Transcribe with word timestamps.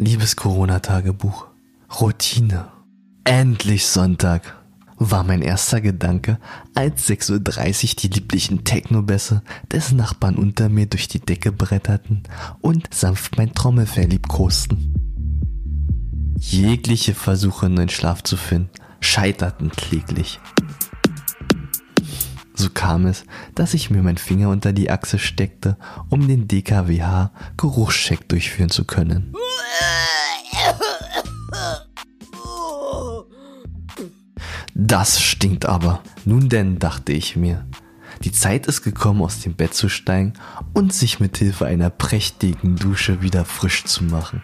Liebes 0.00 0.36
Corona-Tagebuch. 0.36 1.48
Routine. 2.00 2.68
Endlich 3.24 3.84
Sonntag 3.84 4.56
war 4.96 5.24
mein 5.24 5.42
erster 5.42 5.80
Gedanke, 5.80 6.38
als 6.72 7.08
6.30 7.08 7.32
Uhr 7.32 7.96
die 7.96 8.08
lieblichen 8.08 8.62
Technobässe 8.62 9.42
des 9.72 9.90
Nachbarn 9.90 10.36
unter 10.36 10.68
mir 10.68 10.86
durch 10.86 11.08
die 11.08 11.18
Decke 11.18 11.50
bretterten 11.50 12.22
und 12.60 12.94
sanft 12.94 13.38
mein 13.38 13.52
Trommelfell 13.54 14.06
liebkosten. 14.06 14.94
Jegliche 16.38 17.14
Versuche, 17.14 17.68
neuen 17.68 17.88
Schlaf 17.88 18.22
zu 18.22 18.36
finden, 18.36 18.70
scheiterten 19.00 19.70
kläglich. 19.70 20.38
So 22.60 22.70
kam 22.70 23.06
es, 23.06 23.22
dass 23.54 23.72
ich 23.72 23.88
mir 23.88 24.02
meinen 24.02 24.18
Finger 24.18 24.48
unter 24.48 24.72
die 24.72 24.90
Achse 24.90 25.20
steckte, 25.20 25.76
um 26.08 26.26
den 26.26 26.48
DKWH 26.48 27.30
Geruchscheck 27.56 28.28
durchführen 28.28 28.68
zu 28.68 28.84
können. 28.84 29.32
Das 34.74 35.20
stinkt 35.22 35.66
aber. 35.66 36.02
Nun 36.24 36.48
denn, 36.48 36.80
dachte 36.80 37.12
ich 37.12 37.36
mir. 37.36 37.64
Die 38.24 38.32
Zeit 38.32 38.66
ist 38.66 38.82
gekommen, 38.82 39.22
aus 39.22 39.40
dem 39.40 39.54
Bett 39.54 39.74
zu 39.74 39.88
steigen 39.88 40.32
und 40.74 40.92
sich 40.92 41.20
mit 41.20 41.38
Hilfe 41.38 41.66
einer 41.66 41.90
prächtigen 41.90 42.74
Dusche 42.74 43.22
wieder 43.22 43.44
frisch 43.44 43.84
zu 43.84 44.02
machen. 44.02 44.42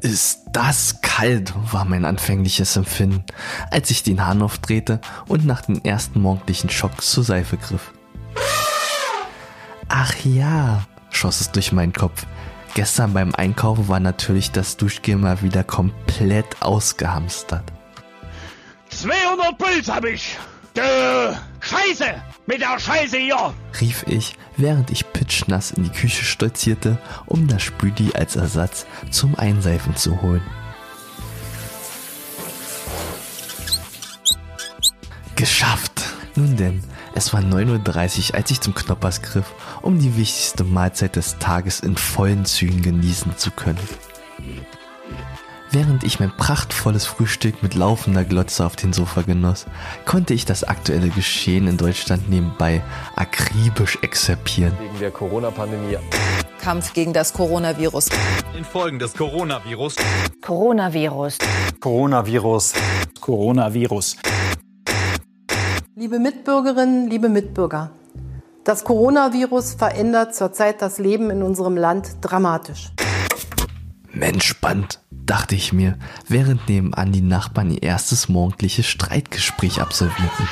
Ist 0.00 0.42
das 0.52 1.00
kalt, 1.00 1.54
war 1.72 1.84
mein 1.84 2.04
anfängliches 2.04 2.76
Empfinden, 2.76 3.24
als 3.70 3.90
ich 3.90 4.02
den 4.02 4.26
Hahn 4.26 4.42
aufdrehte 4.42 5.00
und 5.28 5.46
nach 5.46 5.62
den 5.62 5.84
ersten 5.84 6.20
morgendlichen 6.20 6.68
Schocks 6.68 7.10
zur 7.10 7.24
Seife 7.24 7.56
griff. 7.56 7.92
Ach 9.88 10.14
ja, 10.24 10.84
schoss 11.10 11.40
es 11.40 11.52
durch 11.52 11.72
meinen 11.72 11.92
Kopf. 11.92 12.26
Gestern 12.74 13.14
beim 13.14 13.34
Einkaufen 13.34 13.88
war 13.88 14.00
natürlich 14.00 14.50
das 14.50 14.76
Duschgel 14.76 15.16
mal 15.16 15.40
wieder 15.42 15.64
komplett 15.64 16.60
ausgehamstert. 16.60 17.64
200 18.90 19.58
Puls 19.58 19.88
hab 19.88 20.04
ich. 20.04 20.36
Dö, 20.76 21.34
Scheiße! 21.60 22.14
Mit 22.46 22.60
der 22.60 22.78
Scheiße 22.78 23.16
hier! 23.16 23.54
rief 23.80 24.04
ich, 24.08 24.34
während 24.56 24.90
ich 24.90 25.12
pitschnass 25.12 25.70
in 25.70 25.84
die 25.84 25.90
Küche 25.90 26.24
stolzierte, 26.24 26.98
um 27.26 27.46
das 27.46 27.62
Spüli 27.62 28.12
als 28.14 28.36
Ersatz 28.36 28.84
zum 29.10 29.34
Einseifen 29.36 29.94
zu 29.96 30.20
holen. 30.20 30.42
Geschafft! 35.36 36.02
Nun 36.34 36.56
denn, 36.56 36.82
es 37.14 37.32
war 37.32 37.40
9.30 37.40 38.30
Uhr, 38.30 38.34
als 38.34 38.50
ich 38.50 38.60
zum 38.60 38.74
Knoppers 38.74 39.22
griff, 39.22 39.52
um 39.82 40.00
die 40.00 40.16
wichtigste 40.16 40.64
Mahlzeit 40.64 41.14
des 41.14 41.38
Tages 41.38 41.80
in 41.80 41.96
vollen 41.96 42.44
Zügen 42.44 42.82
genießen 42.82 43.36
zu 43.38 43.52
können. 43.52 43.78
Während 45.74 46.04
ich 46.04 46.20
mein 46.20 46.30
prachtvolles 46.30 47.04
Frühstück 47.04 47.64
mit 47.64 47.74
laufender 47.74 48.22
Glotze 48.22 48.64
auf 48.64 48.76
den 48.76 48.92
Sofa 48.92 49.22
genoss, 49.22 49.66
konnte 50.06 50.32
ich 50.32 50.44
das 50.44 50.62
aktuelle 50.62 51.08
Geschehen 51.08 51.66
in 51.66 51.76
Deutschland 51.76 52.30
nebenbei 52.30 52.80
akribisch 53.16 53.98
exerpieren. 54.00 54.72
Wegen 54.78 55.00
der 55.00 55.10
Corona-Pandemie. 55.10 55.98
Kampf 56.60 56.92
gegen 56.92 57.12
das 57.12 57.32
Coronavirus. 57.32 58.08
Infolgen 58.56 59.00
des 59.00 59.14
Coronavirus. 59.14 59.96
Coronavirus. 60.42 61.38
Coronavirus. 61.80 62.72
Coronavirus. 63.20 64.16
Liebe 65.96 66.20
Mitbürgerinnen, 66.20 67.10
liebe 67.10 67.28
Mitbürger, 67.28 67.90
das 68.62 68.84
Coronavirus 68.84 69.74
verändert 69.74 70.36
zurzeit 70.36 70.80
das 70.80 71.00
Leben 71.00 71.30
in 71.30 71.42
unserem 71.42 71.76
Land 71.76 72.18
dramatisch. 72.20 72.92
Mensch, 74.12 74.46
spannend, 74.46 75.00
dachte 75.26 75.54
ich 75.54 75.72
mir, 75.72 75.98
während 76.28 76.68
nebenan 76.68 77.12
die 77.12 77.22
Nachbarn 77.22 77.70
ihr 77.70 77.82
erstes 77.82 78.28
morgendliches 78.28 78.86
Streitgespräch 78.86 79.80
absolvierten. 79.80 80.48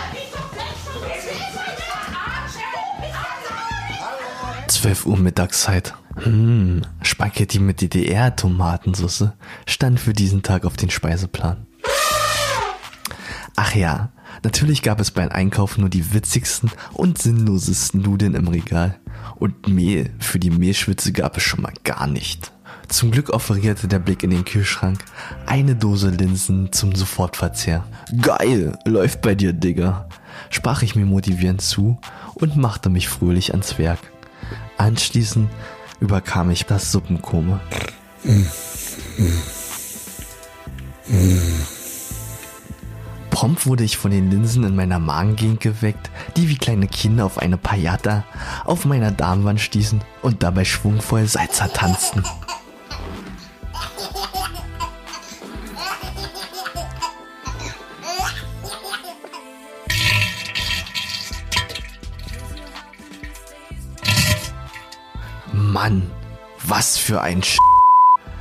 12 4.69 5.07
Uhr 5.07 5.17
Mittagszeit. 5.19 5.95
Hm, 6.17 6.83
Spaghetti 7.03 7.59
mit 7.59 7.81
DDR-Tomatensauce 7.81 9.29
stand 9.67 10.01
für 10.01 10.13
diesen 10.13 10.43
Tag 10.43 10.65
auf 10.65 10.77
den 10.77 10.91
Speiseplan. 10.91 11.67
Ach 13.55 13.75
ja, 13.75 14.13
natürlich 14.43 14.83
gab 14.83 15.01
es 15.01 15.11
beim 15.11 15.29
Einkauf 15.29 15.79
nur 15.79 15.89
die 15.89 16.15
witzigsten 16.15 16.71
und 16.95 17.19
sinnlosesten 17.19 18.03
Nudeln 18.03 18.35
im 18.35 18.49
Regal. 18.49 18.99
Und 19.37 19.69
Mehl 19.69 20.11
für 20.19 20.39
die 20.39 20.51
Mehlschwitze 20.51 21.13
gab 21.13 21.37
es 21.37 21.43
schon 21.43 21.63
mal 21.63 21.75
gar 21.85 22.07
nicht. 22.07 22.52
Zum 22.93 23.11
Glück 23.11 23.31
offerierte 23.31 23.89
der 23.89 23.99
Blick 23.99 24.23
in 24.23 24.29
den 24.29 24.45
Kühlschrank 24.45 25.03
eine 25.47 25.75
Dose 25.75 26.11
Linsen 26.11 26.73
zum 26.73 26.95
Sofortverzehr. 26.95 27.85
Geil, 28.21 28.79
läuft 28.85 29.23
bei 29.23 29.35
dir, 29.35 29.55
Digga, 29.55 30.07
sprach 30.51 30.83
ich 30.83 30.95
mir 30.95 31.07
motivierend 31.07 31.63
zu 31.63 31.99
und 32.35 32.59
machte 32.59 32.91
mich 32.91 33.09
fröhlich 33.09 33.53
ans 33.53 33.79
Werk. 33.79 33.99
Anschließend 34.77 35.49
überkam 36.01 36.51
ich 36.51 36.67
das 36.67 36.93
Suppenkoma. 36.93 37.61
Prompt 43.31 43.67
wurde 43.67 43.85
ich 43.85 43.97
von 43.97 44.11
den 44.11 44.31
Linsen 44.31 44.65
in 44.65 44.77
meiner 44.77 44.99
Magengegend 44.99 45.61
geweckt, 45.61 46.11
die 46.37 46.51
wie 46.51 46.59
kleine 46.59 46.89
Kinder 46.89 47.25
auf 47.25 47.39
eine 47.39 47.57
Payata 47.57 48.25
auf 48.67 48.85
meiner 48.85 49.13
Darmwand 49.13 49.63
stießen 49.63 50.03
und 50.21 50.43
dabei 50.43 50.67
schwungvoll 50.67 51.27
Salzer 51.27 51.73
tanzten. 51.73 52.23
Mann, 65.53 66.11
was 66.67 66.97
für 66.97 67.23
ein 67.23 67.43
Sch 67.43 67.59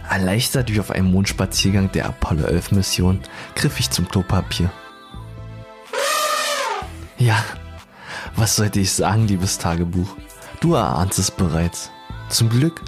Erleichtert 0.09 0.72
wie 0.72 0.80
auf 0.81 0.91
einem 0.91 1.09
Mondspaziergang 1.12 1.91
der 1.94 2.06
Apollo 2.06 2.44
11 2.44 2.72
Mission 2.74 3.22
griff 3.56 3.80
ich 3.80 3.90
zum 3.90 4.07
Klopapier. 4.09 4.69
Ja, 7.18 7.41
was 8.35 8.57
sollte 8.57 8.81
ich 8.81 8.91
sagen, 8.91 9.28
liebes 9.28 9.57
Tagebuch? 9.57 10.18
Du 10.59 10.74
erahnst 10.74 11.18
es 11.18 11.31
bereits. 11.31 11.90
Zum 12.28 12.50
Glück 12.50 12.81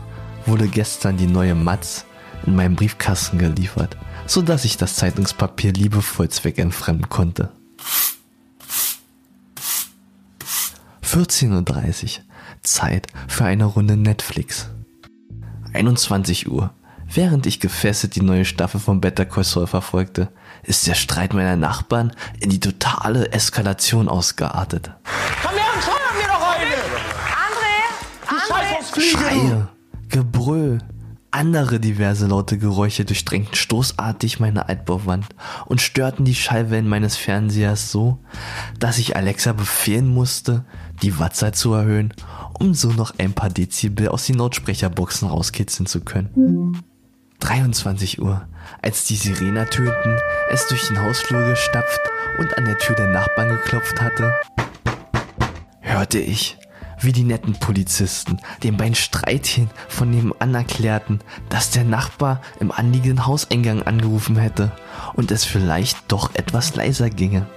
wurde 0.45 0.67
gestern 0.67 1.15
die 1.15 1.27
neue 1.27 1.55
Matz 1.55 2.05
in 2.45 2.55
meinem 2.55 2.75
Briefkasten 2.75 3.37
geliefert, 3.37 3.97
so 4.25 4.41
dass 4.41 4.65
ich 4.65 4.77
das 4.77 4.95
Zeitungspapier 4.95 5.73
liebevoll 5.73 6.29
zweckentfremden 6.29 7.09
konnte. 7.09 7.51
14.30 11.03 12.03
Uhr. 12.03 12.23
Zeit 12.63 13.07
für 13.27 13.45
eine 13.45 13.65
Runde 13.65 13.97
Netflix. 13.97 14.69
21 15.73 16.49
Uhr. 16.49 16.73
Während 17.13 17.45
ich 17.45 17.59
gefesselt 17.59 18.15
die 18.15 18.21
neue 18.21 18.45
Staffel 18.45 18.79
von 18.79 18.99
Better 18.99 19.25
Call 19.25 19.43
Saul 19.43 19.67
verfolgte, 19.67 20.29
ist 20.63 20.87
der 20.87 20.95
Streit 20.95 21.33
meiner 21.33 21.55
Nachbarn 21.55 22.13
in 22.39 22.49
die 22.49 22.59
totale 22.59 23.31
Eskalation 23.31 24.09
ausgeartet. 24.09 24.91
Komm 25.43 25.51
her 25.51 25.65
und 25.75 25.83
feuer 25.83 26.13
mir 26.17 26.27
doch 26.27 26.41
eine! 26.55 26.75
André! 27.45 28.91
Fliegen! 28.91 29.19
Schreie, 29.19 29.67
Gebrüll, 30.09 30.79
andere 31.33 31.79
diverse 31.79 32.27
laute 32.27 32.57
Geräusche 32.57 33.05
durchdrängten 33.05 33.55
stoßartig 33.55 34.39
meine 34.39 34.69
Altbauwand 34.69 35.27
und 35.65 35.81
störten 35.81 36.25
die 36.25 36.35
Schallwellen 36.35 36.87
meines 36.87 37.17
Fernsehers 37.17 37.91
so, 37.91 38.19
dass 38.79 38.99
ich 38.99 39.15
Alexa 39.15 39.53
befehlen 39.53 40.07
musste, 40.07 40.65
die 41.01 41.19
Wattzeit 41.19 41.55
zu 41.55 41.73
erhöhen, 41.73 42.13
um 42.59 42.73
so 42.73 42.91
noch 42.91 43.13
ein 43.17 43.33
paar 43.33 43.49
Dezibel 43.49 44.09
aus 44.09 44.27
den 44.27 44.37
Lautsprecherboxen 44.37 45.27
rauskitzeln 45.27 45.87
zu 45.87 46.01
können. 46.01 46.81
23 47.39 48.21
Uhr, 48.21 48.47
als 48.81 49.05
die 49.05 49.15
Sirene 49.15 49.69
tönten, 49.69 50.17
es 50.49 50.67
durch 50.67 50.87
den 50.87 51.01
Hausflur 51.01 51.45
gestapft 51.49 51.99
und 52.39 52.57
an 52.57 52.65
der 52.65 52.77
Tür 52.77 52.95
der 52.95 53.07
Nachbarn 53.07 53.49
geklopft 53.49 54.01
hatte, 54.01 54.33
hörte 55.81 56.19
ich, 56.19 56.57
wie 57.03 57.11
die 57.11 57.23
netten 57.23 57.53
Polizisten 57.53 58.39
den 58.63 58.77
beiden 58.77 58.95
Streitchen 58.95 59.69
von 59.87 60.09
nebenan 60.09 60.55
erklärten, 60.55 61.19
dass 61.49 61.71
der 61.71 61.83
Nachbar 61.83 62.41
im 62.59 62.71
anliegenden 62.71 63.25
Hauseingang 63.25 63.83
angerufen 63.83 64.37
hätte 64.37 64.71
und 65.13 65.31
es 65.31 65.45
vielleicht 65.45 66.11
doch 66.11 66.33
etwas 66.35 66.75
leiser 66.75 67.09
ginge. 67.09 67.47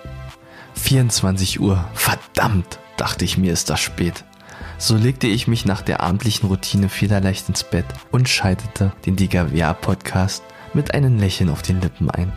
24 0.75 1.61
Uhr, 1.61 1.85
verdammt, 1.95 2.79
dachte 2.97 3.25
ich 3.25 3.39
mir, 3.39 3.53
ist 3.53 3.71
das 3.71 3.81
spät. 3.81 4.25
So 4.79 4.97
legte 4.97 5.27
ich 5.27 5.49
mich 5.49 5.65
nach 5.65 5.81
der 5.81 6.03
abendlichen 6.03 6.49
Routine 6.49 6.89
federleicht 6.89 7.49
ins 7.49 7.65
Bett 7.65 7.87
und 8.11 8.29
schaltete 8.29 8.93
den 9.07 9.17
DGWA-Podcast 9.17 10.43
mit 10.75 10.93
einem 10.93 11.19
Lächeln 11.19 11.49
auf 11.49 11.63
den 11.63 11.81
Lippen 11.81 12.11
ein. 12.11 12.33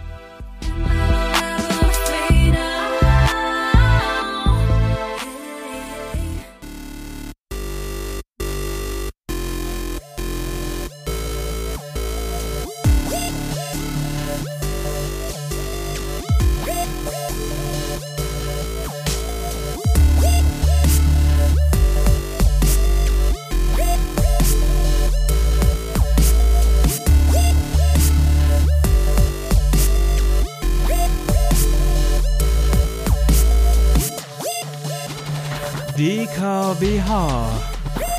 DKWH. 36.00 37.51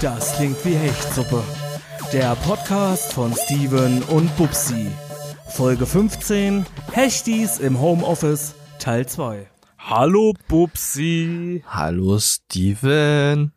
Das 0.02 0.36
klingt 0.36 0.62
wie 0.66 0.74
Hechtsuppe. 0.74 1.42
Der 2.12 2.34
Podcast 2.34 3.14
von 3.14 3.32
Steven 3.32 4.02
und 4.02 4.36
Bubsi. 4.36 4.90
Folge 5.48 5.86
15. 5.86 6.66
Hechtis 6.92 7.58
im 7.58 7.80
Homeoffice, 7.80 8.54
Teil 8.78 9.06
2. 9.06 9.48
Hallo 9.78 10.34
Bubsi. 10.46 11.64
Hallo 11.66 12.18
Steven. 12.18 13.52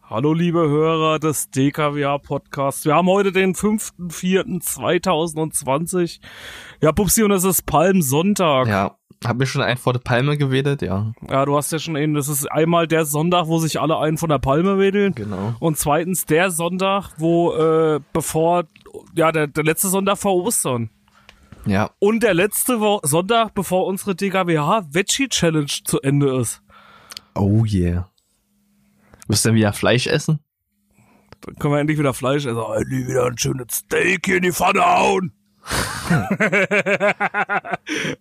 Hallo 0.00 0.32
liebe 0.32 0.60
Hörer 0.60 1.18
des 1.18 1.50
DKWH 1.50 2.16
Podcasts. 2.16 2.86
Wir 2.86 2.94
haben 2.94 3.08
heute 3.08 3.32
den 3.32 3.54
5.4.2020. 3.54 6.20
Ja, 6.80 6.92
Bubsi, 6.92 7.22
und 7.22 7.32
es 7.32 7.44
ist 7.44 7.66
Palmsonntag. 7.66 8.66
Ja, 8.66 8.97
hab 9.24 9.36
mir 9.36 9.46
schon 9.46 9.62
einen 9.62 9.78
vor 9.78 9.92
der 9.92 10.00
Palme 10.00 10.36
gewedelt, 10.36 10.82
ja. 10.82 11.12
Ja, 11.28 11.44
du 11.44 11.56
hast 11.56 11.72
ja 11.72 11.78
schon 11.78 11.96
eben, 11.96 12.14
das 12.14 12.28
ist 12.28 12.50
einmal 12.50 12.86
der 12.86 13.04
Sonntag, 13.04 13.46
wo 13.48 13.58
sich 13.58 13.80
alle 13.80 13.98
einen 13.98 14.18
von 14.18 14.28
der 14.28 14.38
Palme 14.38 14.78
wedeln. 14.78 15.14
Genau. 15.14 15.54
Und 15.58 15.76
zweitens 15.76 16.24
der 16.24 16.50
Sonntag, 16.50 17.10
wo, 17.18 17.52
äh, 17.54 18.00
bevor, 18.12 18.64
ja, 19.14 19.32
der, 19.32 19.48
der 19.48 19.64
letzte 19.64 19.88
Sonntag 19.88 20.18
vor 20.18 20.34
Ostern. 20.34 20.90
Ja. 21.66 21.90
Und 21.98 22.22
der 22.22 22.34
letzte 22.34 22.80
Wo 22.80 23.00
Sonntag, 23.02 23.54
bevor 23.54 23.86
unsere 23.86 24.14
DKWH 24.14 24.86
Veggie 24.90 25.28
Challenge 25.28 25.66
zu 25.84 26.00
Ende 26.00 26.40
ist. 26.40 26.62
Oh 27.34 27.64
yeah. 27.66 28.08
Wirst 29.26 29.44
du 29.44 29.50
denn 29.50 29.56
wieder 29.56 29.72
Fleisch 29.72 30.06
essen? 30.06 30.40
Dann 31.42 31.56
können 31.56 31.74
wir 31.74 31.80
endlich 31.80 31.98
wieder 31.98 32.14
Fleisch 32.14 32.46
essen. 32.46 32.58
Endlich 32.58 33.08
wieder 33.08 33.26
ein 33.26 33.36
schönes 33.36 33.66
Steak 33.70 34.24
hier 34.24 34.36
in 34.36 34.44
die 34.44 34.52
Pfanne 34.52 34.80
hauen. 34.80 35.32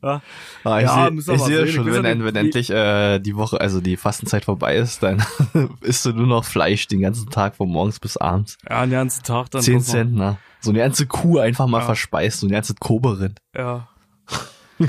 Ja. 0.04 0.22
Ah, 0.64 0.80
ich 0.80 0.86
Ja, 0.88 1.10
sehe 1.18 1.36
ich 1.36 1.42
sehen. 1.44 1.68
schon, 1.70 1.86
wenn, 1.92 2.06
ein- 2.06 2.24
wenn 2.24 2.36
endlich 2.36 2.70
äh, 2.70 3.20
die 3.20 3.36
Woche, 3.36 3.60
also 3.62 3.82
die 3.82 3.98
Fastenzeit 3.98 4.46
vorbei 4.46 4.76
ist, 4.76 5.04
dann 5.04 5.24
isst 5.82 6.06
du 6.06 6.12
nur 6.14 6.28
noch 6.28 6.46
Fleisch 6.46 6.88
den 6.88 7.02
ganzen 7.02 7.30
Tag 7.30 7.56
von 7.56 7.70
morgens 7.70 8.00
bis 8.00 8.18
abends. 8.18 8.58
Ja, 8.70 8.82
den 8.86 8.92
ganzen 8.92 9.24
Tag 9.24 9.52
dann. 9.52 9.62
Zehn 9.62 9.78
noch- 9.78 9.84
Zentner. 9.84 10.38
So 10.60 10.72
eine 10.72 10.80
ganze 10.80 11.06
Kuh 11.06 11.38
einfach 11.40 11.68
mal 11.68 11.80
Ja. 11.80 11.86
verspeist, 11.86 12.40
so 12.40 12.48
eine 12.48 12.54
ganze 12.56 12.74
Koberin. 12.80 13.36
Ja. 13.56 13.88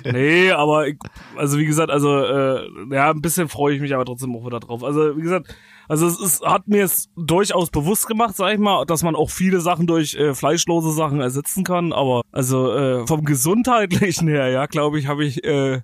Nee, 0.04 0.50
aber 0.50 0.88
ich, 0.88 0.98
also 1.36 1.58
wie 1.58 1.66
gesagt, 1.66 1.90
also 1.90 2.18
äh, 2.24 2.68
ja, 2.90 3.10
ein 3.10 3.20
bisschen 3.20 3.48
freue 3.48 3.74
ich 3.74 3.80
mich 3.80 3.94
aber 3.94 4.04
trotzdem 4.04 4.34
auch 4.36 4.46
wieder 4.46 4.60
drauf. 4.60 4.84
Also 4.84 5.16
wie 5.16 5.22
gesagt, 5.22 5.54
also 5.88 6.06
es 6.06 6.20
ist, 6.20 6.44
hat 6.44 6.68
mir 6.68 6.84
es 6.84 7.08
durchaus 7.16 7.70
bewusst 7.70 8.06
gemacht, 8.06 8.36
sag 8.36 8.52
ich 8.52 8.58
mal, 8.58 8.84
dass 8.84 9.02
man 9.02 9.16
auch 9.16 9.30
viele 9.30 9.60
Sachen 9.60 9.86
durch 9.86 10.14
äh, 10.14 10.34
fleischlose 10.34 10.92
Sachen 10.92 11.20
ersetzen 11.20 11.64
kann. 11.64 11.92
Aber 11.92 12.22
also 12.30 12.72
äh, 12.72 13.06
vom 13.06 13.24
gesundheitlichen 13.24 14.28
her, 14.28 14.48
ja, 14.48 14.66
glaube 14.66 14.98
ich, 14.98 15.06
habe 15.06 15.24
ich 15.24 15.42
äh, 15.44 15.80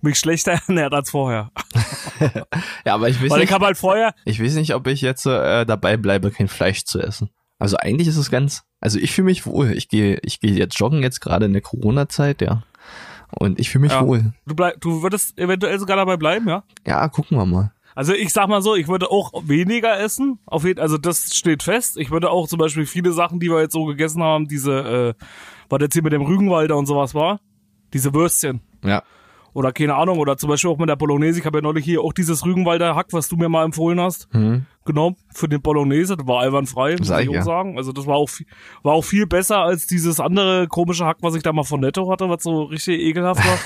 mich 0.00 0.18
schlechter 0.18 0.52
ernährt 0.68 0.92
als 0.92 1.10
vorher. 1.10 1.50
Ja, 2.84 2.94
aber 2.94 3.08
ich 3.08 3.22
weiß 3.22 3.30
Weil 3.30 3.38
ich 3.38 3.44
nicht, 3.44 3.52
habe 3.52 3.66
halt 3.66 3.76
vorher, 3.76 4.12
ich 4.24 4.42
weiß 4.42 4.54
nicht, 4.54 4.74
ob 4.74 4.86
ich 4.88 5.02
jetzt 5.02 5.24
äh, 5.26 5.64
dabei 5.64 5.96
bleibe, 5.96 6.32
kein 6.32 6.48
Fleisch 6.48 6.84
zu 6.84 6.98
essen. 6.98 7.30
Also 7.58 7.76
eigentlich 7.76 8.08
ist 8.08 8.16
es 8.16 8.30
ganz, 8.30 8.62
also 8.80 8.98
ich 8.98 9.12
fühle 9.12 9.26
mich 9.26 9.46
wohl. 9.46 9.72
Ich 9.72 9.88
gehe, 9.88 10.18
ich 10.22 10.40
gehe 10.40 10.52
jetzt 10.52 10.78
joggen 10.78 11.02
jetzt 11.02 11.20
gerade 11.20 11.46
in 11.46 11.52
der 11.52 11.62
Corona-Zeit, 11.62 12.40
ja. 12.40 12.62
Und 13.30 13.58
ich 13.60 13.70
fühle 13.70 13.82
mich 13.82 13.92
Ja. 13.92 14.06
wohl. 14.06 14.32
du 14.46 14.54
bleib, 14.54 14.80
du 14.80 15.02
würdest 15.02 15.38
eventuell 15.38 15.78
sogar 15.78 15.96
dabei 15.96 16.16
bleiben, 16.16 16.48
ja? 16.48 16.62
Ja, 16.86 17.06
gucken 17.08 17.36
wir 17.38 17.44
mal. 17.46 17.72
Also 17.94 18.12
ich 18.14 18.32
sag 18.32 18.48
mal 18.48 18.62
so, 18.62 18.76
ich 18.76 18.86
würde 18.88 19.10
auch 19.10 19.32
weniger 19.46 19.98
essen. 19.98 20.38
Auf 20.46 20.64
jeden, 20.64 20.78
also 20.80 20.98
das 20.98 21.34
steht 21.34 21.62
fest. 21.64 21.96
Ich 21.98 22.10
würde 22.12 22.30
auch 22.30 22.46
zum 22.46 22.58
Beispiel 22.58 22.86
viele 22.86 23.12
Sachen, 23.12 23.40
die 23.40 23.48
wir 23.50 23.60
jetzt 23.60 23.72
so 23.72 23.84
gegessen 23.86 24.22
haben, 24.22 24.46
diese, 24.46 25.14
äh, 25.18 25.24
was 25.68 25.80
jetzt 25.80 25.94
hier 25.94 26.02
mit 26.04 26.12
dem 26.12 26.22
Rügenwalder 26.22 26.76
und 26.76 26.86
sowas 26.86 27.14
war, 27.14 27.40
diese 27.92 28.14
Würstchen. 28.14 28.60
Ja. 28.84 29.02
Oder 29.58 29.72
keine 29.72 29.96
Ahnung, 29.96 30.18
oder 30.18 30.36
zum 30.36 30.48
Beispiel 30.50 30.70
auch 30.70 30.78
mit 30.78 30.88
der 30.88 30.94
Bolognese. 30.94 31.40
Ich 31.40 31.44
habe 31.44 31.58
ja 31.58 31.62
neulich 31.62 31.84
hier 31.84 32.00
auch 32.00 32.12
dieses 32.12 32.44
Rügenwalder 32.44 32.94
Hack, 32.94 33.08
was 33.10 33.28
du 33.28 33.36
mir 33.36 33.48
mal 33.48 33.64
empfohlen 33.64 34.00
hast, 34.00 34.28
Hm. 34.32 34.66
genommen 34.84 35.16
für 35.34 35.48
den 35.48 35.60
Bolognese. 35.60 36.16
Das 36.16 36.26
war 36.28 36.42
einwandfrei, 36.42 36.94
muss 36.96 37.10
ich 37.10 37.16
ich 37.18 37.28
auch 37.28 37.34
ja. 37.34 37.42
sagen. 37.42 37.76
Also 37.76 37.90
das 37.92 38.06
war 38.06 38.14
auch, 38.14 38.28
viel- 38.28 38.46
war 38.84 38.92
auch 38.94 39.04
viel 39.04 39.26
besser 39.26 39.58
als 39.58 39.86
dieses 39.88 40.20
andere 40.20 40.68
komische 40.68 41.04
Hack, 41.06 41.16
was 41.22 41.34
ich 41.34 41.42
da 41.42 41.52
mal 41.52 41.64
von 41.64 41.80
Netto 41.80 42.08
hatte, 42.08 42.28
was 42.28 42.44
so 42.44 42.62
richtig 42.62 43.00
ekelhaft 43.00 43.44
war. 43.44 43.58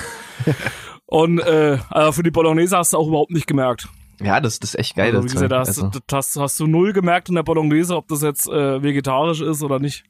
und 1.07 1.41
äh, 1.41 1.77
aber 1.91 2.13
für 2.15 2.23
die 2.23 2.31
Bolognese 2.31 2.77
hast 2.79 2.95
du 2.95 2.97
auch 2.97 3.09
überhaupt 3.09 3.31
nicht 3.33 3.47
gemerkt. 3.47 3.89
Ja, 4.23 4.41
das, 4.41 4.61
das 4.61 4.71
ist 4.75 4.79
echt 4.81 4.95
geil. 4.97 5.15
Also, 5.15 5.19
wie 5.25 5.27
das 5.27 5.33
gesagt, 5.35 5.53
da 5.53 5.59
hast, 5.59 5.69
Also, 5.69 5.89
du, 5.89 5.99
das 6.07 6.17
hast, 6.17 6.37
hast 6.41 6.61
du 6.61 6.67
null 6.67 6.93
gemerkt 6.93 7.29
in 7.29 7.35
der 7.35 7.43
Bolognese, 7.43 7.97
ob 7.97 8.09
das 8.09 8.23
jetzt 8.23 8.49
äh, 8.49 8.83
vegetarisch 8.83 9.41
ist 9.41 9.63
oder 9.63 9.79
nicht. 9.79 10.05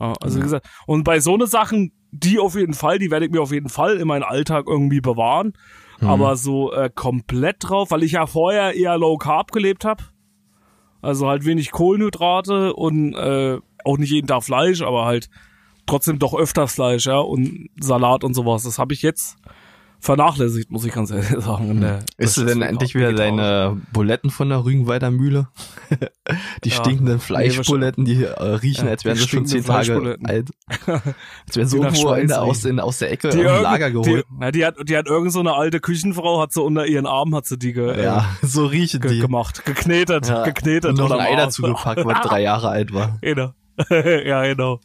Also 0.00 0.38
wie 0.38 0.42
gesagt, 0.42 0.68
und 0.86 1.04
bei 1.04 1.20
so 1.20 1.36
ne 1.36 1.46
Sachen, 1.46 1.92
die 2.10 2.38
auf 2.38 2.56
jeden 2.56 2.74
Fall, 2.74 2.98
die 2.98 3.10
werde 3.10 3.26
ich 3.26 3.32
mir 3.32 3.42
auf 3.42 3.52
jeden 3.52 3.68
Fall 3.68 3.98
in 3.98 4.08
meinen 4.08 4.22
Alltag 4.22 4.64
irgendwie 4.66 5.00
bewahren. 5.00 5.52
Aber 6.00 6.36
so 6.36 6.72
äh, 6.72 6.88
komplett 6.92 7.56
drauf, 7.60 7.90
weil 7.90 8.02
ich 8.02 8.12
ja 8.12 8.26
vorher 8.26 8.74
eher 8.74 8.96
Low 8.96 9.18
Carb 9.18 9.52
gelebt 9.52 9.84
habe. 9.84 10.02
Also 11.02 11.28
halt 11.28 11.44
wenig 11.44 11.72
Kohlenhydrate 11.72 12.72
und 12.72 13.14
äh, 13.14 13.58
auch 13.84 13.98
nicht 13.98 14.10
jeden 14.10 14.26
Tag 14.26 14.42
Fleisch, 14.42 14.80
aber 14.80 15.04
halt 15.04 15.28
trotzdem 15.86 16.18
doch 16.18 16.34
öfters 16.34 16.74
Fleisch, 16.74 17.06
ja, 17.06 17.18
und 17.18 17.68
Salat 17.80 18.24
und 18.24 18.34
sowas. 18.34 18.62
Das 18.62 18.78
habe 18.78 18.94
ich 18.94 19.02
jetzt 19.02 19.36
vernachlässigt, 20.00 20.70
muss 20.70 20.84
ich 20.84 20.92
ganz 20.92 21.10
ehrlich 21.10 21.28
sagen. 21.38 21.80
der- 21.80 22.00
Isst 22.16 22.36
du 22.36 22.44
denn 22.44 22.62
endlich 22.62 22.94
wieder 22.94 23.12
deine 23.12 23.80
Buletten 23.92 24.30
von 24.30 24.48
der 24.48 24.64
Rügenwalder 24.64 25.10
Mühle? 25.10 25.48
die 26.64 26.68
Ja. 26.70 26.74
stinkenden 26.76 27.20
Fleischbuletten, 27.20 28.04
die 28.04 28.24
äh, 28.24 28.28
riechen, 28.42 28.86
Ja, 28.86 28.92
als 28.92 29.04
wären 29.04 29.16
sie 29.16 29.28
schon 29.28 29.46
zehn 29.46 29.64
Tage 29.64 30.16
alt. 30.24 30.50
als 30.86 31.56
wären 31.56 31.68
sie 31.68 31.78
nach 31.78 31.86
irgendwo 31.92 32.12
in 32.14 32.20
Schweiß 32.20 32.28
der, 32.28 32.42
aus, 32.42 32.64
in, 32.64 32.80
aus 32.80 32.98
der 32.98 33.10
Ecke 33.12 33.28
die 33.30 33.40
im 33.40 33.44
Lager 33.46 33.90
geholt. 33.90 34.06
Die, 34.28 34.34
na, 34.38 34.50
die 34.50 34.64
hat, 34.64 34.76
die 34.88 34.96
hat 34.96 35.06
irgend 35.06 35.32
so 35.32 35.40
eine 35.40 35.54
alte 35.54 35.80
Küchenfrau, 35.80 36.40
hat 36.40 36.52
sie 36.52 36.62
unter 36.62 36.86
ihren 36.86 37.06
Arm, 37.06 37.34
hat 37.34 37.46
sie 37.46 37.58
die 37.58 37.72
ge, 37.72 38.02
ja, 38.02 38.26
so 38.42 38.66
riechen 38.66 39.00
ge, 39.00 39.12
die. 39.12 39.20
gemacht, 39.20 39.64
geknetet, 39.64 40.28
Ja. 40.28 40.44
geknetet. 40.44 40.90
Und 40.90 40.98
noch 40.98 41.10
ein 41.10 41.20
Ei 41.20 41.36
dazu 41.36 41.62
gepackt, 41.62 42.04
was 42.04 42.20
drei 42.22 42.42
Jahre 42.42 42.68
alt 42.68 42.92
war. 42.94 43.18
Genau. 43.20 43.52
ja, 43.90 44.44
genau. 44.46 44.80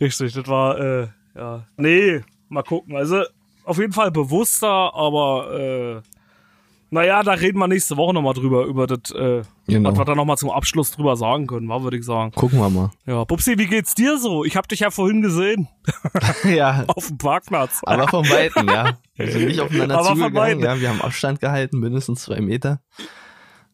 Richtig, 0.00 0.32
das 0.34 0.46
war, 0.48 0.78
äh, 0.78 1.08
ja. 1.36 1.66
Nee, 1.76 2.20
mal 2.48 2.62
gucken. 2.62 2.96
Also, 2.96 3.22
auf 3.64 3.78
jeden 3.78 3.92
Fall 3.92 4.10
bewusster, 4.10 4.94
aber, 4.94 5.52
äh, 5.58 6.08
naja, 6.90 7.22
da 7.22 7.32
reden 7.32 7.58
wir 7.58 7.68
nächste 7.68 7.96
Woche 7.96 8.12
nochmal 8.12 8.34
drüber, 8.34 8.64
über 8.66 8.86
das, 8.86 9.10
äh, 9.12 9.42
Genau. 9.66 9.90
was 9.90 9.98
wir 9.98 10.04
da 10.04 10.14
nochmal 10.14 10.36
zum 10.36 10.50
Abschluss 10.50 10.90
drüber 10.90 11.16
sagen 11.16 11.46
können, 11.46 11.68
war, 11.68 11.82
würde 11.82 11.96
ich 11.96 12.04
sagen. 12.04 12.32
Gucken 12.32 12.58
wir 12.58 12.68
mal. 12.68 12.90
Ja, 13.06 13.24
Pupsi, 13.24 13.56
wie 13.56 13.66
geht's 13.66 13.94
dir 13.94 14.18
so? 14.18 14.44
Ich 14.44 14.56
hab 14.56 14.68
dich 14.68 14.80
ja 14.80 14.90
vorhin 14.90 15.22
gesehen, 15.22 15.68
ja, 16.44 16.84
auf 16.88 17.06
dem 17.08 17.16
Parkplatz. 17.18 17.80
aber 17.84 18.08
vom 18.08 18.28
Weiten, 18.28 18.68
ja. 18.68 18.98
Wir 19.16 19.30
sind 19.32 19.46
nicht 19.46 19.60
aufeinander 19.60 19.98
Aber 19.98 20.08
zugegangen, 20.16 20.60
ja. 20.60 20.78
Wir 20.80 20.88
haben 20.90 21.00
Abstand 21.00 21.40
gehalten, 21.40 21.78
mindestens 21.78 22.22
zwei 22.24 22.40
Meter. 22.40 22.80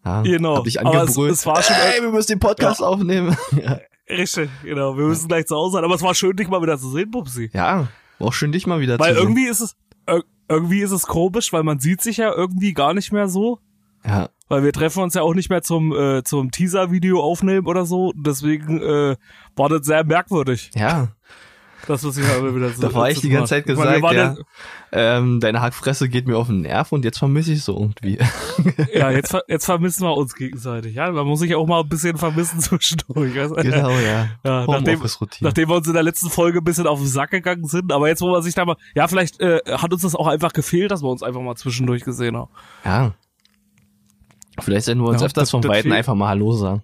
Ja, 0.04 0.22
Genau. 0.22 0.56
Hab 0.58 0.66
ich 0.66 0.80
Aber 0.80 0.94
es- 0.94 1.00
angebrüllt. 1.08 1.32
es 1.32 1.44
war 1.46 1.60
schon- 1.62 1.74
Ey, 1.76 2.02
wir 2.02 2.10
müssen 2.10 2.28
den 2.32 2.38
Podcast 2.40 2.82
aufnehmen. 2.82 3.36
ja. 3.52 3.80
Richtig, 4.08 4.48
genau. 4.62 4.96
Wir 4.96 5.04
müssen 5.06 5.26
gleich 5.28 5.46
zu 5.46 5.56
Hause 5.56 5.72
sein. 5.74 5.84
Aber 5.84 5.94
es 5.96 6.02
war 6.02 6.14
schön, 6.14 6.36
dich 6.36 6.48
mal 6.48 6.62
wieder 6.62 6.78
zu 6.78 6.88
sehen, 6.90 7.10
Pupsi. 7.10 7.50
ja, 7.52 7.88
war 8.18 8.28
auch 8.28 8.32
schön, 8.32 8.52
dich 8.52 8.66
mal 8.66 8.80
wieder 8.80 8.98
Weil 8.98 9.14
zu 9.14 9.20
sehen. 9.20 9.28
irgendwie 9.28 9.46
ist 9.46 9.60
es, 9.60 9.76
ir- 10.06 10.24
irgendwie 10.48 10.80
ist 10.80 10.92
es 10.92 11.06
komisch, 11.06 11.52
weil 11.52 11.62
man 11.62 11.78
sieht 11.78 12.00
sich 12.02 12.16
ja 12.18 12.32
irgendwie 12.34 12.72
gar 12.72 12.94
nicht 12.94 13.12
mehr 13.12 13.28
so. 13.28 13.58
Ja, 14.04 14.28
Weil 14.48 14.62
wir 14.62 14.72
treffen 14.72 15.02
uns 15.02 15.14
ja 15.14 15.22
auch 15.22 15.34
nicht 15.34 15.50
mehr 15.50 15.62
zum, 15.62 15.92
äh, 15.92 16.22
zum 16.22 16.50
Teaser-Video 16.52 17.20
aufnehmen 17.20 17.66
oder 17.66 17.84
so. 17.84 18.12
Deswegen 18.16 18.80
äh, 18.80 19.16
war 19.56 19.68
das 19.68 19.84
sehr 19.86 20.04
merkwürdig, 20.04 20.70
ja. 20.74 21.08
Dass 21.88 22.04
wir 22.04 22.12
sich 22.12 22.24
mal 22.26 22.54
wieder 22.54 22.70
so 22.70 22.82
Da 22.82 22.94
war 22.94 23.10
ich 23.10 23.20
die 23.20 23.28
ganze 23.30 23.50
Zeit 23.50 23.68
Ich 23.68 23.76
meine, 23.76 24.00
gesagt, 24.00 24.02
waren 24.02 24.16
ja, 24.16 24.36
ähm, 25.18 25.40
deine 25.40 25.60
Hackfresse 25.60 26.08
geht 26.08 26.26
mir 26.26 26.36
auf 26.36 26.46
den 26.48 26.60
Nerv 26.62 26.92
und 26.92 27.04
jetzt 27.04 27.18
vermisse 27.18 27.52
ich 27.52 27.62
so 27.64 27.78
irgendwie. 27.78 28.18
ja, 28.94 29.10
jetzt, 29.10 29.36
jetzt 29.48 29.64
vermissen 29.64 30.04
wir 30.04 30.16
uns 30.16 30.34
gegenseitig. 30.34 30.94
Ja, 30.94 31.10
man 31.10 31.26
muss 31.26 31.40
sich 31.40 31.54
auch 31.54 31.66
mal 31.66 31.80
ein 31.80 31.88
bisschen 31.88 32.16
vermissen 32.16 32.60
zwischendurch. 32.60 33.34
weißt 33.36 33.54
genau, 33.56 33.90
ja. 33.90 34.28
Ja, 34.44 34.66
nachdem, 34.66 35.00
nachdem 35.40 35.68
wir 35.68 35.76
uns 35.76 35.86
in 35.86 35.94
der 35.94 36.02
letzten 36.02 36.30
Folge 36.30 36.58
ein 36.58 36.64
bisschen 36.64 36.86
auf 36.86 36.98
den 36.98 37.08
Sack 37.08 37.30
gegangen 37.30 37.66
sind, 37.66 37.92
aber 37.92 38.08
jetzt, 38.08 38.20
wo 38.20 38.30
man 38.30 38.42
sich 38.42 38.54
da 38.54 38.64
mal, 38.64 38.76
ja, 38.94 39.08
vielleicht 39.08 39.40
äh, 39.40 39.60
hat 39.66 39.92
uns 39.92 40.02
das 40.02 40.14
auch 40.14 40.26
einfach 40.26 40.52
gefehlt, 40.52 40.90
dass 40.90 41.02
wir 41.02 41.08
uns 41.08 41.22
einfach 41.22 41.40
mal 41.40 41.56
zwischendurch 41.56 42.04
gesehen 42.04 42.36
haben. 42.36 42.50
Ja. 42.84 43.12
Vielleicht 44.60 44.86
sollten 44.86 45.00
wir 45.02 45.08
uns 45.08 45.20
Ja, 45.20 45.26
öfters 45.26 45.42
das- 45.44 45.50
vom 45.50 45.62
das 45.62 45.70
Weiten 45.70 45.92
einfach 45.92 46.14
mal 46.14 46.28
Hallo 46.28 46.52
sagen. 46.52 46.82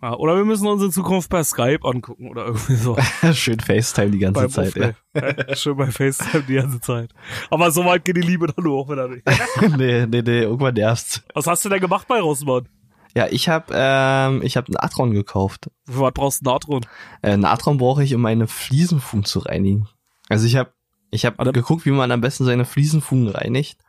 Ja, 0.00 0.14
oder 0.14 0.36
wir 0.36 0.44
müssen 0.44 0.66
uns 0.68 0.82
in 0.82 0.92
Zukunft 0.92 1.28
per 1.28 1.42
Skype 1.42 1.80
angucken 1.82 2.30
oder 2.30 2.46
irgendwie 2.46 2.76
so. 2.76 2.96
Schön 3.32 3.58
FaceTime 3.58 4.10
die 4.10 4.18
ganze 4.18 4.40
beim 4.40 4.50
Zeit. 4.50 4.68
Aufnehmen. 4.68 4.96
Ja, 5.14 5.56
Schön 5.56 5.76
bei 5.76 5.90
FaceTime 5.90 6.44
die 6.44 6.54
ganze 6.54 6.80
Zeit. 6.80 7.10
Aber 7.50 7.70
so 7.72 7.84
weit 7.84 8.04
geht 8.04 8.16
die 8.16 8.22
Liebe 8.22 8.46
dann 8.46 8.66
auch 8.68 8.88
wieder 8.88 9.08
nicht. 9.08 9.24
nee, 9.76 10.06
nee, 10.06 10.22
nee, 10.22 10.42
irgendwann 10.42 10.74
nervt's. 10.74 11.24
Was 11.34 11.48
hast 11.48 11.64
du 11.64 11.68
denn 11.68 11.80
gemacht 11.80 12.06
bei 12.06 12.20
Rossmann? 12.20 12.68
Ja, 13.16 13.26
ich 13.28 13.48
hab, 13.48 13.72
ähm, 13.72 14.42
ich 14.42 14.56
hab 14.56 14.68
einen 14.68 14.76
Atron 14.76 15.12
gekauft. 15.12 15.68
Für 15.86 16.00
was 16.00 16.12
brauchst 16.12 16.46
du 16.46 16.50
Natron? 16.50 16.86
Äh, 17.22 17.32
einen 17.32 17.44
Atron 17.44 17.78
brauche 17.78 18.04
ich, 18.04 18.14
um 18.14 18.20
meine 18.20 18.46
Fliesenfugen 18.46 19.24
zu 19.24 19.40
reinigen. 19.40 19.88
Also 20.28 20.46
ich 20.46 20.54
hab, 20.54 20.74
ich 21.10 21.24
hab 21.24 21.38
geguckt, 21.52 21.86
wie 21.86 21.90
man 21.90 22.12
am 22.12 22.20
besten 22.20 22.44
seine 22.44 22.64
Fliesenfugen 22.64 23.28
reinigt. 23.28 23.80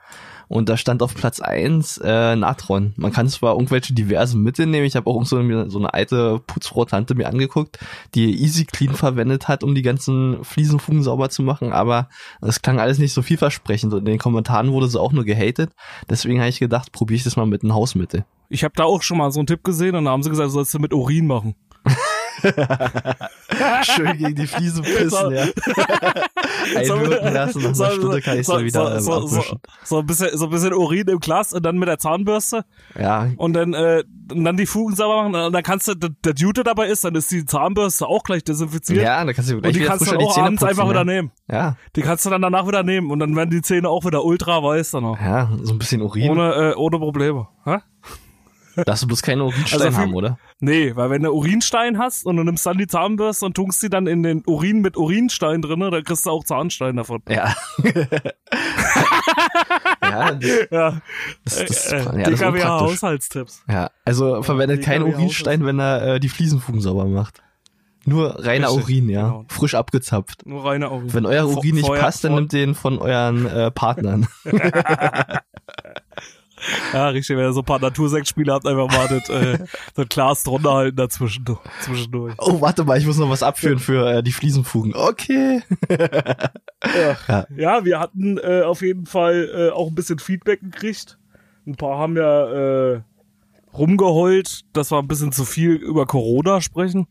Und 0.50 0.68
da 0.68 0.77
stand 0.77 1.03
auf 1.03 1.13
Platz 1.13 1.39
eins 1.39 2.00
äh, 2.03 2.36
Natron. 2.36 2.94
Man 2.98 3.13
kann 3.13 3.29
zwar 3.29 3.53
irgendwelche 3.53 3.94
diversen 3.94 4.41
Mittel 4.41 4.65
nehmen. 4.65 4.86
Ich 4.86 4.96
habe 4.96 5.10
auch 5.10 5.24
so 5.24 5.38
eine, 5.38 5.70
so 5.70 5.77
eine 5.77 5.94
alte 5.94 6.41
Putzfrau-Tante 6.46 7.13
mir 7.13 7.29
angeguckt, 7.29 7.77
die 8.15 8.41
Easy 8.41 8.65
Clean 8.65 8.96
verwendet 8.96 9.48
hat, 9.48 9.63
um 9.63 9.75
die 9.75 9.84
ganzen 9.84 10.44
Fliesenfugen 10.44 11.03
sauber 11.03 11.29
zu 11.29 11.44
machen. 11.44 11.72
Aber 11.72 12.10
es 12.41 12.63
klang 12.63 12.79
alles 12.79 12.98
nicht 12.98 13.13
so 13.13 13.22
vielversprechend. 13.22 13.94
Und 13.94 14.00
in 14.00 14.06
den 14.06 14.18
Kommentaren 14.18 14.72
wurde 14.72 14.88
sie 14.88 15.00
auch 15.00 15.12
nur 15.12 15.24
gehatet. 15.24 15.72
Deswegen 16.10 16.39
habe 16.39 16.50
ich 16.50 16.60
gedacht, 16.60 16.91
probiere 16.91 17.18
ich 17.18 17.24
das 17.24 17.36
mal 17.36 17.46
mit 17.46 17.63
einem 17.63 17.75
Hausmittel. 17.75 18.25
Ich 18.50 18.63
habe 18.63 18.74
da 18.75 18.86
auch 18.86 19.03
schon 19.03 19.20
mal 19.20 19.32
so 19.32 19.39
einen 19.39 19.48
Tipp 19.48 19.63
gesehen 19.63 19.96
und 19.96 20.06
da 20.06 20.12
haben 20.12 20.24
sie 20.24 20.32
gesagt, 20.32 20.50
sollst 20.50 20.74
du 20.74 20.79
mit 20.79 20.94
Urin 20.94 21.27
machen. 21.27 21.53
Schön 23.84 24.17
gegen 24.17 24.36
die 24.36 24.48
Fliesen 24.48 24.84
pissen, 24.84 25.31
ja. 25.31 25.46
Einwirken 26.75 27.34
lassen, 27.34 27.62
nach 27.62 27.79
einer 27.79 27.91
Stunde 27.91 28.22
kann 28.22 28.39
ich 28.39 28.46
so, 28.46 28.58
so 28.58 28.63
wieder 28.63 28.96
ähm, 28.96 29.01
so, 29.01 29.27
so, 29.27 29.38
abwischen. 29.38 29.60
so, 29.84 30.00
ein 30.00 30.05
bisschen, 30.05 30.38
so 30.38 30.46
ein 30.46 30.51
bisschen 30.51 30.74
Urin 30.74 31.08
im 31.08 31.19
Glas 31.19 31.53
und 31.53 31.65
dann 31.65 31.77
mit 31.77 31.88
der 31.88 31.98
Zahnbürste 31.98 32.65
Ja, 32.98 33.29
und 33.38 33.53
dann, 33.53 33.74
äh, 33.74 34.03
und 34.31 34.43
dann 34.43 34.58
die 34.58 34.65
Fugen 34.65 34.96
sauber 34.96 35.24
machen. 35.24 35.36
Und 35.48 35.53
dann 35.53 35.63
kannst 35.63 35.88
du, 35.88 35.96
der, 35.96 36.12
der 36.24 36.34
Dude 36.34 36.63
dabei 36.63 36.88
ist, 36.88 37.03
dann 37.03 37.15
ist 37.15 37.31
die 37.31 37.46
Zahnbürste 37.46 38.08
auch 38.08 38.24
gleich 38.24 38.43
desinfiziert. 38.43 39.03
ja, 39.03 39.24
da 39.24 39.34
kannst 39.34 39.50
du 39.50 39.60
gleich 39.60 39.74
und 39.74 39.79
die 39.79 39.86
kannst 39.86 40.08
du 40.08 40.12
dann 40.12 40.22
auch 40.22 40.38
abends 40.38 40.62
putzen, 40.62 40.69
einfach 40.69 40.86
ja. 40.86 40.89
wieder 40.89 41.05
nehmen. 41.05 41.31
Ja, 41.50 41.75
Die 41.96 42.01
kannst 42.01 42.25
du 42.25 42.29
dann 42.29 42.41
danach 42.41 42.67
wieder 42.67 42.84
nehmen 42.84 43.12
und 43.12 43.19
dann 43.19 43.36
werden 43.36 43.50
die 43.50 43.62
Zähne 43.62 43.89
auch 43.89 44.05
wieder 44.05 44.24
ultra 44.24 44.63
weiß 44.63 44.91
dann 44.91 45.05
auch. 45.05 45.19
ja, 45.19 45.50
so 45.63 45.74
ein 45.74 45.79
bisschen 45.79 46.01
Urin. 46.01 46.29
Ohne, 46.29 46.53
äh, 46.53 46.75
ohne 46.75 47.00
Probleme. 47.00 47.48
Hä? 47.65 47.77
Darfst 48.86 49.03
du 49.03 49.07
bloß 49.07 49.21
keine 49.21 49.43
Urinstein 49.43 49.81
Also 49.81 49.98
haben, 49.98 50.13
oder? 50.13 50.38
Nee, 50.59 50.95
weil 50.95 51.09
wenn 51.09 51.24
du 51.24 51.31
Urinstein 51.31 51.98
hast 51.98 52.25
und 52.25 52.38
du 52.38 52.43
nimmst 52.43 52.65
dann 52.65 52.77
die 52.77 52.88
Zahnbürste 52.88 53.45
und 53.45 53.53
tunkst 53.55 53.81
die 53.83 53.89
dann 53.89 54.07
in 54.07 54.24
den 54.24 54.43
Urin 54.45 54.81
mit 54.81 54.98
Urinstein 54.98 55.62
drinne, 55.62 55.89
dann 55.91 56.03
kriegst 56.03 56.25
du 56.25 56.29
auch 56.31 56.43
Zahnstein 56.43 56.95
davon. 56.98 57.21
Ja. 57.29 57.55
ja, 60.01 60.31
das, 60.33 60.67
Ja, 60.71 61.01
das, 61.43 61.55
das, 61.65 61.91
äh, 61.91 61.98
ja, 62.19 62.29
das 62.29 62.41
ist. 62.41 62.65
Haushaltstipps. 62.65 63.63
Ja, 63.69 63.89
also 64.05 64.41
verwendet 64.43 64.83
keinen 64.83 65.03
Urinstein, 65.03 65.65
wenn 65.65 65.79
er 65.79 66.15
äh, 66.15 66.19
die 66.19 66.29
Fliesenfugen 66.29 66.81
sauber 66.81 67.05
macht. 67.05 67.41
Nur 68.05 68.43
reiner 68.43 68.67
Richtig, 68.69 68.83
Urin, 68.86 69.09
ja. 69.09 69.21
genau. 69.24 69.45
Frisch 69.50 69.75
abgezapft. 69.75 70.45
Nur 70.45 70.63
reiner 70.65 70.91
Urin. 70.91 71.13
Wenn 71.13 71.25
euer 71.25 71.43
Vor- 71.43 71.57
Urin 71.57 71.75
nicht 71.75 71.86
vorher- 71.86 72.03
passt, 72.03 72.24
dann 72.24 72.31
vor- 72.31 72.39
nimmt 72.39 72.53
den 72.53 72.74
von 72.74 72.98
euren 72.98 73.45
äh, 73.45 73.71
Partnern. 73.71 74.27
Ja, 76.94 77.10
richtig, 77.10 77.38
wenn 77.38 77.46
ihr 77.46 77.54
so 77.54 77.62
ein 77.62 77.66
paar 77.66 77.80
Natursekt-Spiele 77.80 78.54
habt, 78.54 78.68
einfach 78.68 78.88
mal 78.88 79.08
das, 79.08 79.30
äh, 79.30 79.60
das 79.96 80.10
Glas 80.10 80.44
drunter 80.44 80.74
halten 80.74 80.98
dazwischen, 80.98 81.46
zwischendurch. 81.82 82.36
Oh, 82.40 82.62
warte 82.62 82.84
mal, 82.84 82.98
ich 82.98 83.06
muss 83.06 83.18
noch 83.18 83.30
was 83.30 83.44
abführen 83.44 83.80
für 83.80 84.10
äh, 84.10 84.24
die 84.24 84.32
Fliesenfugen. 84.32 84.94
Okay. 84.96 85.62
Ja, 87.56 87.84
wir 87.84 88.00
hatten 88.00 88.38
äh, 88.38 88.62
auf 88.62 88.82
jeden 88.82 89.06
Fall 89.06 89.50
äh, 89.54 89.70
auch 89.72 89.88
ein 89.88 89.96
bisschen 89.96 90.20
Feedback 90.20 90.62
gekriegt. 90.62 91.18
Ein 91.68 91.76
paar 91.76 91.98
haben 91.98 92.16
ja 92.16 92.94
äh, 92.94 93.02
rumgeheult, 93.74 94.62
dass 94.74 94.92
wir 94.92 95.00
ein 95.00 95.08
bisschen 95.08 95.32
zu 95.32 95.46
viel 95.46 95.74
über 95.74 96.06
Corona 96.06 96.62
sprechen. 96.62 97.08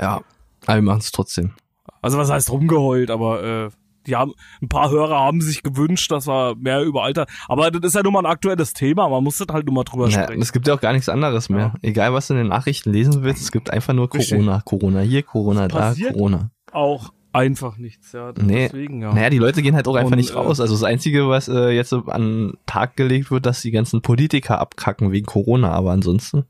Ja, 0.00 0.22
aber 0.66 0.76
wir 0.76 0.82
machen 0.82 1.00
es 1.00 1.12
trotzdem. 1.12 1.54
Also 2.00 2.18
was 2.18 2.30
heißt 2.30 2.50
rumgeheult, 2.50 3.10
aber 3.10 3.42
äh, 3.42 3.70
die 4.06 4.16
haben 4.16 4.32
ein 4.60 4.68
paar 4.68 4.90
Hörer 4.90 5.18
haben 5.18 5.40
sich 5.40 5.62
gewünscht, 5.62 6.10
dass 6.10 6.26
wir 6.26 6.54
mehr 6.56 6.82
über 6.82 7.02
Alter. 7.04 7.26
Aber 7.48 7.70
das 7.70 7.82
ist 7.82 7.94
ja 7.94 8.02
nun 8.02 8.12
mal 8.12 8.20
ein 8.20 8.26
aktuelles 8.26 8.72
Thema, 8.72 9.08
man 9.08 9.22
muss 9.24 9.38
das 9.38 9.48
halt 9.52 9.66
nur 9.66 9.74
mal 9.74 9.84
drüber 9.84 10.08
Ja, 10.08 10.24
sprechen. 10.24 10.42
es 10.42 10.52
gibt 10.52 10.66
ja 10.68 10.74
auch 10.74 10.80
gar 10.80 10.92
nichts 10.92 11.08
anderes 11.08 11.48
mehr. 11.48 11.74
Egal, 11.82 12.12
was 12.12 12.28
du 12.28 12.34
in 12.34 12.38
den 12.38 12.48
Nachrichten 12.48 12.92
lesen 12.92 13.22
willst, 13.22 13.42
es 13.42 13.52
gibt 13.52 13.70
einfach 13.70 13.94
nur 13.94 14.12
Richtig. 14.12 14.30
Corona. 14.30 14.62
Corona 14.64 15.00
hier, 15.00 15.22
Corona 15.22 15.68
da, 15.68 15.94
Corona. 16.12 16.50
Auch 16.72 17.12
einfach 17.32 17.78
nichts, 17.78 18.12
ja. 18.12 18.32
Nee, 18.40 18.68
Deswegen, 18.68 19.00
ja. 19.02 19.12
naja, 19.12 19.30
die 19.30 19.38
Leute 19.38 19.62
gehen 19.62 19.74
halt 19.74 19.88
auch 19.88 19.94
einfach 19.94 20.12
Und, 20.12 20.18
nicht 20.18 20.30
äh, 20.30 20.34
raus. 20.38 20.60
Also 20.60 20.74
das 20.74 20.82
Einzige, 20.82 21.28
was 21.28 21.48
äh, 21.48 21.70
jetzt 21.70 21.90
so 21.90 22.04
an 22.06 22.22
den 22.22 22.58
Tag 22.66 22.96
gelegt 22.96 23.30
wird, 23.30 23.46
dass 23.46 23.62
die 23.62 23.70
ganzen 23.70 24.02
Politiker 24.02 24.58
abkacken 24.60 25.12
wegen 25.12 25.26
Corona, 25.26 25.70
aber 25.72 25.92
ansonsten, 25.92 26.44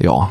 ja. 0.00 0.30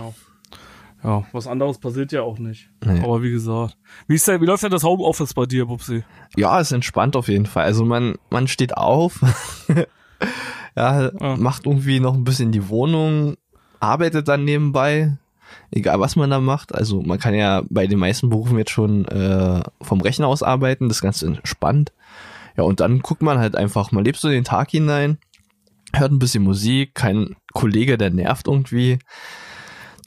Ja, 1.03 1.23
was 1.31 1.47
anderes 1.47 1.77
passiert 1.77 2.11
ja 2.11 2.21
auch 2.23 2.39
nicht. 2.39 2.69
Nee. 2.83 2.99
Aber 3.01 3.21
wie 3.21 3.31
gesagt. 3.31 3.77
Wie 4.07 4.15
ist 4.15 4.27
denn, 4.27 4.41
wie 4.41 4.45
läuft 4.45 4.63
denn 4.63 4.71
das 4.71 4.83
Homeoffice 4.83 5.33
bei 5.33 5.45
dir, 5.45 5.65
Bubsi? 5.67 6.03
Ja, 6.35 6.59
ist 6.59 6.71
entspannt 6.71 7.15
auf 7.15 7.27
jeden 7.27 7.45
Fall. 7.45 7.63
Also 7.65 7.85
man, 7.85 8.15
man 8.31 8.47
steht 8.47 8.75
auf, 8.75 9.21
ja, 10.75 11.11
Ja. 11.19 11.35
macht 11.37 11.65
irgendwie 11.65 11.99
noch 11.99 12.13
ein 12.13 12.23
bisschen 12.23 12.51
die 12.51 12.69
Wohnung, 12.69 13.35
arbeitet 13.79 14.27
dann 14.27 14.43
nebenbei, 14.43 15.17
egal 15.71 15.99
was 15.99 16.15
man 16.15 16.29
da 16.29 16.39
macht. 16.39 16.73
Also 16.73 17.01
man 17.01 17.19
kann 17.19 17.33
ja 17.35 17.63
bei 17.69 17.87
den 17.87 17.99
meisten 17.99 18.29
Berufen 18.29 18.57
jetzt 18.57 18.71
schon 18.71 19.05
äh, 19.05 19.61
vom 19.81 20.01
Rechner 20.01 20.27
aus 20.27 20.43
arbeiten, 20.43 20.87
das 20.87 20.97
ist 20.97 21.03
ganz 21.03 21.21
entspannt. 21.21 21.93
Ja, 22.57 22.63
und 22.63 22.79
dann 22.79 22.99
guckt 23.01 23.21
man 23.21 23.37
halt 23.37 23.55
einfach, 23.55 23.91
man 23.91 24.03
lebt 24.03 24.17
so 24.17 24.29
den 24.29 24.43
Tag 24.43 24.71
hinein, 24.71 25.19
hört 25.93 26.11
ein 26.11 26.19
bisschen 26.19 26.43
Musik, 26.43 26.95
kein 26.95 27.35
Kollege, 27.53 27.97
der 27.99 28.09
nervt 28.09 28.47
irgendwie. 28.47 28.97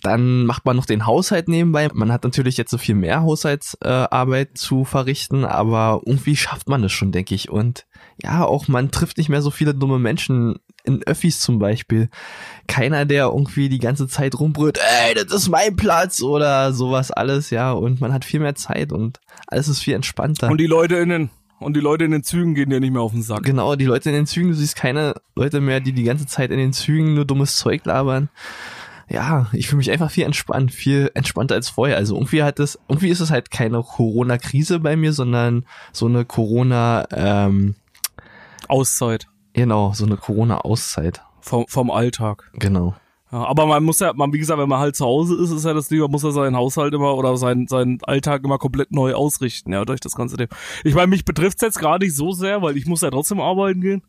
Dann 0.02 0.46
macht 0.46 0.64
man 0.64 0.76
noch 0.76 0.86
den 0.86 1.06
Haushalt 1.06 1.48
nebenbei. 1.48 1.88
Man 1.92 2.10
hat 2.10 2.24
natürlich 2.24 2.56
jetzt 2.56 2.70
so 2.70 2.78
viel 2.78 2.94
mehr 2.94 3.22
Haushaltsarbeit 3.22 4.50
äh, 4.50 4.54
zu 4.54 4.84
verrichten, 4.84 5.44
aber 5.44 6.00
irgendwie 6.06 6.36
schafft 6.36 6.68
man 6.68 6.82
es 6.84 6.92
schon, 6.92 7.12
denke 7.12 7.34
ich. 7.34 7.50
Und 7.50 7.86
ja, 8.22 8.44
auch 8.44 8.68
man 8.68 8.90
trifft 8.90 9.18
nicht 9.18 9.28
mehr 9.28 9.42
so 9.42 9.50
viele 9.50 9.74
dumme 9.74 9.98
Menschen 9.98 10.58
in 10.84 11.02
Öffis 11.04 11.40
zum 11.40 11.58
Beispiel. 11.58 12.08
Keiner, 12.66 13.04
der 13.04 13.26
irgendwie 13.26 13.68
die 13.68 13.78
ganze 13.78 14.08
Zeit 14.08 14.38
rumbrüllt, 14.38 14.78
ey, 14.78 15.14
das 15.14 15.32
ist 15.32 15.48
mein 15.48 15.76
Platz 15.76 16.22
oder 16.22 16.72
sowas 16.72 17.10
alles, 17.10 17.50
ja. 17.50 17.72
Und 17.72 18.00
man 18.00 18.12
hat 18.12 18.24
viel 18.24 18.40
mehr 18.40 18.54
Zeit 18.54 18.92
und 18.92 19.20
alles 19.46 19.68
ist 19.68 19.80
viel 19.80 19.94
entspannter. 19.94 20.48
Und 20.48 20.58
die 20.58 20.66
Leute 20.66 20.96
in 20.96 21.10
den, 21.10 21.30
und 21.58 21.76
die 21.76 21.80
Leute 21.80 22.04
in 22.04 22.10
den 22.10 22.24
Zügen 22.24 22.54
gehen 22.54 22.70
dir 22.70 22.80
nicht 22.80 22.92
mehr 22.92 23.02
auf 23.02 23.12
den 23.12 23.22
Sack. 23.22 23.42
Genau, 23.42 23.76
die 23.76 23.84
Leute 23.84 24.08
in 24.08 24.14
den 24.14 24.26
Zügen, 24.26 24.48
du 24.48 24.54
siehst 24.54 24.76
keine 24.76 25.14
Leute 25.36 25.60
mehr, 25.60 25.80
die 25.80 25.92
die 25.92 26.04
ganze 26.04 26.26
Zeit 26.26 26.50
in 26.50 26.58
den 26.58 26.72
Zügen 26.72 27.14
nur 27.14 27.26
dummes 27.26 27.56
Zeug 27.56 27.84
labern. 27.84 28.30
Ja, 29.12 29.48
ich 29.52 29.66
fühle 29.66 29.78
mich 29.78 29.90
einfach 29.90 30.10
viel 30.10 30.24
entspannt, 30.24 30.72
viel 30.72 31.10
entspannter 31.14 31.56
als 31.56 31.68
vorher. 31.68 31.96
Also 31.96 32.14
irgendwie 32.14 32.44
hat 32.44 32.60
es, 32.60 32.78
irgendwie 32.88 33.08
ist 33.08 33.18
es 33.18 33.30
halt 33.30 33.50
keine 33.50 33.82
Corona-Krise 33.82 34.78
bei 34.78 34.94
mir, 34.96 35.12
sondern 35.12 35.66
so 35.92 36.06
eine 36.06 36.24
Corona, 36.24 37.06
ähm, 37.12 37.74
Auszeit. 38.68 39.26
genau, 39.52 39.92
so 39.94 40.06
eine 40.06 40.16
Corona-Auszeit. 40.16 41.22
Vom, 41.40 41.66
vom 41.66 41.90
Alltag. 41.90 42.50
Genau. 42.54 42.94
Ja, 43.32 43.44
aber 43.46 43.66
man 43.66 43.82
muss 43.82 43.98
ja, 43.98 44.12
man, 44.12 44.32
wie 44.32 44.38
gesagt, 44.38 44.60
wenn 44.60 44.68
man 44.68 44.78
halt 44.78 44.94
zu 44.94 45.04
Hause 45.04 45.36
ist, 45.36 45.50
ist 45.50 45.64
ja 45.64 45.74
das 45.74 45.88
Ding, 45.88 46.00
man 46.00 46.10
muss 46.10 46.22
ja 46.22 46.30
seinen 46.30 46.56
Haushalt 46.56 46.94
immer 46.94 47.16
oder 47.16 47.36
seinen, 47.36 47.66
seinen 47.66 47.98
Alltag 48.02 48.44
immer 48.44 48.58
komplett 48.58 48.92
neu 48.92 49.14
ausrichten, 49.14 49.72
ja, 49.72 49.84
durch 49.84 50.00
das 50.00 50.14
ganze 50.14 50.36
Ding. 50.36 50.48
Ich 50.84 50.94
meine, 50.94 51.08
mich 51.08 51.24
betrifft's 51.24 51.62
jetzt 51.62 51.80
gar 51.80 51.98
nicht 51.98 52.14
so 52.14 52.30
sehr, 52.30 52.62
weil 52.62 52.76
ich 52.76 52.86
muss 52.86 53.02
ja 53.02 53.10
trotzdem 53.10 53.40
arbeiten 53.40 53.80
gehen. 53.80 54.02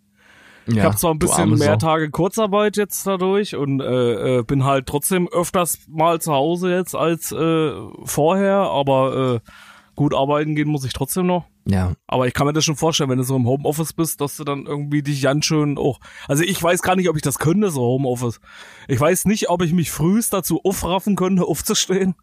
Ja, 0.75 0.81
Ich 0.81 0.85
habe 0.85 0.95
zwar 0.97 1.11
ein 1.13 1.19
bisschen 1.19 1.49
mehr 1.49 1.73
Sau. 1.79 1.87
Tage 1.87 2.09
Kurzarbeit 2.11 2.77
jetzt 2.77 3.05
dadurch 3.07 3.55
und 3.55 3.79
äh, 3.81 4.39
äh, 4.39 4.43
bin 4.43 4.63
halt 4.65 4.85
trotzdem 4.87 5.27
öfters 5.27 5.79
mal 5.87 6.19
zu 6.21 6.33
Hause 6.33 6.71
jetzt 6.73 6.95
als 6.95 7.31
äh, 7.31 7.71
vorher, 8.03 8.55
aber 8.57 9.41
äh, 9.43 9.49
gut 9.95 10.13
arbeiten 10.15 10.55
gehen 10.55 10.69
muss 10.69 10.85
ich 10.85 10.93
trotzdem 10.93 11.27
noch. 11.27 11.45
Ja, 11.65 11.93
Aber 12.07 12.25
ich 12.25 12.33
kann 12.33 12.47
mir 12.47 12.53
das 12.53 12.65
schon 12.65 12.75
vorstellen, 12.75 13.11
wenn 13.11 13.19
du 13.19 13.23
so 13.23 13.35
im 13.35 13.45
Homeoffice 13.45 13.93
bist, 13.93 14.19
dass 14.19 14.35
du 14.35 14.43
dann 14.43 14.65
irgendwie 14.65 15.03
dich 15.03 15.21
ganz 15.21 15.45
schön 15.45 15.77
auch. 15.77 15.99
Also 16.27 16.43
ich 16.43 16.61
weiß 16.61 16.81
gar 16.81 16.95
nicht, 16.95 17.07
ob 17.07 17.15
ich 17.17 17.21
das 17.21 17.37
könnte, 17.37 17.69
so 17.69 17.81
Homeoffice. 17.81 18.39
Ich 18.87 18.99
weiß 18.99 19.25
nicht, 19.25 19.47
ob 19.51 19.61
ich 19.61 19.71
mich 19.71 19.91
frühest 19.91 20.33
dazu 20.33 20.59
aufraffen 20.63 21.15
könnte, 21.15 21.43
aufzustehen 21.47 22.15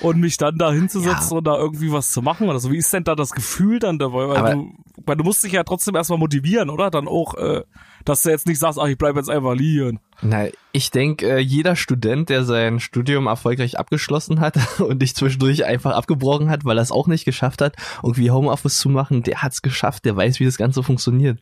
und 0.00 0.18
mich 0.20 0.38
dann 0.38 0.56
da 0.56 0.72
hinzusetzen 0.72 1.32
Ja. 1.32 1.36
und 1.36 1.46
da 1.46 1.58
irgendwie 1.58 1.92
was 1.92 2.12
zu 2.12 2.22
machen 2.22 2.48
oder 2.48 2.60
so. 2.60 2.70
Wie 2.72 2.78
ist 2.78 2.90
denn 2.94 3.04
da 3.04 3.14
das 3.14 3.32
Gefühl 3.32 3.78
dann 3.78 3.98
dabei? 3.98 4.26
Weil, 4.26 4.36
Aber- 4.38 4.54
du, 4.54 4.72
weil 5.04 5.16
du 5.16 5.24
musst 5.24 5.44
dich 5.44 5.52
ja 5.52 5.64
trotzdem 5.64 5.94
erstmal 5.94 6.18
motivieren, 6.18 6.70
oder? 6.70 6.90
Dann 6.90 7.08
auch, 7.08 7.34
äh, 7.34 7.64
dass 8.08 8.22
du 8.22 8.30
jetzt 8.30 8.46
nicht 8.46 8.58
sagst, 8.58 8.78
ach, 8.80 8.86
ich 8.86 8.96
bleib 8.96 9.16
jetzt 9.16 9.28
einfach 9.28 9.54
liegen. 9.54 10.00
Na, 10.22 10.46
ich 10.72 10.90
denke, 10.90 11.36
äh, 11.36 11.38
jeder 11.38 11.76
Student, 11.76 12.28
der 12.28 12.44
sein 12.44 12.80
Studium 12.80 13.26
erfolgreich 13.26 13.78
abgeschlossen 13.78 14.40
hat 14.40 14.56
und 14.80 15.00
dich 15.00 15.14
zwischendurch 15.14 15.64
einfach 15.64 15.92
abgebrochen 15.92 16.50
hat, 16.50 16.64
weil 16.64 16.78
er 16.78 16.82
es 16.82 16.90
auch 16.90 17.06
nicht 17.06 17.24
geschafft 17.24 17.60
hat, 17.60 17.76
irgendwie 18.02 18.30
Homeoffice 18.30 18.78
zu 18.78 18.88
machen, 18.88 19.22
der 19.22 19.42
hat's 19.42 19.62
geschafft, 19.62 20.04
der 20.04 20.16
weiß, 20.16 20.40
wie 20.40 20.44
das 20.44 20.56
Ganze 20.56 20.82
funktioniert. 20.82 21.40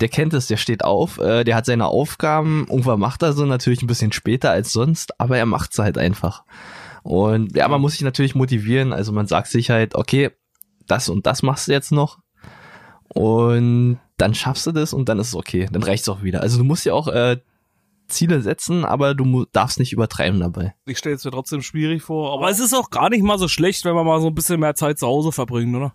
Der 0.00 0.08
kennt 0.08 0.32
es, 0.32 0.46
der 0.46 0.56
steht 0.56 0.82
auf, 0.82 1.18
äh, 1.18 1.44
der 1.44 1.54
hat 1.54 1.66
seine 1.66 1.86
Aufgaben, 1.86 2.66
irgendwann 2.68 3.00
macht 3.00 3.22
er 3.22 3.34
so 3.34 3.44
natürlich 3.44 3.82
ein 3.82 3.86
bisschen 3.86 4.12
später 4.12 4.50
als 4.50 4.72
sonst, 4.72 5.20
aber 5.20 5.36
er 5.36 5.46
macht's 5.46 5.78
halt 5.78 5.98
einfach. 5.98 6.44
Und 7.02 7.54
ja, 7.54 7.68
man 7.68 7.80
muss 7.80 7.92
sich 7.92 8.02
natürlich 8.02 8.34
motivieren, 8.34 8.92
also 8.92 9.12
man 9.12 9.26
sagt 9.26 9.48
sich 9.48 9.68
halt, 9.68 9.94
okay, 9.94 10.30
das 10.86 11.08
und 11.08 11.26
das 11.26 11.42
machst 11.42 11.68
du 11.68 11.72
jetzt 11.72 11.92
noch 11.92 12.18
und 13.12 13.98
dann 14.20 14.34
schaffst 14.34 14.66
du 14.66 14.72
das 14.72 14.92
und 14.92 15.08
dann 15.08 15.18
ist 15.18 15.28
es 15.28 15.34
okay, 15.34 15.68
dann 15.72 15.82
reicht's 15.82 16.08
auch 16.08 16.22
wieder. 16.22 16.42
Also 16.42 16.58
du 16.58 16.64
musst 16.64 16.84
ja 16.84 16.92
auch 16.92 17.08
äh, 17.08 17.38
Ziele 18.08 18.42
setzen, 18.42 18.84
aber 18.84 19.14
du 19.14 19.46
darfst 19.52 19.78
nicht 19.78 19.92
übertreiben 19.92 20.40
dabei. 20.40 20.74
Ich 20.86 20.98
stelle 20.98 21.14
es 21.14 21.24
mir 21.24 21.30
trotzdem 21.30 21.62
schwierig 21.62 22.02
vor. 22.02 22.34
Aber 22.34 22.50
es 22.50 22.60
ist 22.60 22.74
auch 22.74 22.90
gar 22.90 23.08
nicht 23.08 23.22
mal 23.22 23.38
so 23.38 23.48
schlecht, 23.48 23.84
wenn 23.84 23.94
man 23.94 24.04
mal 24.04 24.20
so 24.20 24.26
ein 24.26 24.34
bisschen 24.34 24.60
mehr 24.60 24.74
Zeit 24.74 24.98
zu 24.98 25.06
Hause 25.06 25.32
verbringt, 25.32 25.74
oder? 25.74 25.94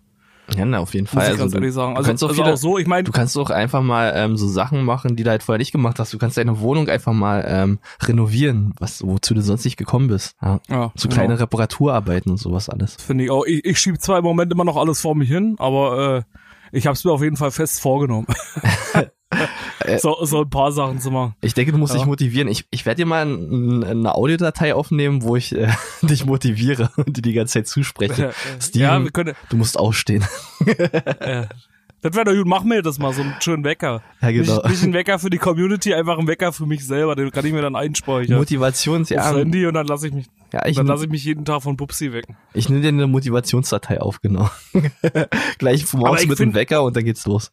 Ja, 0.56 0.64
na, 0.64 0.78
auf 0.78 0.94
jeden 0.94 1.04
Muss 1.06 1.12
Fall. 1.12 1.24
ich 1.34 1.40
Also 1.40 1.58
ganz 1.58 1.74
sagen. 1.74 1.94
du 1.94 1.98
Also, 1.98 2.08
kannst 2.08 2.24
auch 2.24 2.28
also 2.28 2.42
viele, 2.42 2.54
auch 2.54 2.56
so, 2.56 2.78
ich 2.78 2.86
meine, 2.86 3.02
du 3.02 3.10
kannst 3.10 3.36
auch 3.36 3.50
einfach 3.50 3.82
mal 3.82 4.12
ähm, 4.14 4.36
so 4.36 4.46
Sachen 4.46 4.84
machen, 4.84 5.16
die 5.16 5.24
du 5.24 5.30
halt 5.30 5.42
vorher 5.42 5.58
nicht 5.58 5.72
gemacht 5.72 5.98
hast. 5.98 6.12
Du 6.12 6.18
kannst 6.18 6.36
deine 6.36 6.60
Wohnung 6.60 6.88
einfach 6.88 7.12
mal 7.12 7.44
ähm, 7.46 7.80
renovieren, 8.02 8.72
was 8.78 9.04
wozu 9.04 9.34
du 9.34 9.42
sonst 9.42 9.64
nicht 9.64 9.76
gekommen 9.76 10.06
bist. 10.06 10.36
Ja. 10.40 10.60
ja, 10.68 10.92
So 10.94 11.08
genau. 11.08 11.14
kleine 11.20 11.40
Reparaturarbeiten 11.40 12.30
und 12.30 12.36
sowas 12.38 12.68
alles. 12.68 12.94
Finde 12.94 13.24
ich 13.24 13.30
auch. 13.30 13.44
Ich, 13.44 13.64
ich 13.64 13.78
schiebe 13.80 13.98
zwar 13.98 14.18
im 14.18 14.24
Moment 14.24 14.52
immer 14.52 14.64
noch 14.64 14.76
alles 14.76 15.00
vor 15.00 15.16
mich 15.16 15.28
hin, 15.28 15.56
aber 15.58 16.18
äh, 16.18 16.22
ich 16.72 16.86
habe 16.86 16.94
es 16.94 17.04
mir 17.04 17.12
auf 17.12 17.22
jeden 17.22 17.36
Fall 17.36 17.50
fest 17.50 17.80
vorgenommen. 17.80 18.26
So, 19.98 20.16
so 20.24 20.42
ein 20.42 20.50
paar 20.50 20.72
Sachen 20.72 21.00
zu 21.00 21.10
machen. 21.10 21.34
Ich 21.42 21.52
denke, 21.52 21.72
du 21.72 21.78
musst 21.78 21.92
Ja. 21.92 21.98
dich 21.98 22.06
motivieren. 22.06 22.48
Ich, 22.48 22.64
ich 22.70 22.86
werde 22.86 23.02
dir 23.02 23.06
mal 23.06 23.26
ein, 23.26 23.84
eine 23.84 24.14
Audiodatei 24.14 24.74
aufnehmen, 24.74 25.22
wo 25.22 25.36
ich 25.36 25.54
äh, 25.54 25.68
dich 26.02 26.24
motiviere 26.24 26.90
und 26.96 27.16
dir 27.16 27.22
die 27.22 27.32
ganze 27.32 27.54
Zeit 27.54 27.68
zuspreche. 27.68 28.32
Steven, 28.60 28.80
ja, 28.82 29.02
wir 29.02 29.10
können, 29.10 29.34
du 29.50 29.56
musst 29.56 29.78
aufstehen. 29.78 30.24
äh, 30.64 31.46
das 32.02 32.14
wäre 32.14 32.24
doch 32.24 32.32
gut, 32.34 32.46
mach 32.46 32.62
mir 32.64 32.82
das 32.82 32.98
mal, 32.98 33.12
so 33.12 33.22
einen 33.22 33.34
schönen 33.40 33.64
Wecker. 33.64 34.02
Ja, 34.22 34.30
genau. 34.30 34.54
Nicht, 34.62 34.68
nicht 34.70 34.82
ein 34.84 34.92
Wecker 34.92 35.18
für 35.18 35.30
die 35.30 35.38
Community, 35.38 35.92
einfach 35.94 36.18
ein 36.18 36.26
Wecker 36.28 36.52
für 36.52 36.66
mich 36.66 36.86
selber, 36.86 37.14
den 37.16 37.30
kann 37.30 37.44
ich 37.44 37.52
mir 37.52 37.62
dann 37.62 37.76
einspeichern. 37.76 38.38
Motivations, 38.38 39.08
ja. 39.10 39.28
Aufs 39.28 39.36
Handy 39.38 39.66
und 39.66 39.74
dann 39.74 39.86
lasse 39.86 40.06
ich 40.08 40.14
mich, 40.14 40.26
Ja, 40.52 40.64
ich, 40.66 40.76
dann 40.76 40.86
lasse 40.86 41.04
ich 41.04 41.10
mich 41.10 41.24
jeden 41.24 41.44
Tag 41.44 41.62
von 41.62 41.76
Pupsi 41.76 42.12
wecken. 42.12 42.36
ich 42.54 42.68
nehme 42.68 42.80
dir 42.80 42.88
eine 42.88 43.06
Motivationsdatei 43.06 44.00
auf, 44.00 44.20
genau. 44.20 44.48
Gleich 45.58 45.92
morgens 45.92 46.26
mit 46.26 46.38
dem 46.38 46.54
Wecker 46.54 46.82
und 46.82 46.96
dann 46.96 47.04
geht's 47.04 47.26
los. 47.26 47.52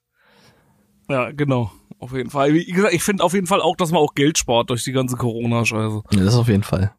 Ja, 1.09 1.31
genau. 1.31 1.71
Auf 1.99 2.13
jeden 2.13 2.29
Fall. 2.29 2.53
Wie 2.53 2.65
gesagt, 2.65 2.93
ich 2.93 3.03
finde 3.03 3.23
auf 3.23 3.33
jeden 3.33 3.47
Fall 3.47 3.61
auch, 3.61 3.75
dass 3.75 3.91
man 3.91 4.01
auch 4.01 4.13
Geld 4.13 4.37
spart 4.37 4.69
durch 4.69 4.83
die 4.83 4.91
ganze 4.91 5.15
Corona-Scheiße. 5.15 6.03
Ja, 6.11 6.23
das 6.23 6.35
auf 6.35 6.47
jeden 6.47 6.63
Fall. 6.63 6.93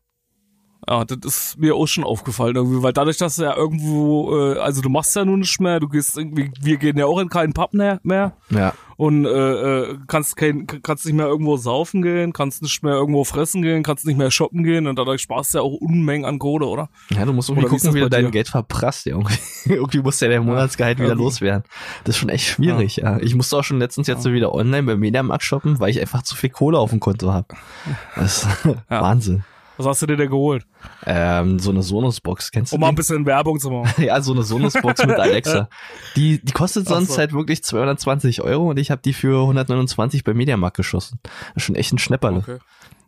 Ja, 0.88 1.04
das 1.04 1.18
ist 1.24 1.58
mir 1.58 1.74
auch 1.74 1.86
schon 1.86 2.04
aufgefallen 2.04 2.56
irgendwie, 2.56 2.82
weil 2.82 2.92
dadurch, 2.92 3.16
dass 3.16 3.36
du 3.36 3.42
ja 3.44 3.56
irgendwo, 3.56 4.36
äh, 4.36 4.58
also 4.58 4.82
du 4.82 4.88
machst 4.90 5.16
ja 5.16 5.24
nun 5.24 5.40
nicht 5.40 5.60
mehr, 5.60 5.80
du 5.80 5.88
gehst 5.88 6.18
irgendwie, 6.18 6.50
wir 6.60 6.76
gehen 6.76 6.98
ja 6.98 7.06
auch 7.06 7.18
in 7.20 7.28
keinen 7.28 7.52
Pub 7.54 7.72
mehr, 7.72 8.00
mehr 8.02 8.32
Ja. 8.50 8.74
und 8.96 9.24
äh, 9.24 9.28
äh, 9.30 9.96
kannst 10.06 10.36
kein, 10.36 10.66
kannst 10.66 11.06
nicht 11.06 11.14
mehr 11.14 11.26
irgendwo 11.26 11.56
saufen 11.56 12.02
gehen, 12.02 12.32
kannst 12.34 12.60
nicht 12.62 12.82
mehr 12.82 12.92
irgendwo 12.94 13.24
fressen 13.24 13.62
gehen, 13.62 13.82
kannst 13.82 14.04
nicht 14.06 14.18
mehr 14.18 14.30
shoppen 14.30 14.62
gehen 14.62 14.86
und 14.86 14.98
dadurch 14.98 15.22
sparst 15.22 15.54
du 15.54 15.58
ja 15.58 15.62
auch 15.64 15.72
Unmengen 15.72 16.26
an 16.26 16.38
Kohle, 16.38 16.66
oder? 16.66 16.90
Ja, 17.10 17.24
du 17.24 17.32
musst 17.32 17.48
irgendwie 17.48 17.66
Oder 17.66 17.74
gucken, 17.76 17.94
wie 17.94 18.00
du 18.00 18.08
bei 18.10 18.20
dein? 18.22 18.30
Geld 18.30 18.48
verprasst. 18.48 19.06
Ja. 19.06 19.12
Irgendwie, 19.14 19.34
irgendwie 19.72 20.00
muss 20.00 20.20
ja 20.20 20.28
der 20.28 20.42
Monatsgehalt 20.42 20.98
wieder 20.98 21.08
Ja. 21.08 21.14
loswerden. 21.14 21.64
Das 22.04 22.16
ist 22.16 22.20
schon 22.20 22.28
echt 22.28 22.44
schwierig, 22.46 22.96
ja. 22.96 23.18
Ich 23.20 23.34
musste 23.34 23.56
auch 23.56 23.64
schon 23.64 23.78
letztens 23.78 24.06
jetzt 24.06 24.22
so 24.22 24.32
wieder 24.32 24.54
online 24.54 24.82
beim 24.82 25.00
Mediamarkt 25.00 25.44
shoppen, 25.44 25.80
weil 25.80 25.88
ich 25.90 26.00
einfach 26.00 26.22
zu 26.22 26.36
viel 26.36 26.50
Kohle 26.50 26.78
auf 26.78 26.90
dem 26.90 27.00
Konto 27.00 27.32
habe. 27.32 27.48
Das 28.16 28.42
ist 28.44 28.48
Wahnsinn. 28.88 29.44
Was 29.76 29.86
hast 29.86 30.02
du 30.02 30.06
dir 30.06 30.16
denn 30.16 30.30
geholt? 30.30 30.64
Ähm, 31.04 31.58
so 31.58 31.70
eine 31.70 31.82
Sonos-Box, 31.82 32.52
kennst 32.52 32.72
du 32.72 32.76
Um 32.76 32.80
mal 32.80 32.88
ein 32.88 32.94
bisschen 32.94 33.26
Werbung 33.26 33.58
zu 33.58 33.70
machen. 33.70 33.92
Ja, 34.04 34.20
so 34.20 34.32
eine 34.32 34.42
Sonos-Box 34.42 35.04
mit 35.06 35.16
Alexa. 35.18 35.68
Die, 36.14 36.38
die 36.38 36.52
kostet 36.52 36.86
sonst 36.86 37.12
so. 37.12 37.18
halt 37.18 37.32
wirklich 37.32 37.64
220 37.64 38.42
Euro 38.42 38.70
und 38.70 38.78
ich 38.78 38.90
habe 38.90 39.02
die 39.02 39.12
für 39.12 39.42
129 39.42 40.22
beim 40.22 40.36
Mediamarkt 40.36 40.76
geschossen. 40.76 41.18
Das 41.22 41.32
ist 41.56 41.62
schon 41.64 41.74
echt 41.74 41.92
ein 41.92 41.98
Schnäpperle. 41.98 42.38
Okay. 42.38 42.58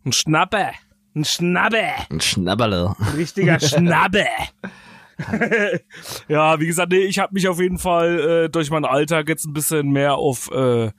Ein 0.04 0.12
Schnappe. 0.12 0.70
Ein 1.14 1.24
Schnappe. 1.24 1.82
Ein 2.10 2.20
Schnapperle. 2.20 2.94
Ein 2.98 3.14
richtiger 3.16 3.60
Schnappe. 3.60 4.26
ja, 6.28 6.60
wie 6.60 6.66
gesagt, 6.66 6.92
nee, 6.92 6.98
ich 6.98 7.18
habe 7.18 7.32
mich 7.32 7.48
auf 7.48 7.60
jeden 7.60 7.78
Fall 7.78 8.44
äh, 8.44 8.48
durch 8.50 8.70
meinen 8.70 8.84
Alltag 8.84 9.28
jetzt 9.28 9.46
ein 9.46 9.54
bisschen 9.54 9.90
mehr 9.90 10.16
auf 10.16 10.50
äh, 10.50 10.90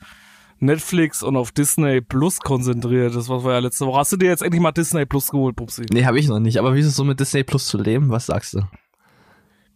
Netflix 0.60 1.22
und 1.24 1.36
auf 1.36 1.52
Disney 1.52 2.02
Plus 2.02 2.40
konzentriert. 2.40 3.16
Das 3.16 3.30
was 3.30 3.44
wir 3.44 3.52
ja 3.54 3.60
letzte 3.60 3.86
Woche. 3.86 4.00
Hast 4.00 4.12
du 4.12 4.18
dir 4.18 4.30
jetzt 4.30 4.42
endlich 4.42 4.62
mal 4.62 4.72
Disney 4.72 5.06
Plus 5.06 5.30
geholt, 5.30 5.56
Pupsi? 5.56 5.86
Nee, 5.92 6.06
habe 6.06 6.20
ich 6.20 6.28
noch 6.28 6.40
nicht. 6.40 6.58
Aber 6.58 6.74
wie 6.76 6.80
ist 6.80 6.88
es 6.88 6.96
so 6.96 7.04
mit 7.04 7.20
Disney 7.20 7.44
Plus 7.44 7.68
zu 7.68 7.78
leben? 7.78 8.10
Was 8.10 8.26
sagst 8.28 8.56
du? 8.56 8.62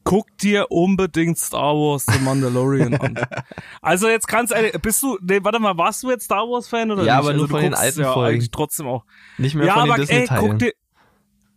Guck 0.04 0.36
dir 0.40 0.66
unbedingt 0.72 1.38
Star 1.38 1.76
Wars 1.76 2.06
The 2.08 2.20
Mandalorian 2.20 2.96
an. 2.96 3.20
Also 3.84 4.08
jetzt 4.08 4.28
ganz 4.28 4.50
ehrlich, 4.52 4.74
bist 4.82 5.04
du, 5.04 5.18
nee, 5.22 5.40
warte 5.44 5.60
mal, 5.60 5.78
warst 5.78 6.02
du 6.02 6.10
jetzt 6.10 6.24
Star 6.26 6.48
Wars 6.48 6.68
Fan 6.68 6.90
oder 6.90 7.04
Ja, 7.04 7.18
nicht? 7.18 7.26
aber 7.26 7.34
nur 7.34 7.44
also, 7.44 7.46
du 7.48 7.52
von 7.54 7.62
den 7.62 7.74
alten 7.76 8.02
ja 8.02 8.14
Folgen. 8.14 8.34
eigentlich 8.36 8.50
trotzdem 8.52 8.88
auch. 8.88 9.06
Nicht 9.38 9.54
mehr 9.56 9.66
ja, 9.68 9.74
von 9.76 9.84
den 9.84 9.92
aber 9.92 10.00
ey, 10.02 10.06
Disney-Teilen. 10.08 10.50
guck 10.50 10.60
dir, 10.60 10.72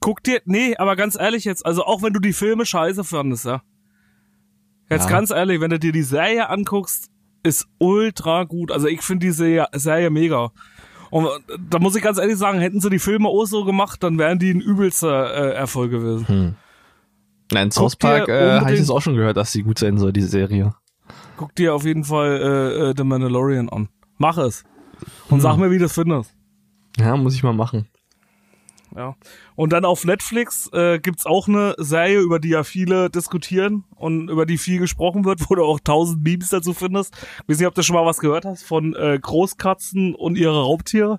guck 0.01 0.23
dir, 0.23 0.43
nee, 0.45 0.77
aber 0.77 0.95
ganz 0.97 1.17
ehrlich 1.19 1.45
jetzt, 1.45 1.65
also 1.65 1.85
auch 1.85 2.03
wenn 2.03 2.13
du 2.13 2.21
die 2.21 2.35
Filme 2.35 2.67
scheiße 2.67 3.03
fandest, 3.05 3.47
ja. 3.47 3.63
Jetzt 4.91 5.05
Ja. 5.05 5.11
ganz 5.11 5.31
ehrlich, 5.31 5.61
wenn 5.63 5.71
du 5.71 5.79
dir 5.79 5.93
die 5.93 6.03
Serie 6.03 6.51
anguckst, 6.51 7.09
ist 7.45 7.67
ultra 7.79 8.45
gut. 8.45 8.73
Also 8.73 8.89
ich 8.89 9.03
finde 9.03 9.27
die 9.27 9.33
Serie, 9.33 9.67
Serie 9.75 10.11
mega. 10.11 10.51
Und 11.11 11.27
äh, 11.27 11.31
da 11.71 11.79
muss 11.79 11.95
ich 11.95 12.03
ganz 12.03 12.19
ehrlich 12.19 12.37
sagen, 12.37 12.59
hätten 12.59 12.81
sie 12.81 12.91
die 12.91 12.99
Filme 12.99 13.29
auch 13.29 13.45
so 13.45 13.65
gemacht, 13.65 14.03
dann 14.03 14.19
wären 14.19 14.41
die 14.41 14.51
ein 14.51 14.61
übelster 14.61 15.33
äh, 15.33 15.55
Erfolg 15.55 15.93
gewesen. 15.93 16.27
Hm. 16.27 16.55
Nein, 17.53 17.71
South 17.71 17.97
Park 17.97 18.29
äh, 18.29 18.59
habe 18.59 18.73
ich 18.73 18.81
jetzt 18.81 18.91
auch 18.91 19.03
schon 19.03 19.15
gehört, 19.15 19.37
dass 19.37 19.53
sie 19.53 19.63
gut 19.63 19.79
sein 19.79 19.99
soll, 19.99 20.13
die 20.13 20.23
Serie. 20.23 20.75
Guck 21.37 21.55
dir 21.55 21.75
auf 21.75 21.85
jeden 21.85 22.05
Fall 22.05 22.41
äh, 22.41 22.91
äh, 22.91 22.95
The 22.97 23.05
Mandalorian 23.05 23.69
an. 23.69 23.89
Mach 24.19 24.39
es. 24.39 24.65
Und 25.29 25.41
sag 25.41 25.57
mir, 25.57 25.71
wie 25.71 25.79
du 25.79 25.85
es 25.85 25.93
findest. 25.93 26.35
Ja, 26.99 27.17
muss 27.17 27.35
ich 27.35 27.43
mal 27.43 27.53
machen. 27.53 27.87
Ja. 28.97 29.17
Und 29.57 29.73
dann 29.73 29.85
auf 29.85 30.05
Netflix 30.05 30.71
äh, 30.73 31.01
gibt's 31.01 31.27
auch 31.27 31.49
eine 31.49 31.75
Serie, 31.79 32.21
über 32.21 32.39
die 32.39 32.51
ja 32.51 32.63
viele 32.63 33.11
diskutieren 33.11 33.85
und 33.97 34.29
über 34.29 34.47
die 34.47 34.57
viel 34.57 34.79
gesprochen 34.79 35.25
wird, 35.25 35.41
wo 35.51 35.55
du 35.57 35.65
auch 35.65 35.81
tausend 35.81 36.23
Memes 36.23 36.51
dazu 36.51 36.75
findest. 36.75 37.15
Ich 37.43 37.49
weiß 37.49 37.59
nicht, 37.59 37.67
ob 37.67 37.75
du 37.75 37.83
schon 37.83 37.95
mal 37.95 38.07
was 38.07 38.19
gehört 38.19 38.45
hast 38.45 38.63
von 38.63 38.95
äh, 38.95 39.19
Großkatzen 39.21 40.15
und 40.15 40.37
ihre 40.37 40.63
Raubtiere. 40.63 41.19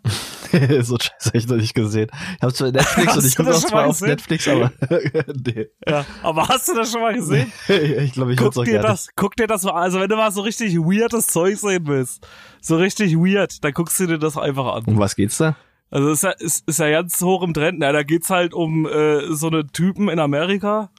so 0.81 0.97
scheiße 0.97 1.27
habe 1.27 1.37
ich 1.37 1.47
noch 1.47 1.57
nicht 1.57 1.73
gesehen. 1.73 2.09
Ich 2.37 2.41
habe 2.41 2.53
zwar 2.53 2.71
Netflix 2.71 3.07
Hast 3.07 3.17
und 3.17 3.25
ich 3.25 3.35
gucke 3.35 3.53
auch 3.53 3.59
zwar 3.59 3.85
auf? 3.87 4.01
Netflix, 4.01 4.47
aber 4.47 4.71
nee. 5.45 5.67
Ja. 5.87 6.05
Aber 6.23 6.47
hast 6.47 6.69
du 6.69 6.75
das 6.75 6.91
schon 6.91 7.01
mal 7.01 7.13
gesehen? 7.13 7.51
ich 7.67 8.13
glaube, 8.13 8.33
ich 8.33 8.37
Guck 8.37 8.53
dir 8.53 8.63
gerne. 8.63 8.87
das, 8.87 9.09
guck 9.15 9.35
dir 9.35 9.47
das 9.47 9.63
mal, 9.63 9.73
also 9.73 9.99
wenn 9.99 10.09
du 10.09 10.15
mal 10.15 10.31
so 10.31 10.41
richtig 10.41 10.75
weirdes 10.77 11.27
Zeug 11.27 11.57
sehen 11.57 11.87
willst, 11.87 12.25
so 12.61 12.77
richtig 12.77 13.15
weird, 13.15 13.63
dann 13.63 13.73
guckst 13.73 13.99
du 13.99 14.07
dir 14.07 14.17
das 14.17 14.37
einfach 14.37 14.75
an. 14.75 14.85
Um 14.85 14.97
was 14.97 15.15
geht's 15.15 15.37
da? 15.37 15.55
Also 15.91 16.09
ist 16.09 16.23
ja, 16.23 16.31
ist, 16.31 16.67
ist 16.67 16.79
ja 16.79 16.89
ganz 16.89 17.21
hoch 17.21 17.43
im 17.43 17.53
Trend. 17.53 17.81
Ja, 17.81 17.91
da 17.91 18.03
geht's 18.03 18.29
halt 18.29 18.53
um 18.53 18.85
äh, 18.85 19.33
so 19.33 19.47
eine 19.47 19.67
Typen 19.67 20.09
in 20.09 20.19
Amerika. 20.19 20.89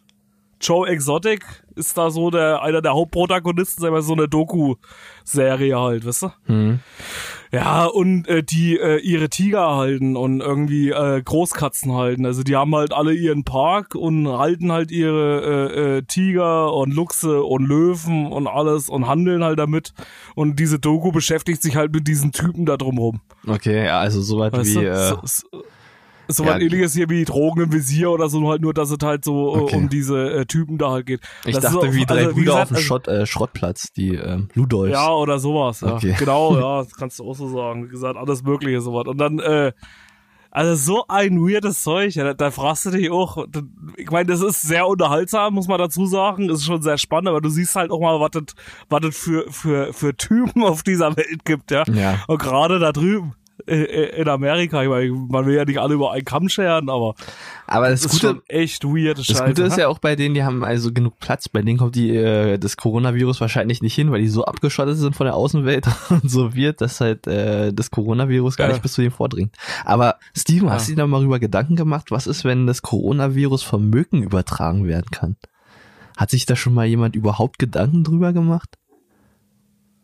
Joe 0.61 0.89
Exotic 0.89 1.45
ist 1.75 1.99
da 1.99 2.11
so 2.11 2.31
der 2.31 2.63
einer 2.63 2.81
der 2.81 2.95
Hauptprotagonisten, 2.95 3.83
sagen 3.83 3.95
wir 3.95 4.03
so 4.03 4.15
eine 4.15 4.29
Doku-Serie 4.29 5.79
halt, 5.79 6.07
weißt 6.07 6.23
du? 6.23 6.33
Hm. 6.47 6.81
Ja, 7.57 7.87
und 7.87 8.29
äh, 8.29 8.43
die 8.43 8.79
äh, 8.79 8.99
ihre 8.99 9.31
Tiger 9.31 9.77
halten 9.77 10.15
und 10.15 10.41
irgendwie 10.41 10.91
äh, 10.91 11.23
Großkatzen 11.23 11.95
halten. 11.95 12.27
Also 12.27 12.43
die 12.43 12.55
haben 12.55 12.75
halt 12.75 12.93
alle 12.93 13.15
ihren 13.15 13.45
Park 13.45 13.95
und 13.95 14.29
halten 14.29 14.73
halt 14.73 14.91
ihre 14.91 15.71
äh, 15.73 15.97
äh, 15.99 16.03
Tiger 16.03 16.75
und 16.75 16.93
Luchse 16.93 17.43
und 17.43 17.67
Löwen 17.67 18.27
und 18.27 18.47
alles 18.47 18.91
und 18.91 19.07
handeln 19.07 19.43
halt 19.43 19.59
damit. 19.59 19.95
Und 20.35 20.61
diese 20.61 20.79
Doku 20.79 21.13
beschäftigt 21.13 21.63
sich 21.63 21.77
halt 21.77 21.95
mit 21.95 22.07
diesen 22.07 22.31
Typen 22.33 22.67
da 22.67 22.77
drumrum. 22.77 23.21
Okay, 23.47 23.87
ja, 23.87 24.01
also 24.01 24.21
soweit 24.21 24.53
Weißt 24.53 24.71
wie 24.71 24.75
du? 24.75 24.91
äh, 24.91 25.09
so, 25.09 25.21
so, 25.25 25.63
so 26.29 26.45
ja, 26.45 26.55
was 26.55 26.61
ähnliches 26.63 26.93
hier 26.95 27.09
wie 27.09 27.25
Drogen 27.25 27.63
im 27.63 27.73
Visier 27.73 28.11
oder 28.11 28.29
so, 28.29 28.41
nur 28.41 28.51
halt 28.53 28.63
nur, 28.63 28.75
dass 28.75 28.91
es 28.91 28.99
halt 29.03 29.25
so 29.25 29.55
äh, 29.57 29.61
Okay. 29.61 29.77
um 29.77 29.89
diese 29.89 30.31
äh, 30.33 30.47
Typen 30.47 30.79
da 30.79 30.91
halt 30.91 31.07
geht. 31.07 31.21
ich 31.45 31.55
Das 31.55 31.65
ist 31.65 31.75
dachte 31.75 31.89
auch- 31.89 31.93
wie 31.93 32.05
drei 32.07 32.19
also, 32.25 32.31
Brüder 32.35 32.45
gesagt, 32.45 32.63
auf 32.63 32.69
dem 32.69 32.75
also- 32.77 32.87
Schrott, 32.87 33.09
äh, 33.09 33.27
Schrottplatz, 33.27 33.93
die 33.97 34.15
ähm, 34.15 34.49
Ludolfs. 34.55 34.93
Ja, 34.93 35.11
oder 35.13 35.39
sowas, 35.39 35.81
ja. 35.81 35.95
Okay. 35.95 36.15
Genau, 36.19 36.57
ja, 36.59 36.83
das 36.83 36.95
kannst 36.95 37.19
du 37.19 37.29
auch 37.31 37.35
so 37.35 37.49
sagen. 37.49 37.85
Wie 37.85 37.89
gesagt, 37.89 38.17
alles 38.17 38.43
mögliche 38.43 38.81
sowas. 38.81 39.07
Und 39.07 39.19
dann, 39.19 39.39
äh, 39.39 39.73
also 40.51 40.75
so 40.75 41.05
ein 41.09 41.39
weirdes 41.41 41.83
Zeug, 41.83 42.15
ja, 42.15 42.25
da, 42.25 42.33
da 42.33 42.51
fragst 42.51 42.87
du 42.87 42.91
dich 42.91 43.11
auch, 43.11 43.45
da- 43.51 43.61
ich 43.99 44.11
meine, 44.11 44.27
das 44.27 44.41
ist 44.41 44.63
sehr 44.63 44.87
unterhaltsam, 44.87 45.53
muss 45.55 45.69
man 45.69 45.79
dazu 45.79 46.07
sagen, 46.07 46.49
ist 46.49 46.65
schon 46.65 46.81
sehr 46.81 46.97
spannend, 46.97 47.29
aber 47.29 47.43
du 47.43 47.51
siehst 47.51 47.77
halt 47.77 47.91
auch 47.91 48.01
mal, 48.01 48.19
was 48.21 48.31
das, 49.03 49.15
für, 49.17 49.45
für, 49.51 49.93
für 49.93 50.17
Typen 50.17 50.63
auf 50.65 50.83
dieser 50.83 51.15
Welt 51.17 51.45
gibt, 51.45 51.71
ja. 51.71 51.85
Ja. 51.93 52.25
Und 52.27 52.39
gerade 52.41 52.79
da 52.79 52.93
drüben, 52.93 53.35
in 53.67 54.29
Amerika, 54.29 54.83
ich 54.83 54.89
meine, 54.89 55.11
man 55.11 55.47
will 55.47 55.55
ja 55.57 55.65
nicht 55.65 55.79
alle 55.79 55.95
über 55.95 56.13
einen 56.13 56.25
Kamm 56.25 56.49
scheren, 56.49 56.89
aber 56.89 57.15
Aber 57.67 57.89
das, 57.91 58.03
das 58.03 58.13
ist 58.15 58.21
Gute, 58.21 58.33
schon 58.35 58.43
echt 58.49 58.85
weird 58.85 59.19
das 59.19 59.27
Scheiße. 59.27 59.45
Gute 59.47 59.63
ist 59.65 59.77
ja 59.79 59.89
auch 59.89 59.99
bei 59.99 60.15
denen, 60.17 60.35
die 60.35 60.45
haben 60.45 60.65
also 60.65 60.93
genug 60.93 61.19
Platz. 61.19 61.49
Bei 61.49 61.63
denen 61.63 61.79
kommt 61.79 61.95
die 61.97 62.15
äh, 62.15 62.59
das 62.59 62.77
Coronavirus 62.77 63.41
wahrscheinlich 63.41 63.83
nicht 63.83 63.95
hin, 63.95 64.11
weil 64.13 64.21
die 64.21 64.29
so 64.29 64.45
abgeschottet 64.45 64.97
sind 64.99 65.17
von 65.17 65.27
der 65.27 65.35
Außenwelt 65.35 65.87
und 66.11 66.31
so 66.31 66.55
wird, 66.55 66.81
dass 66.81 67.01
halt 67.01 67.27
äh, 67.27 67.73
das 67.73 67.91
Coronavirus 67.91 68.57
gar 68.57 68.69
Ja. 68.69 68.73
nicht 68.75 68.83
bis 68.83 68.93
zu 68.95 69.01
denen 69.01 69.13
vordringt. 69.13 69.55
Aber 69.85 70.17
Steven, 70.37 70.71
hast 70.71 70.89
du 70.89 70.93
dir 70.93 70.99
da 70.99 71.07
mal 71.07 71.21
rüber 71.21 71.39
Gedanken 71.41 71.77
gemacht, 71.77 72.11
was 72.11 72.27
ist, 72.27 72.45
wenn 72.45 72.67
das 72.67 72.83
Coronavirus 72.83 73.63
vom 73.63 73.91
Mücken 73.91 74.23
übertragen 74.23 74.87
werden 74.87 75.11
kann? 75.11 75.37
Hat 76.17 76.31
sich 76.31 76.47
da 76.47 76.57
schon 76.57 76.73
mal 76.75 76.87
jemand 76.87 77.15
überhaupt 77.17 77.59
Gedanken 77.59 78.05
drüber 78.05 78.33
gemacht? 78.33 78.79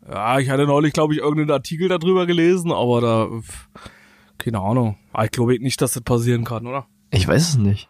Ja, 0.09 0.39
ich 0.39 0.49
hatte 0.49 0.65
neulich, 0.65 0.93
glaube 0.93 1.13
ich, 1.13 1.19
irgendeinen 1.19 1.51
Artikel 1.51 1.87
darüber 1.87 2.25
gelesen, 2.25 2.71
aber 2.71 3.01
da, 3.01 3.29
keine 4.37 4.59
Ahnung. 4.59 4.97
Ah, 5.13 5.23
Ich 5.25 5.31
glaube 5.31 5.57
nicht, 5.59 5.81
dass 5.81 5.93
das 5.93 6.03
passieren 6.03 6.43
kann, 6.43 6.67
oder? 6.67 6.87
Ich 7.11 7.27
weiß 7.27 7.49
es 7.49 7.57
nicht. 7.57 7.89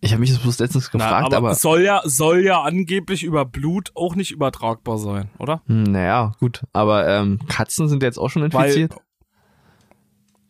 Ich 0.00 0.10
habe 0.10 0.20
mich 0.20 0.30
das 0.30 0.40
bloß 0.40 0.58
letztens 0.58 0.90
Na, 0.92 0.98
gefragt, 0.98 1.26
aber, 1.26 1.36
aber, 1.36 1.50
es 1.52 1.62
soll 1.62 1.82
ja, 1.82 2.00
soll 2.04 2.40
ja 2.42 2.62
angeblich 2.62 3.22
über 3.22 3.44
Blut 3.44 3.92
auch 3.94 4.16
nicht 4.16 4.32
übertragbar 4.32 4.98
sein, 4.98 5.30
oder? 5.38 5.62
Hm, 5.66 5.84
naja, 5.84 6.32
gut. 6.40 6.64
Aber 6.72 7.06
ähm, 7.06 7.38
Katzen 7.48 7.88
sind 7.88 8.02
jetzt 8.02 8.18
auch 8.18 8.28
schon 8.28 8.42
infiziert. 8.42 8.94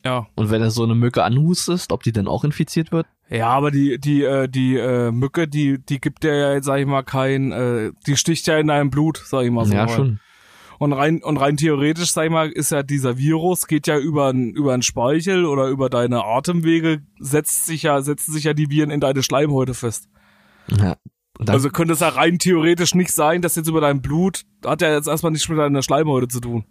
ja. 0.06 0.26
Und 0.36 0.50
wenn 0.50 0.62
er 0.62 0.70
so 0.70 0.84
eine 0.84 0.94
Mücke 0.94 1.22
anhustest, 1.22 1.92
ob 1.92 2.02
die 2.02 2.12
dann 2.12 2.28
auch 2.28 2.44
infiziert 2.44 2.92
wird? 2.92 3.06
Ja, 3.28 3.48
aber 3.48 3.70
die, 3.70 3.98
die, 3.98 4.22
äh, 4.22 4.48
die 4.48 4.76
äh, 4.76 5.10
Mücke, 5.10 5.46
die, 5.48 5.78
die 5.84 6.00
gibt 6.00 6.22
dir 6.22 6.34
ja 6.34 6.52
jetzt, 6.54 6.64
sag 6.64 6.78
ich 6.80 6.86
mal, 6.86 7.02
kein, 7.02 7.52
äh, 7.52 7.92
die 8.06 8.16
sticht 8.16 8.46
ja 8.46 8.56
in 8.58 8.68
deinem 8.68 8.88
Blut, 8.88 9.22
sag 9.26 9.44
ich 9.44 9.50
mal 9.50 9.66
so. 9.66 9.74
ja, 9.74 9.86
schon. 9.86 10.18
Und 10.82 10.92
rein, 10.92 11.22
und 11.22 11.36
rein 11.36 11.56
theoretisch, 11.56 12.10
sag 12.10 12.24
ich 12.24 12.30
mal, 12.32 12.50
ist 12.50 12.72
ja 12.72 12.82
dieser 12.82 13.16
Virus, 13.16 13.68
geht 13.68 13.86
ja 13.86 13.98
über 13.98 14.30
n- 14.30 14.50
über 14.50 14.72
einen 14.74 14.82
Speichel 14.82 15.44
oder 15.44 15.68
über 15.68 15.88
deine 15.88 16.24
Atemwege, 16.24 17.02
setzt 17.20 17.66
sich 17.66 17.84
ja, 17.84 18.02
setzen 18.02 18.32
sich 18.32 18.42
ja 18.42 18.52
die 18.52 18.68
Viren 18.68 18.90
in 18.90 18.98
deine 18.98 19.22
Schleimhäute 19.22 19.74
fest. 19.74 20.08
Ja. 20.76 20.96
Also 21.46 21.70
könnte 21.70 21.94
es 21.94 22.00
ja 22.00 22.08
rein 22.08 22.40
theoretisch 22.40 22.96
nicht 22.96 23.12
sein, 23.12 23.42
dass 23.42 23.54
jetzt 23.54 23.68
über 23.68 23.80
dein 23.80 24.02
Blut, 24.02 24.42
hat 24.66 24.82
ja 24.82 24.92
jetzt 24.92 25.06
erstmal 25.06 25.30
nichts 25.30 25.48
mit 25.48 25.56
deiner 25.56 25.82
Schleimhäute 25.84 26.26
zu 26.26 26.40
tun. 26.40 26.64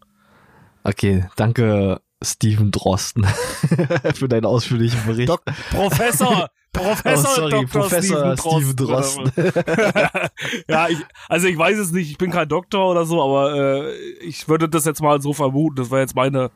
Okay, 0.83 1.25
danke 1.37 2.01
Steven 2.21 2.69
Drosten 2.71 3.23
für 4.15 4.27
deinen 4.27 4.45
ausführlichen 4.45 4.99
Bericht. 5.05 5.29
Dok 5.29 5.41
Professor, 5.69 6.49
Professor, 6.73 7.29
Oh, 7.29 7.35
sorry, 7.35 7.51
Dr. 7.51 7.81
Professor 7.81 8.37
Steven 8.37 8.37
Steven 8.37 8.75
Drosten. 8.75 9.31
ja, 10.69 10.87
ich, 10.87 10.97
also 11.27 11.47
ich 11.47 11.57
weiß 11.57 11.77
es 11.77 11.91
nicht, 11.91 12.09
ich 12.09 12.17
bin 12.17 12.31
kein 12.31 12.47
Doktor 12.47 12.91
oder 12.91 13.05
so, 13.05 13.21
aber 13.21 13.55
äh, 13.55 13.91
ich 14.21 14.47
würde 14.47 14.69
das 14.69 14.85
jetzt 14.85 15.01
mal 15.01 15.21
so 15.21 15.33
vermuten. 15.33 15.75
Das 15.75 15.91
wäre 15.91 16.01
jetzt 16.01 16.15
meine 16.15 16.49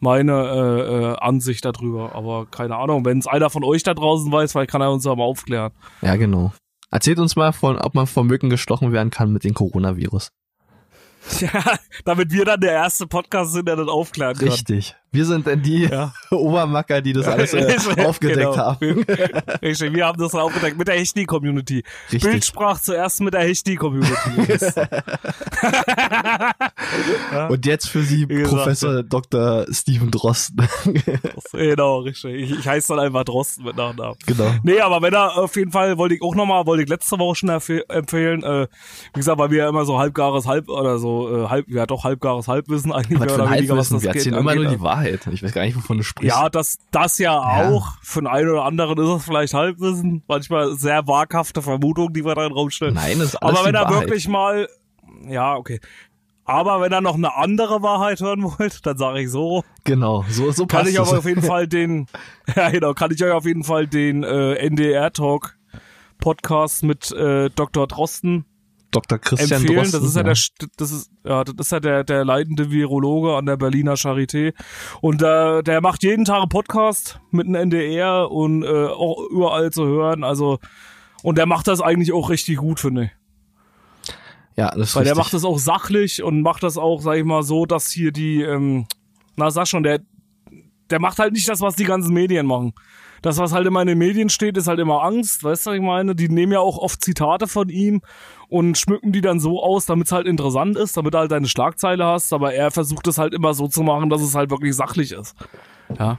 meine 0.00 0.32
äh, 0.32 1.12
äh, 1.12 1.16
Ansicht 1.18 1.64
darüber. 1.64 2.14
Aber 2.14 2.46
keine 2.46 2.76
Ahnung, 2.76 3.04
wenn 3.04 3.18
es 3.18 3.26
einer 3.26 3.50
von 3.50 3.64
euch 3.64 3.82
da 3.82 3.94
draußen 3.94 4.32
weiß, 4.32 4.52
vielleicht 4.52 4.70
kann 4.70 4.80
er 4.80 4.90
uns 4.90 5.04
ja 5.04 5.14
mal 5.14 5.24
aufklären. 5.24 5.72
Ja, 6.00 6.16
genau. 6.16 6.52
Erzählt 6.90 7.18
uns 7.18 7.36
mal 7.36 7.52
von, 7.52 7.76
ob 7.78 7.94
man 7.94 8.06
von 8.06 8.26
Mücken 8.26 8.50
gestochen 8.50 8.92
werden 8.92 9.10
kann 9.10 9.32
mit 9.32 9.44
dem 9.44 9.54
Coronavirus. 9.54 10.32
Ja, 11.38 11.62
damit 12.06 12.32
wir 12.32 12.46
dann 12.46 12.60
der 12.60 12.72
erste 12.72 13.06
Podcast 13.06 13.52
sind, 13.52 13.68
der 13.68 13.76
das 13.76 13.88
aufklären 13.88 14.34
kann. 14.34 14.48
Richtig. 14.48 14.96
Wir 15.12 15.24
sind 15.24 15.46
denn 15.46 15.60
die 15.62 15.84
Ja. 15.86 16.12
Obermacker, 16.30 17.00
die 17.00 17.12
das 17.12 17.26
alles 17.26 17.52
äh, 17.54 18.04
aufgedeckt 18.04 18.38
genau. 18.38 18.56
haben. 18.56 19.04
Richtig, 19.62 19.92
wir 19.92 20.06
haben 20.06 20.20
das 20.20 20.34
aufgedeckt 20.34 20.78
mit 20.78 20.86
der. 20.88 20.94
Richtig. 21.00 22.22
Bild 22.22 22.44
sprach 22.44 22.80
zuerst 22.80 23.20
mit 23.20 23.34
der 23.34 23.40
Hechti-Community. 23.40 24.30
Und 27.48 27.66
jetzt 27.66 27.88
für 27.88 28.02
Sie 28.02 28.26
Professor 28.26 29.02
Dr. 29.02 29.66
Steven 29.70 30.10
Drosten. 30.10 30.66
genau, 31.52 31.98
richtig. 32.00 32.34
Ich, 32.34 32.58
ich 32.60 32.68
heiße 32.68 32.88
dann 32.94 33.04
einfach 33.04 33.24
Drosten 33.24 33.64
mit 33.64 33.76
Nachnamen. 33.76 34.16
genau. 34.26 34.50
Nee, 34.62 34.80
aber 34.80 35.02
wenn 35.02 35.12
er 35.14 35.36
auf 35.36 35.56
jeden 35.56 35.72
Fall, 35.72 35.98
wollte 35.98 36.14
ich 36.14 36.22
auch 36.22 36.34
nochmal, 36.34 36.66
wollte 36.66 36.82
ich 36.84 36.88
letzte 36.88 37.18
Woche 37.18 37.34
schon 37.36 37.50
empfe- 37.50 37.88
empfehlen, 37.88 38.42
äh, 38.42 38.66
wie 39.14 39.18
gesagt, 39.18 39.38
weil 39.38 39.50
wir 39.50 39.58
ja 39.58 39.68
immer 39.68 39.84
so 39.84 39.98
halbgares 39.98 40.46
Halb 40.46 40.68
oder 40.68 40.98
so, 40.98 41.44
äh, 41.44 41.48
halb, 41.48 41.68
ja 41.68 41.86
doch 41.86 42.04
halbgares 42.04 42.48
Halbwissen 42.48 42.92
eigentlich 42.92 43.18
mehr 43.18 43.34
oder 43.34 43.50
weniger, 43.50 43.76
was 43.76 43.88
das 43.88 44.02
Wir 44.02 44.10
geht, 44.12 44.18
erzählen 44.26 44.36
immer 44.38 44.54
nur 44.54 44.66
die 44.66 44.80
Wahrheit. 44.80 44.99
Ich 45.04 45.42
weiß 45.42 45.52
gar 45.52 45.62
nicht, 45.62 45.76
wovon 45.76 45.98
du 45.98 46.02
sprichst. 46.02 46.36
Ja, 46.36 46.48
das, 46.48 46.78
das 46.90 47.18
ja 47.18 47.32
Ja. 47.34 47.68
auch. 47.70 47.92
Für 48.02 48.20
den 48.20 48.26
einen 48.26 48.48
oder 48.50 48.64
anderen 48.64 48.98
ist 48.98 49.08
es 49.20 49.24
vielleicht 49.24 49.54
Halbwissen. 49.54 50.22
Manchmal 50.28 50.74
sehr 50.76 51.06
waghafte 51.06 51.62
Vermutungen, 51.62 52.12
die 52.12 52.24
wir 52.24 52.34
da 52.34 52.42
in 52.44 52.50
den 52.50 52.56
Raum 52.56 52.70
stellen. 52.70 52.94
Nein, 52.94 53.18
das 53.18 53.28
ist 53.28 53.36
alles 53.36 53.58
Aber 53.58 53.66
wenn 53.68 53.74
er 53.74 53.82
Wahrheit. 53.82 54.00
wirklich 54.02 54.28
mal, 54.28 54.68
ja, 55.28 55.54
okay. 55.56 55.80
Aber 56.44 56.80
wenn 56.80 56.90
er 56.92 57.00
noch 57.00 57.14
eine 57.14 57.36
andere 57.36 57.80
Wahrheit 57.82 58.20
hören 58.20 58.42
wollt, 58.42 58.84
dann 58.84 58.96
sage 58.98 59.20
ich 59.20 59.30
so, 59.30 59.62
Genau, 59.84 60.24
so, 60.28 60.50
so 60.50 60.66
kann 60.66 60.80
passt 60.80 60.90
ich 60.92 60.98
es. 61.00 61.08
aber 61.08 61.18
auf 61.18 61.24
jeden 61.26 61.42
Fall 61.42 61.68
den, 61.68 62.06
ja 62.56 62.70
genau, 62.70 62.92
kann 62.94 63.12
ich 63.12 63.22
euch 63.22 63.30
auf 63.32 63.44
jeden 63.46 63.62
Fall 63.62 63.86
den 63.86 64.24
äh, 64.24 64.54
NDR 64.54 65.12
Talk 65.12 65.56
Podcast 66.18 66.82
mit 66.82 67.12
äh, 67.12 67.50
Dr. 67.50 67.86
Drosten 67.86 68.44
Dr. 68.90 69.18
Christian 69.18 69.62
empfehlen. 69.62 69.82
Drosten. 69.82 70.00
das 70.00 70.08
ist 70.08 70.16
ja 70.16 70.22
der, 70.22 70.68
das 70.76 70.90
ist, 70.90 71.10
ja, 71.24 71.44
das 71.44 71.66
ist 71.66 71.72
ja 71.72 71.80
der, 71.80 72.04
der 72.04 72.24
leitende 72.24 72.70
Virologe 72.70 73.36
an 73.36 73.46
der 73.46 73.56
Berliner 73.56 73.94
Charité. 73.94 74.52
Und 75.00 75.22
äh, 75.22 75.62
der 75.62 75.80
macht 75.80 76.02
jeden 76.02 76.24
Tag 76.24 76.40
einen 76.40 76.48
Podcast 76.48 77.20
mit 77.30 77.46
dem 77.46 77.54
NDR 77.54 78.30
und 78.30 78.62
äh, 78.62 78.86
auch 78.86 79.24
überall 79.30 79.70
zu 79.70 79.86
hören. 79.86 80.24
Also, 80.24 80.58
und 81.22 81.38
der 81.38 81.46
macht 81.46 81.68
das 81.68 81.80
eigentlich 81.80 82.12
auch 82.12 82.30
richtig 82.30 82.56
gut, 82.56 82.80
finde 82.80 83.04
ich. 83.04 83.10
Ja, 84.56 84.70
das 84.70 84.90
ist 84.90 84.96
Weil 84.96 85.04
der 85.04 85.12
richtig. 85.12 85.24
macht 85.24 85.34
das 85.34 85.44
auch 85.44 85.58
sachlich 85.58 86.22
und 86.22 86.42
macht 86.42 86.62
das 86.62 86.76
auch, 86.76 87.00
sag 87.00 87.16
ich 87.16 87.24
mal, 87.24 87.42
so, 87.42 87.66
dass 87.66 87.90
hier 87.90 88.12
die, 88.12 88.42
ähm, 88.42 88.86
na 89.36 89.50
sag 89.50 89.68
schon, 89.68 89.82
der, 89.82 90.00
der 90.90 91.00
macht 91.00 91.18
halt 91.18 91.32
nicht 91.32 91.48
das, 91.48 91.60
was 91.60 91.76
die 91.76 91.84
ganzen 91.84 92.12
Medien 92.12 92.46
machen. 92.46 92.74
Das, 93.22 93.38
was 93.38 93.52
halt 93.52 93.66
immer 93.66 93.82
in 93.82 93.88
den 93.88 93.98
Medien 93.98 94.28
steht, 94.28 94.56
ist 94.56 94.66
halt 94.66 94.78
immer 94.78 95.02
Angst, 95.02 95.44
weißt 95.44 95.66
du, 95.66 95.70
was 95.70 95.76
ich 95.76 95.82
meine? 95.82 96.14
Die 96.14 96.28
nehmen 96.28 96.52
ja 96.52 96.60
auch 96.60 96.78
oft 96.78 97.04
Zitate 97.04 97.46
von 97.46 97.68
ihm 97.68 98.00
und 98.48 98.78
schmücken 98.78 99.12
die 99.12 99.20
dann 99.20 99.40
so 99.40 99.62
aus, 99.62 99.86
damit 99.86 100.06
es 100.06 100.12
halt 100.12 100.26
interessant 100.26 100.76
ist, 100.76 100.96
damit 100.96 101.14
du 101.14 101.18
halt 101.18 101.30
deine 101.30 101.48
Schlagzeile 101.48 102.04
hast, 102.04 102.32
aber 102.32 102.54
er 102.54 102.70
versucht 102.70 103.06
es 103.06 103.18
halt 103.18 103.34
immer 103.34 103.54
so 103.54 103.68
zu 103.68 103.82
machen, 103.82 104.10
dass 104.10 104.22
es 104.22 104.34
halt 104.34 104.50
wirklich 104.50 104.74
sachlich 104.74 105.12
ist. 105.12 105.34
Ja. 105.98 106.18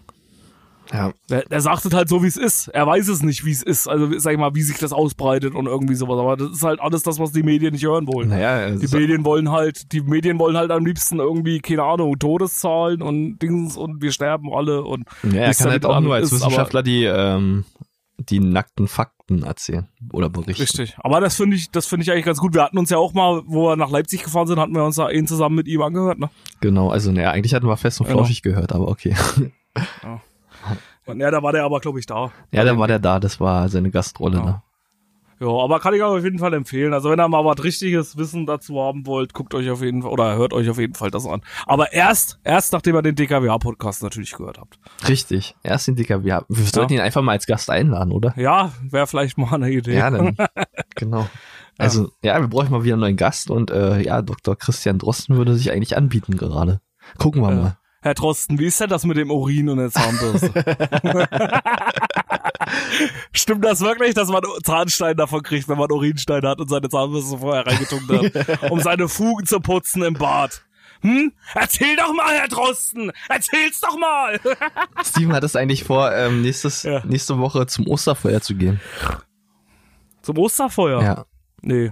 Ja, 0.94 1.14
Der, 1.30 1.44
der 1.44 1.62
sagt 1.62 1.86
es 1.86 1.94
halt 1.94 2.10
so, 2.10 2.22
wie 2.24 2.28
es 2.28 2.38
ist. 2.38 2.68
Er 2.70 2.86
weiß 2.86 3.08
es 3.08 3.24
nicht, 3.24 3.46
wie 3.46 3.52
es 3.52 3.64
ist. 3.64 3.88
Also, 3.88 4.18
sag 4.20 4.34
ich 4.34 4.38
mal, 4.40 4.54
wie 4.56 4.62
sich 4.62 4.78
das 4.78 4.92
ausbreitet 4.94 5.56
und 5.56 5.66
irgendwie 5.66 5.96
sowas. 5.96 6.20
Aber 6.20 6.36
das 6.38 6.52
ist 6.52 6.64
halt 6.64 6.80
alles 6.82 7.04
das, 7.04 7.18
was 7.20 7.32
die 7.32 7.44
Medien 7.44 7.74
nicht 7.74 7.86
hören 7.86 8.08
wollen. 8.08 8.30
naja, 8.30 8.72
Die 8.76 8.88
Medien 8.96 9.24
wollen 9.24 9.52
halt, 9.52 9.92
die 9.94 10.02
Medien 10.02 10.38
wollen 10.40 10.58
halt 10.58 10.70
am 10.72 10.86
liebsten 10.86 11.20
irgendwie, 11.20 11.60
keine 11.60 11.84
Ahnung, 11.84 12.20
Todeszahlen 12.20 13.02
und 13.02 13.40
Dings 13.40 13.78
und 13.78 14.02
wir 14.02 14.12
sterben 14.12 14.54
alle 14.54 14.84
und 14.84 15.06
ja, 15.24 15.42
er 15.42 15.54
kann 15.54 15.70
halt 15.70 15.86
auch 15.86 16.00
nur 16.02 16.16
als 16.16 16.26
ist, 16.28 16.34
Wissenschaftler 16.34 16.84
die, 16.84 17.06
ähm, 17.06 17.64
die 18.20 18.40
nackten 18.40 18.88
Fakten 18.88 19.44
erzählen 19.44 19.88
oder 20.12 20.30
berichten. 20.30 20.62
Richtig. 20.62 20.96
Aber 21.00 21.22
das 21.22 21.36
finde 21.38 21.56
ich, 21.56 21.72
das 21.72 21.88
finde 21.88 22.04
ich 22.04 22.12
eigentlich 22.12 22.26
ganz 22.26 22.38
gut. 22.40 22.54
Wir 22.54 22.64
hatten 22.64 22.78
uns 22.78 22.90
ja 22.90 22.98
auch 22.98 23.14
mal, 23.14 23.42
wo 23.48 23.70
wir 23.70 23.76
nach 23.78 23.90
Leipzig 23.90 24.24
gefahren 24.24 24.46
sind, 24.48 24.60
hatten 24.60 24.76
wir 24.76 24.84
uns 24.84 24.98
da 24.98 25.08
einen 25.08 25.26
zusammen 25.26 25.56
mit 25.56 25.68
ihm 25.68 25.82
angehört, 25.82 26.20
ne? 26.20 26.30
Genau, 26.60 26.90
also 26.90 27.12
naja, 27.12 27.32
eigentlich 27.32 27.54
hatten 27.54 27.66
wir 27.68 27.78
fest 27.78 28.00
und 28.02 28.08
Genau. 28.08 28.20
flauschig 28.20 28.42
gehört, 28.44 28.74
aber 28.74 28.90
okay. 28.90 29.16
Und 31.06 31.20
ja, 31.20 31.32
da 31.32 31.42
war 31.44 31.52
der 31.52 31.64
aber, 31.66 31.80
glaube 31.80 32.00
ich, 32.00 32.06
da. 32.06 32.32
Ja, 32.52 32.64
dann 32.64 32.78
war 32.78 32.88
der 32.88 33.00
da, 33.00 33.20
das 33.20 33.40
war 33.40 33.68
seine 33.70 33.92
Gastrolle, 33.92 34.38
Ja. 34.38 34.44
ne? 34.46 34.62
Ja, 35.40 35.48
aber 35.48 35.80
kann 35.80 35.96
ich 35.96 36.04
auf 36.04 36.24
jeden 36.24 36.38
Fall 36.38 36.54
empfehlen. 36.54 36.94
Also 36.94 37.10
wenn 37.10 37.20
ihr 37.20 37.28
mal 37.28 37.44
was 37.44 37.64
richtiges 37.64 38.16
Wissen 38.16 38.46
dazu 38.46 38.80
haben 38.80 39.08
wollt, 39.08 39.34
guckt 39.34 39.56
euch 39.56 39.72
auf 39.72 39.82
jeden 39.82 40.04
Fall 40.04 40.12
oder 40.12 40.36
hört 40.36 40.54
euch 40.54 40.70
auf 40.70 40.78
jeden 40.78 40.94
Fall 40.94 41.10
das 41.10 41.26
an. 41.26 41.42
Aber 41.66 41.92
erst, 41.94 42.40
erst 42.44 42.74
nachdem 42.74 42.96
ihr 42.96 43.02
den 43.02 43.16
DKWH-Podcast 43.16 44.04
natürlich 44.04 44.34
gehört 44.34 44.60
habt. 44.60 44.78
Richtig. 45.08 45.56
Erst 45.64 45.88
den 45.88 45.96
Dicker, 45.96 46.24
wir, 46.24 46.46
wir 46.48 46.66
sollten 46.68 46.94
ihn 46.94 47.00
einfach 47.00 47.24
mal 47.24 47.32
als 47.32 47.48
Gast 47.48 47.72
einladen, 47.72 48.12
oder? 48.12 48.36
Ja, 48.38 48.72
wäre 48.88 49.08
vielleicht 49.08 49.40
mal 49.40 49.52
eine 49.56 49.72
Idee. 49.72 49.98
Ja, 49.98 50.12
dann. 50.12 50.38
genau. 50.96 51.28
Also, 51.80 52.12
ja, 52.22 52.40
wir 52.40 52.48
brauchen 52.48 52.70
mal 52.70 52.84
wieder 52.84 52.94
einen 52.94 53.02
neuen 53.02 53.18
Gast 53.18 53.50
und 53.50 53.72
äh, 53.72 54.00
ja, 54.00 54.22
Dr. 54.22 54.56
Christian 54.56 55.00
Drosten 55.00 55.38
würde 55.38 55.56
sich 55.56 55.72
eigentlich 55.72 55.98
anbieten 55.98 56.38
gerade. 56.38 56.82
Gucken 57.18 57.42
wir 57.42 57.50
Ja. 57.50 57.56
mal. 57.56 57.78
Herr 58.04 58.14
Drosten, 58.16 58.58
wie 58.58 58.66
ist 58.66 58.80
denn 58.80 58.90
das 58.90 59.06
mit 59.06 59.18
dem 59.18 59.30
Urin 59.30 59.70
und 59.70 59.78
der 59.78 59.92
Zahnbürste? 59.92 60.52
Stimmt 63.34 63.64
das 63.64 63.82
wirklich, 63.82 64.14
dass 64.16 64.30
man 64.30 64.42
Zahnstein 64.64 65.16
davon 65.18 65.44
kriegt, 65.44 65.68
wenn 65.68 65.78
man 65.78 65.92
Urinstein 65.92 66.44
hat 66.44 66.60
und 66.60 66.70
seine 66.70 66.90
Zahnbürste 66.90 67.38
vorher 67.38 67.68
reingetunkt 67.68 68.10
hat, 68.10 68.72
um 68.72 68.80
seine 68.80 69.08
Fugen 69.08 69.46
zu 69.46 69.60
putzen 69.60 70.02
im 70.04 70.16
Bad? 70.16 70.64
Hm? 71.02 71.32
Erzähl 71.56 71.96
doch 71.96 72.14
mal, 72.14 72.34
Herr 72.36 72.48
Drosten! 72.48 73.12
Erzähl's 73.28 73.82
doch 73.82 73.98
mal! 73.98 74.40
Steven 75.04 75.34
hat 75.34 75.44
es 75.44 75.56
eigentlich 75.56 75.84
vor, 75.84 76.12
ähm, 76.14 76.42
nächstes, 76.42 76.84
Ja. 76.84 77.04
nächste 77.06 77.38
Woche 77.40 77.66
zum 77.68 77.88
Osterfeuer 77.88 78.42
zu 78.42 78.56
gehen. 78.56 78.80
Zum 80.22 80.38
Osterfeuer? 80.38 81.02
Ja. 81.04 81.26
Nee. 81.62 81.92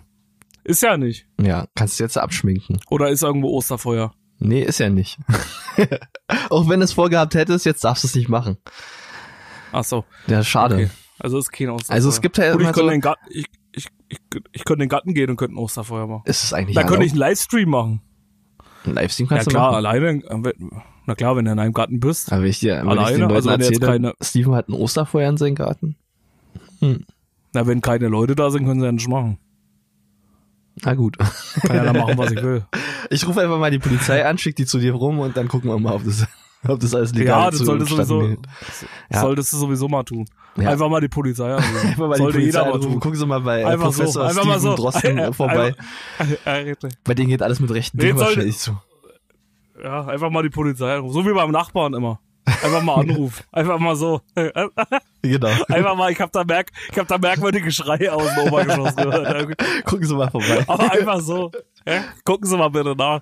Ist 0.63 0.83
ja 0.83 0.97
nicht. 0.97 1.25
Ja, 1.41 1.65
kannst 1.75 1.99
du 1.99 2.03
jetzt 2.03 2.17
abschminken. 2.17 2.79
Oder 2.89 3.09
ist 3.09 3.23
irgendwo 3.23 3.49
Osterfeuer? 3.49 4.13
Nee, 4.39 4.61
ist 4.63 4.79
ja 4.79 4.89
nicht. 4.89 5.17
Auch 6.49 6.69
wenn 6.69 6.79
du 6.79 6.85
es 6.85 6.93
vorgehabt 6.93 7.35
hättest, 7.35 7.65
jetzt 7.65 7.83
darfst 7.83 8.03
du 8.03 8.07
es 8.07 8.15
nicht 8.15 8.29
machen. 8.29 8.57
Ach 9.71 9.83
so. 9.83 10.05
Ja, 10.27 10.43
schade. 10.43 10.75
Okay. 10.75 10.89
Also 11.19 11.37
ist 11.37 11.51
kein 11.51 11.69
Osterfeuer. 11.69 11.95
Also 11.95 12.09
es 12.09 12.21
gibt 12.21 12.37
ja 12.37 12.53
Gut, 12.53 12.61
ich 12.61 12.67
so- 12.75 12.89
den 12.89 13.01
Garten, 13.01 13.21
ich, 13.29 13.45
ich, 13.73 13.87
ich, 14.07 14.19
ich 14.53 14.63
könnte 14.65 14.83
in 14.83 14.87
den 14.87 14.89
Garten 14.89 15.13
gehen 15.13 15.29
und 15.29 15.35
könnte 15.35 15.55
ein 15.55 15.57
Osterfeuer 15.59 16.07
machen. 16.07 16.21
Ist 16.25 16.43
es 16.43 16.53
eigentlich 16.53 16.75
Da 16.75 16.83
könnte 16.83 17.05
ich 17.05 17.11
einen 17.11 17.19
Livestream 17.19 17.69
machen. 17.69 18.01
Ein 18.85 18.93
Livestream 18.93 19.27
Ja 19.27 19.35
kannst 19.35 19.47
du 19.47 19.51
klar, 19.51 19.71
machen. 19.73 19.85
alleine. 19.85 20.21
Na 21.05 21.15
klar, 21.15 21.35
wenn 21.35 21.45
du 21.45 21.51
in 21.51 21.59
einem 21.59 21.73
Garten 21.73 21.99
bist. 21.99 22.31
Aber 22.31 22.43
ich 22.43 22.59
dir, 22.59 22.81
ich 22.81 22.87
Alleine? 22.87 23.11
den 23.17 23.21
Leuten 23.21 23.35
Also 23.35 23.49
wenn 23.49 23.59
jetzt 23.59 23.71
erzähle, 23.73 23.91
keine- 23.91 24.13
Steven 24.21 24.55
hat 24.55 24.69
ein 24.69 24.73
Osterfeuer 24.73 25.29
in 25.29 25.37
seinem 25.37 25.55
Garten. 25.55 25.97
Na, 26.79 27.67
wenn 27.67 27.81
keine 27.81 28.07
Leute 28.07 28.35
da 28.35 28.49
sind, 28.51 28.65
können 28.65 28.79
sie 28.79 28.85
ja 28.85 28.91
nicht 28.91 29.07
machen. 29.09 29.37
Na 30.83 30.93
gut. 30.93 31.17
Kann 31.17 31.75
ja 31.75 31.83
dann 31.85 31.97
machen, 31.97 32.17
was 32.17 32.31
ich 32.31 32.41
will. 32.41 32.63
Ich 33.11 33.25
rufe 33.27 33.41
einfach 33.41 33.57
mal 33.57 33.71
die 33.71 33.79
Polizei 33.79 34.23
an, 34.25 34.37
schick 34.37 34.55
die 34.55 34.65
zu 34.67 34.77
dir 34.77 34.93
rum 34.93 35.17
und 35.19 35.35
dann 35.35 35.47
gucken 35.47 35.69
wir 35.71 35.79
mal, 35.79 35.93
ob 35.93 36.03
das, 36.03 36.27
ob 36.67 36.79
das 36.79 36.93
alles 36.93 37.13
legal 37.15 37.45
Ja, 37.45 37.49
das 37.49 37.59
solltest 37.61 37.89
sowieso, 37.89 38.21
das 38.67 38.85
Ja. 39.11 39.21
solltest 39.21 39.53
du 39.53 39.57
sowieso 39.57 39.87
mal 39.87 40.03
tun. 40.03 40.25
Ja. 40.57 40.69
Einfach 40.69 40.89
mal 40.89 41.01
die 41.01 41.07
Polizei 41.07 41.51
anrufen. 41.55 41.87
Einfach 41.87 42.07
mal 42.07 42.17
Sollte 42.17 42.37
die 42.37 42.43
Polizei 42.51 42.61
anrufen. 42.61 42.99
Gucken 42.99 43.17
Sie 43.17 43.25
mal 43.25 43.41
bei 43.41 43.61
äh, 43.61 43.65
Einfach 43.65 43.91
so, 43.91 44.03
Professor 44.03 44.27
einfach 44.27 44.41
Steven 44.43 44.59
so. 44.59 44.75
Drosten 44.75 45.33
vorbei. 45.33 45.73
Ja, 46.45 46.53
richtig. 46.53 46.91
Bei 47.03 47.13
denen 47.15 47.29
geht 47.29 47.41
alles 47.41 47.59
mit 47.59 47.71
rechten 47.71 47.97
Dingen 47.97 48.19
wahrscheinlich 48.19 48.57
zu. 48.59 48.77
Ja, 49.81 50.05
einfach 50.05 50.29
mal 50.29 50.43
die 50.43 50.49
Polizei 50.49 50.93
anrufen. 50.93 51.13
So 51.13 51.25
wie 51.25 51.33
beim 51.33 51.51
Nachbarn 51.51 51.93
immer. 51.95 52.19
Einfach 52.63 52.83
mal 52.83 52.95
anrufen. 52.95 53.43
Einfach 53.51 53.79
mal 53.79 53.95
so. 53.95 54.21
Genau. 55.21 55.49
Einfach 55.67 55.97
mal, 55.97 56.13
ich 56.13 56.21
hab 56.21 56.31
da, 56.31 56.45
merk, 56.45 56.71
ich 56.89 56.97
hab 56.97 57.05
da 57.09 57.17
merkwürdige 57.17 57.69
Schreie 57.73 58.13
aus 58.13 58.33
dem 58.35 58.47
Obergeschoss 58.47 58.95
gehört. 58.95 59.57
Gucken 59.83 60.07
Sie 60.07 60.15
mal 60.15 60.31
vorbei. 60.31 60.63
Aber 60.65 60.93
einfach 60.93 61.19
so. 61.19 61.51
Ja? 61.85 62.05
Gucken 62.23 62.47
Sie 62.47 62.55
mal 62.55 62.69
bitte 62.69 62.95
nach. 62.95 63.21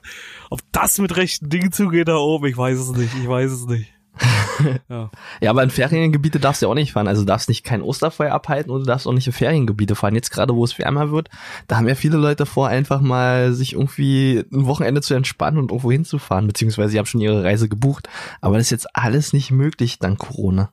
Ob 0.51 0.59
das 0.71 0.99
mit 0.99 1.17
rechten 1.17 1.49
Dingen 1.49 1.71
zugeht 1.71 2.07
da 2.07 2.17
oben, 2.17 2.45
ich 2.45 2.55
weiß 2.55 2.77
es 2.77 2.89
nicht. 2.91 3.15
Ich 3.15 3.27
weiß 3.27 3.51
es 3.51 3.65
nicht. 3.65 3.91
Ja. 4.89 5.11
Ja, 5.41 5.49
aber 5.51 5.63
in 5.63 5.69
Feriengebiete 5.69 6.39
darfst 6.39 6.61
du 6.61 6.65
ja 6.65 6.71
auch 6.71 6.75
nicht 6.75 6.93
fahren. 6.93 7.07
Also 7.07 7.21
du 7.21 7.25
darfst 7.25 7.49
nicht 7.49 7.63
kein 7.63 7.81
Osterfeuer 7.81 8.33
abhalten 8.33 8.71
und 8.71 8.81
du 8.81 8.85
darfst 8.85 9.07
auch 9.07 9.13
nicht 9.13 9.27
in 9.27 9.33
Feriengebiete 9.33 9.95
fahren. 9.95 10.15
Jetzt 10.15 10.31
gerade, 10.31 10.55
wo 10.55 10.63
es 10.63 10.77
wärmer 10.79 11.11
wird, 11.11 11.29
da 11.67 11.77
haben 11.77 11.87
ja 11.87 11.95
viele 11.95 12.17
Leute 12.17 12.45
vor, 12.45 12.67
einfach 12.67 13.01
mal 13.01 13.53
sich 13.53 13.73
irgendwie 13.73 14.43
ein 14.51 14.65
Wochenende 14.65 15.01
zu 15.01 15.13
entspannen 15.13 15.59
und 15.59 15.71
irgendwo 15.71 15.91
hinzufahren, 15.91 16.47
beziehungsweise 16.47 16.89
sie 16.89 16.97
haben 16.97 17.05
schon 17.05 17.21
ihre 17.21 17.43
Reise 17.43 17.69
gebucht. 17.69 18.09
Aber 18.41 18.57
das 18.57 18.67
ist 18.67 18.71
jetzt 18.71 18.95
alles 18.95 19.33
nicht 19.33 19.51
möglich 19.51 19.99
dank 19.99 20.17
Corona. 20.17 20.71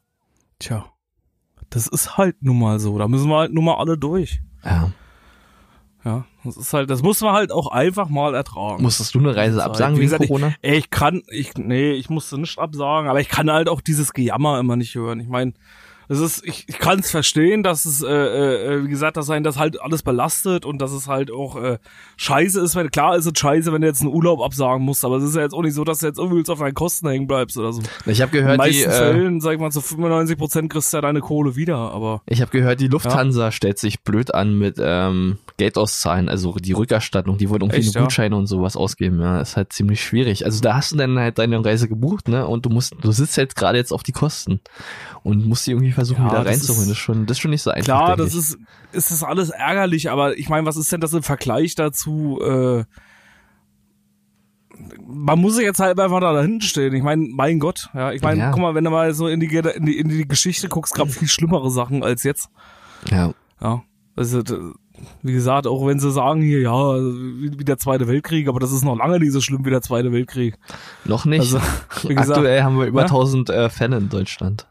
Tja. 0.59 0.87
Das 1.71 1.87
ist 1.87 2.17
halt 2.17 2.37
nun 2.43 2.59
mal 2.59 2.79
so. 2.79 2.99
Da 2.99 3.09
müssen 3.09 3.29
wir 3.29 3.39
halt 3.39 3.53
nun 3.53 3.65
mal 3.65 3.77
alle 3.77 3.99
durch. 3.99 4.41
Ja. 4.65 4.93
Ja, 6.05 6.27
das 6.45 6.59
ist 6.59 6.73
halt, 6.75 6.91
das 6.91 7.03
muss 7.03 7.23
man 7.23 7.33
halt 7.33 7.51
auch 7.51 7.69
einfach 7.69 8.11
mal 8.11 8.35
ertragen. 8.35 8.83
Musstest 8.83 9.15
du 9.15 9.21
eine 9.21 9.35
Reise 9.35 9.63
Halt, 9.63 9.71
absagen 9.71 9.97
wegen 9.97 10.05
gesagt, 10.05 10.27
Corona? 10.27 10.55
Ich, 10.61 10.73
ich 10.73 10.91
kann, 10.91 11.23
ich, 11.29 11.55
nee, 11.57 11.93
ich 11.93 12.11
musste 12.11 12.39
nicht 12.39 12.59
absagen, 12.59 13.09
aber 13.09 13.21
ich 13.21 13.29
kann 13.29 13.51
halt 13.51 13.71
auch 13.71 13.81
dieses 13.81 14.13
Gejammer 14.13 14.59
immer 14.59 14.77
nicht 14.77 14.95
hören. 14.95 15.21
Ich 15.21 15.29
meine, 15.29 15.55
es 16.09 16.19
ist, 16.19 16.47
ich, 16.47 16.69
ich 16.69 16.79
kann 16.79 16.99
es 16.99 17.11
verstehen, 17.11 17.63
dass 17.63 17.85
es, 17.85 18.03
äh, 18.03 18.09
äh, 18.09 18.85
wie 18.85 18.89
gesagt, 18.89 19.17
dass 19.17 19.31
einen 19.31 19.45
das 19.45 19.59
halt 19.59 19.81
alles 19.81 20.03
belastet 20.03 20.65
und 20.65 20.81
dass 20.81 20.93
es 20.93 21.09
halt 21.09 21.31
auch 21.31 21.57
äh, 21.57 21.79
scheiße 22.17 22.61
ist, 22.61 22.77
weil 22.77 22.89
klar 22.91 23.17
ist 23.17 23.27
es 23.27 23.33
scheiße, 23.39 23.73
wenn 23.73 23.81
du 23.81 23.87
jetzt 23.87 24.03
einen 24.03 24.13
Urlaub 24.13 24.41
absagen 24.43 24.85
musst, 24.85 25.05
aber 25.05 25.17
es 25.17 25.25
ist 25.25 25.37
ja 25.37 25.43
jetzt 25.43 25.55
auch 25.55 25.63
nicht 25.63 25.75
so, 25.75 25.85
dass 25.85 25.99
du 25.99 26.07
jetzt 26.07 26.19
irgendwie 26.19 26.51
auf 26.51 26.59
deinen 26.59 26.75
Kosten 26.75 27.09
hängen 27.09 27.27
bleibst 27.27 27.57
oder 27.57 27.73
so. 27.73 27.83
Ich 28.07 28.21
habe 28.21 28.37
In 28.37 28.43
gehört, 28.43 28.55
die, 28.55 28.67
meisten 28.67 28.91
äh, 28.91 28.93
Fällen, 28.93 29.41
sag 29.41 29.55
ich 29.55 29.61
mal, 29.61 29.71
zu 29.71 29.81
95 29.81 30.37
Prozent 30.37 30.71
kriegst 30.71 30.93
du 30.93 30.99
ja 30.99 31.01
deine 31.01 31.21
Kohle 31.21 31.57
wieder, 31.57 31.77
aber 31.77 32.23
ich 32.27 32.41
habe 32.41 32.51
gehört, 32.51 32.81
die 32.81 32.89
Lufthansa 32.89 33.51
stellt 33.51 33.79
sich 33.79 34.03
blöd 34.03 34.35
an 34.35 34.59
mit 34.59 34.77
ähm, 34.79 35.39
Geld 35.57 35.79
auszahlen, 35.79 36.29
also 36.29 36.55
die 36.55 36.73
Rückerstattung, 36.73 37.39
die 37.39 37.49
wollen 37.49 37.63
irgendwie 37.63 37.81
Echt, 37.81 37.95
nur 37.95 38.03
ja? 38.03 38.03
Gutscheine 38.03 38.37
und 38.37 38.47
sowas 38.47 38.77
ausgeben, 38.77 39.21
ja, 39.21 39.41
ist 39.41 39.57
halt 39.57 39.73
ziemlich 39.73 40.03
schwierig. 40.03 40.45
Also 40.45 40.61
da 40.61 40.75
hast 40.75 40.93
du 40.93 40.97
dann 40.97 41.19
halt 41.19 41.39
deine 41.39 41.65
Reise 41.65 41.89
gebucht, 41.89 42.29
ne, 42.29 42.47
und 42.47 42.67
du 42.67 42.71
musst, 42.71 42.95
du 43.01 43.13
sitzt 43.13 43.39
halt 43.39 43.55
gerade 43.57 43.79
jetzt 43.79 43.93
auf 43.93 44.03
die 44.03 44.13
Kosten 44.13 44.61
und 45.23 45.47
musst 45.47 45.67
die 45.67 45.71
irgendwie 45.71 45.93
versuchen 45.95 46.25
Ja, 46.25 46.31
wieder 46.31 46.47
reinzuholen. 46.47 46.89
Das 46.89 46.91
ist 46.91 46.99
schon, 46.99 47.27
das 47.27 47.37
ist 47.37 47.41
schon 47.41 47.51
nicht 47.51 47.63
so 47.63 47.71
einfach. 47.71 47.85
Klar, 47.85 48.17
das 48.17 48.35
ist, 48.35 48.59
ist 48.93 49.11
das 49.11 49.23
alles 49.23 49.51
ärgerlich, 49.51 50.11
aber 50.11 50.37
ich 50.39 50.49
meine, 50.49 50.67
was 50.67 50.77
ist 50.77 50.91
denn 50.93 51.01
das 51.01 51.13
im 51.13 51.23
Vergleich 51.23 51.75
dazu? 51.75 52.39
Äh, 52.43 52.85
man 55.07 55.39
muss 55.39 55.55
sich 55.55 55.65
jetzt 55.65 55.79
halt 55.79 55.99
einfach 56.01 56.21
da 56.21 56.41
hinten 56.41 56.61
stehen. 56.61 56.95
Ich 56.95 57.03
meine, 57.03 57.29
mein 57.33 57.61
Gott, 57.61 57.89
ja, 57.95 58.13
ich 58.13 58.23
meine, 58.23 58.41
Ja. 58.41 58.51
guck 58.51 58.61
mal, 58.61 58.75
wenn 58.75 58.85
du 58.85 58.91
mal 58.91 59.15
so 59.15 59.29
in 59.29 59.39
die, 59.41 59.47
in 59.47 59.87
die, 59.87 59.99
in 59.99 60.09
die 60.09 60.27
Geschichte 60.27 60.69
guckst, 60.69 60.95
gab 60.95 61.09
viel 61.11 61.29
schlimmere 61.29 61.71
Sachen 61.71 62.03
als 62.03 62.23
jetzt. 62.25 62.49
ja. 63.11 63.33
Ja, 63.63 63.83
also 64.17 64.43
wie 65.23 65.33
gesagt, 65.33 65.67
auch 65.67 65.87
wenn 65.87 65.99
sie 65.99 66.11
sagen 66.11 66.43
hier, 66.43 66.61
ja, 66.61 66.97
wie, 66.99 67.51
der 67.65 67.79
Zweite 67.79 68.07
Weltkrieg, 68.09 68.47
aber 68.49 68.61
das 68.61 68.73
ist 68.73 68.85
noch 68.85 68.97
lange 68.97 69.19
nicht 69.21 69.33
so 69.33 69.41
schlimm 69.41 69.65
wie 69.65 69.71
der 69.71 69.81
Zweite 69.81 70.13
Weltkrieg. 70.13 70.59
Noch 71.05 71.25
nicht. 71.25 71.41
Also, 71.41 71.61
wie 72.09 72.15
gesagt, 72.15 72.39
Aktuell 72.39 72.63
haben 72.63 72.79
wir 72.79 72.87
über 72.87 73.01
ja? 73.01 73.07
1000 73.07 73.49
äh, 73.51 73.71
Fälle 73.71 73.97
in 73.97 74.09
Deutschland. 74.09 74.67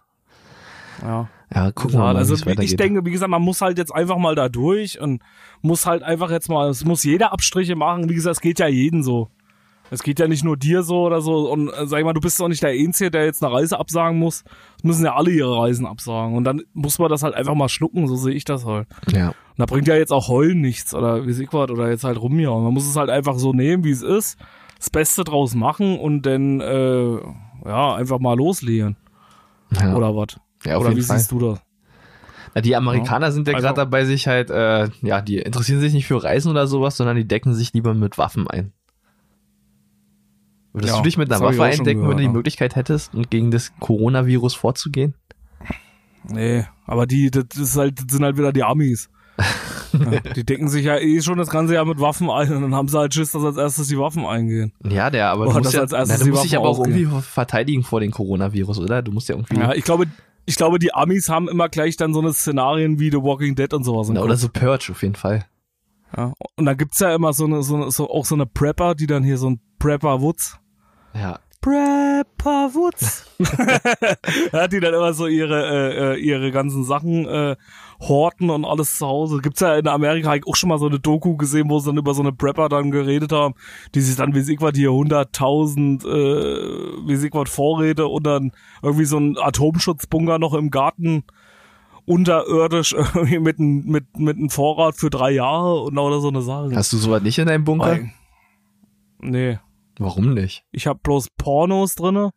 Ja. 1.04 1.30
Ja, 1.54 1.72
gucken 1.72 2.00
wir 2.00 2.00
mal, 2.00 2.18
also 2.18 2.34
ich 2.34 2.76
denke, 2.76 3.06
wie 3.06 3.12
gesagt, 3.12 3.30
man 3.30 3.42
muss 3.42 3.62
halt 3.62 3.78
jetzt 3.78 3.94
einfach 3.94 4.18
mal 4.18 4.34
da 4.34 4.50
durch 4.50 5.00
und 5.00 5.22
muss 5.62 5.86
halt 5.86 6.02
einfach 6.02 6.32
jetzt 6.32 6.50
mal, 6.50 6.70
es 6.70 6.84
muss 6.84 7.04
jeder 7.04 7.32
Abstriche 7.32 7.76
machen. 7.76 8.10
Wie 8.10 8.16
gesagt, 8.16 8.38
es 8.38 8.42
geht 8.42 8.58
ja 8.58 8.68
jeden 8.68 9.04
so. 9.04 9.30
Es 9.92 10.02
geht 10.02 10.18
ja 10.18 10.28
nicht 10.28 10.44
nur 10.44 10.58
dir 10.58 10.82
so 10.82 11.04
oder 11.04 11.22
so. 11.22 11.52
Und 11.52 11.70
äh, 11.70 11.86
sag 11.86 12.00
ich 12.00 12.06
mal, 12.06 12.14
du 12.14 12.22
bist 12.22 12.40
doch 12.40 12.48
nicht 12.48 12.64
der 12.64 12.72
Einzige, 12.72 13.12
der 13.12 13.26
jetzt 13.26 13.44
eine 13.44 13.54
Reise 13.54 13.80
absagen 13.80 14.18
muss. 14.18 14.44
Es 14.78 14.84
müssen 14.84 15.06
ja 15.06 15.16
alle 15.16 15.30
ihre 15.30 15.56
Reisen 15.56 15.86
absagen. 15.86 16.36
Und 16.36 16.46
dann 16.46 16.64
muss 16.74 16.98
man 16.98 17.10
das 17.10 17.22
halt 17.22 17.36
einfach 17.36 17.54
mal 17.54 17.70
schlucken, 17.70 18.08
so 18.08 18.16
sehe 18.16 18.34
ich 18.34 18.46
das 18.46 18.66
halt. 18.66 18.88
ja. 19.12 19.28
Und 19.28 19.60
da 19.60 19.66
bringt 19.68 19.88
ja 19.88 19.96
jetzt 19.96 20.12
auch 20.12 20.30
Heulen 20.30 20.62
nichts 20.62 20.96
oder 20.96 21.28
wie 21.28 21.32
ich 21.44 21.54
was 21.54 21.70
oder 21.70 21.92
jetzt 21.92 22.04
halt 22.04 22.20
rumjauen. 22.20 22.64
Man 22.64 22.74
muss 22.74 22.90
es 22.90 22.96
halt 22.96 23.12
einfach 23.12 23.38
so 23.38 23.54
nehmen, 23.54 23.84
wie 23.84 23.92
es 23.92 24.02
ist, 24.02 24.40
das 24.80 24.90
Beste 24.90 25.24
draus 25.24 25.54
machen 25.54 26.00
und 26.00 26.24
dann 26.26 26.60
äh, 26.60 27.18
ja 27.64 27.94
einfach 27.94 28.18
mal 28.18 28.36
loslegen. 28.36 28.98
ja. 29.80 29.96
Oder 29.96 30.16
was? 30.16 30.40
Ja, 30.66 30.76
auf 30.76 30.82
oder 30.82 30.90
jeden 30.92 31.02
wie 31.02 31.06
Fall. 31.06 31.20
siehst 31.20 31.32
du 31.32 31.40
das? 31.40 31.60
Ja, 32.56 32.62
die 32.62 32.76
Amerikaner 32.76 33.32
sind 33.32 33.48
ja 33.48 33.54
Also- 33.56 33.66
gerade 33.66 33.78
dabei, 33.78 34.06
sich 34.06 34.28
halt, 34.28 34.50
äh, 34.52 34.90
ja, 35.02 35.22
die 35.22 35.40
interessieren 35.40 35.80
sich 35.82 35.94
nicht 35.94 36.06
für 36.08 36.24
Reisen 36.24 36.50
oder 36.52 36.68
sowas, 36.68 36.98
sondern 36.98 37.16
die 37.16 37.28
decken 37.28 37.54
sich 37.56 37.74
lieber 37.74 37.94
mit 37.94 38.18
Waffen 38.18 38.48
ein. 38.48 38.74
Würdest 40.74 40.94
Ja, 40.94 40.98
du 40.98 41.04
dich 41.04 41.18
mit 41.18 41.32
einer 41.32 41.44
Waffe 41.44 41.64
eindecken, 41.64 42.02
wenn 42.02 42.10
du 42.12 42.16
die 42.16 42.22
gehört, 42.22 42.22
ja. 42.26 42.32
Möglichkeit 42.32 42.76
hättest, 42.76 43.14
und 43.14 43.30
gegen 43.30 43.52
das 43.52 43.72
Coronavirus 43.80 44.56
vorzugehen? 44.56 45.14
Nee, 46.28 46.66
aber 46.86 47.06
die, 47.06 47.30
das 47.30 47.46
ist 47.58 47.76
halt, 47.78 48.00
das 48.00 48.06
sind 48.10 48.24
halt 48.24 48.38
wieder 48.38 48.52
die 48.54 48.64
Amis. 48.64 49.10
ja, 49.94 50.20
die 50.36 50.44
decken 50.46 50.70
sich 50.70 50.86
ja 50.86 50.98
eh 50.98 51.22
schon 51.22 51.38
das 51.38 51.50
ganze 51.50 51.74
Jahr 51.74 51.86
mit 51.86 52.00
Waffen 52.00 52.30
ein 52.30 52.52
und 52.54 52.62
dann 52.62 52.76
haben 52.76 52.88
sie 52.88 52.98
halt 52.98 53.14
Schiss, 53.14 53.32
dass 53.32 53.44
als 53.44 53.58
erstes 53.58 53.88
die 53.88 53.98
Waffen 53.98 54.26
eingehen. 54.26 54.72
Ja, 54.88 55.10
der, 55.10 55.30
aber 55.30 55.46
du 55.46 55.52
musst, 55.52 55.66
das 55.66 55.74
ja, 55.74 55.82
als 55.82 55.92
erstes 55.92 56.18
na, 56.20 56.20
du 56.20 56.26
die 56.26 56.32
musst 56.32 56.44
dich 56.46 56.56
aber 56.56 56.70
auch 56.70 56.80
irgendwie 56.86 57.08
verteidigen 57.22 57.84
vor 57.84 58.00
dem 58.00 58.12
Coronavirus, 58.12 58.80
oder? 58.80 59.02
Du 59.02 59.12
musst 59.12 59.30
ja 59.30 59.36
irgendwie, 59.36 59.56
Ja, 59.60 59.74
ich 59.74 59.84
glaube, 59.84 60.06
ich 60.46 60.56
glaube, 60.56 60.80
die 60.80 60.94
Amis 60.94 61.30
haben 61.30 61.48
immer 61.48 61.70
gleich 61.70 61.98
dann 61.98 62.14
so 62.14 62.20
eine 62.20 62.34
Szenarien 62.34 63.00
wie 63.00 63.12
The 63.12 63.18
Walking 63.18 63.56
Dead 63.56 63.74
und 63.74 63.84
sowas. 63.84 64.10
na, 64.10 64.22
oder 64.22 64.36
so 64.36 64.50
Purge 64.50 64.90
auf 64.92 65.02
jeden 65.02 65.16
Fall. 65.16 65.46
Ja. 66.16 66.34
Und 66.56 66.66
dann 66.66 66.78
gibt's 66.78 67.00
ja 67.00 67.14
immer 67.14 67.34
so 67.34 67.46
eine, 67.46 67.64
so 67.64 67.76
eine, 67.76 67.92
so, 67.92 68.10
auch 68.10 68.26
so 68.26 68.36
eine 68.36 68.46
Prepper, 68.46 68.96
die 68.96 69.08
dann 69.08 69.24
hier 69.24 69.38
so 69.38 69.50
ein 69.50 69.62
Prepper 69.80 70.22
Woods. 70.22 70.60
Ja. 71.14 71.40
Prepper 71.62 72.74
Woods. 72.74 73.26
ja, 74.54 74.68
die 74.68 74.80
dann 74.80 74.94
immer 74.94 75.14
so 75.14 75.28
ihre, 75.28 75.66
äh, 75.68 76.14
äh, 76.14 76.20
ihre 76.20 76.52
ganzen 76.52 76.84
Sachen 76.84 77.26
äh, 77.26 77.56
horten 78.08 78.50
und 78.50 78.66
alles 78.66 78.98
zu 78.98 79.08
Hause. 79.08 79.40
Gibt's 79.42 79.60
ja 79.62 79.76
in 79.76 79.88
Amerika 79.88 80.36
ich 80.36 80.46
auch 80.48 80.56
schon 80.56 80.70
mal 80.70 80.80
so 80.80 80.88
eine 80.88 81.00
Doku 81.00 81.38
gesehen, 81.38 81.70
wo 81.70 81.80
sie 81.80 81.88
dann 81.88 81.98
über 81.98 82.14
so 82.14 82.22
eine 82.22 82.32
Prepper 82.32 82.70
dann 82.70 82.92
geredet 82.92 83.32
haben, 83.32 83.56
die 83.96 84.02
sich 84.02 84.16
dann, 84.16 84.34
wie 84.34 84.40
ich 84.40 84.62
was, 84.62 84.74
hier 84.76 84.90
100.000, 84.90 86.06
äh, 86.06 87.08
wie 87.08 87.26
ich 87.26 87.34
was, 87.34 87.50
Vorräte 87.50 88.08
und 88.08 88.26
dann 88.26 88.52
irgendwie 88.82 89.06
so 89.06 89.18
ein 89.18 89.38
Atomschutzbunker 89.38 90.40
noch 90.40 90.54
im 90.54 90.70
Garten 90.70 91.24
unterirdisch 92.06 92.94
irgendwie 93.16 93.40
mit 93.40 93.60
einem 93.60 93.86
mit, 93.86 94.18
mit 94.18 94.38
einem 94.38 94.50
Vorrat 94.50 94.96
für 94.96 95.10
drei 95.10 95.32
Jahre 95.32 95.82
und 95.82 95.98
oder 95.98 96.20
so 96.20 96.28
eine 96.30 96.42
Sache. 96.42 96.76
Hast 96.76 96.94
du 96.94 96.98
sowas 96.98 97.22
nicht 97.22 97.38
in 97.38 97.48
deinem 97.48 97.64
Bunker? 97.64 98.00
Nee, 99.20 99.60
Warum 99.98 100.34
nicht? 100.34 100.66
ich 100.72 100.88
habe 100.88 101.00
bloß 101.02 101.30
Pornos 101.38 101.96
drinne, 101.96 102.32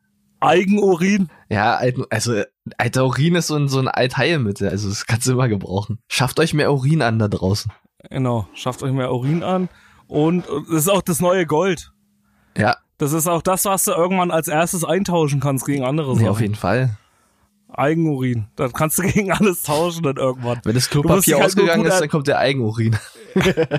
Eigenurin. 0.46 1.28
Ja, 1.48 1.78
also 2.10 2.42
alter 2.78 3.04
Urin 3.04 3.34
ist 3.34 3.48
so 3.48 3.56
ein, 3.56 3.68
so 3.68 3.78
ein 3.78 3.88
Altheilmittel, 3.88 4.68
also 4.68 4.88
das 4.88 5.06
kannst 5.06 5.26
du 5.26 5.32
immer 5.32 5.48
gebrauchen. 5.48 5.98
Schafft 6.08 6.40
euch 6.40 6.54
mehr 6.54 6.72
Urin 6.72 7.02
an 7.02 7.18
da 7.18 7.28
draußen. 7.28 7.70
Genau, 8.10 8.46
schafft 8.54 8.82
euch 8.82 8.92
mehr 8.92 9.12
Urin 9.12 9.42
an. 9.42 9.68
Und 10.08 10.48
und 10.48 10.68
das 10.68 10.78
ist 10.82 10.88
auch 10.88 11.02
das 11.02 11.20
neue 11.20 11.46
Gold. 11.46 11.92
Ja, 12.56 12.76
Das 12.98 13.12
ist 13.12 13.26
auch 13.26 13.42
das, 13.42 13.64
was 13.64 13.84
du 13.84 13.90
irgendwann 13.92 14.30
als 14.30 14.48
erstes 14.48 14.84
eintauschen 14.84 15.40
kannst 15.40 15.66
gegen 15.66 15.84
andere 15.84 16.12
nee, 16.12 16.18
Sachen. 16.20 16.28
auf 16.28 16.40
jeden 16.40 16.54
Fall. 16.54 16.96
Eigenurin. 17.68 18.46
Das 18.56 18.72
kannst 18.72 18.98
du 18.98 19.02
gegen 19.02 19.32
alles 19.32 19.62
tauschen 19.64 20.02
dann 20.04 20.16
irgendwann. 20.16 20.60
Wenn 20.64 20.74
das 20.74 20.88
Klopapier 20.88 21.34
halt 21.36 21.46
ausgegangen 21.46 21.84
ist, 21.84 21.94
an- 21.94 22.00
dann 22.00 22.08
kommt 22.08 22.26
der 22.28 22.38
Eigenurin. 22.38 22.96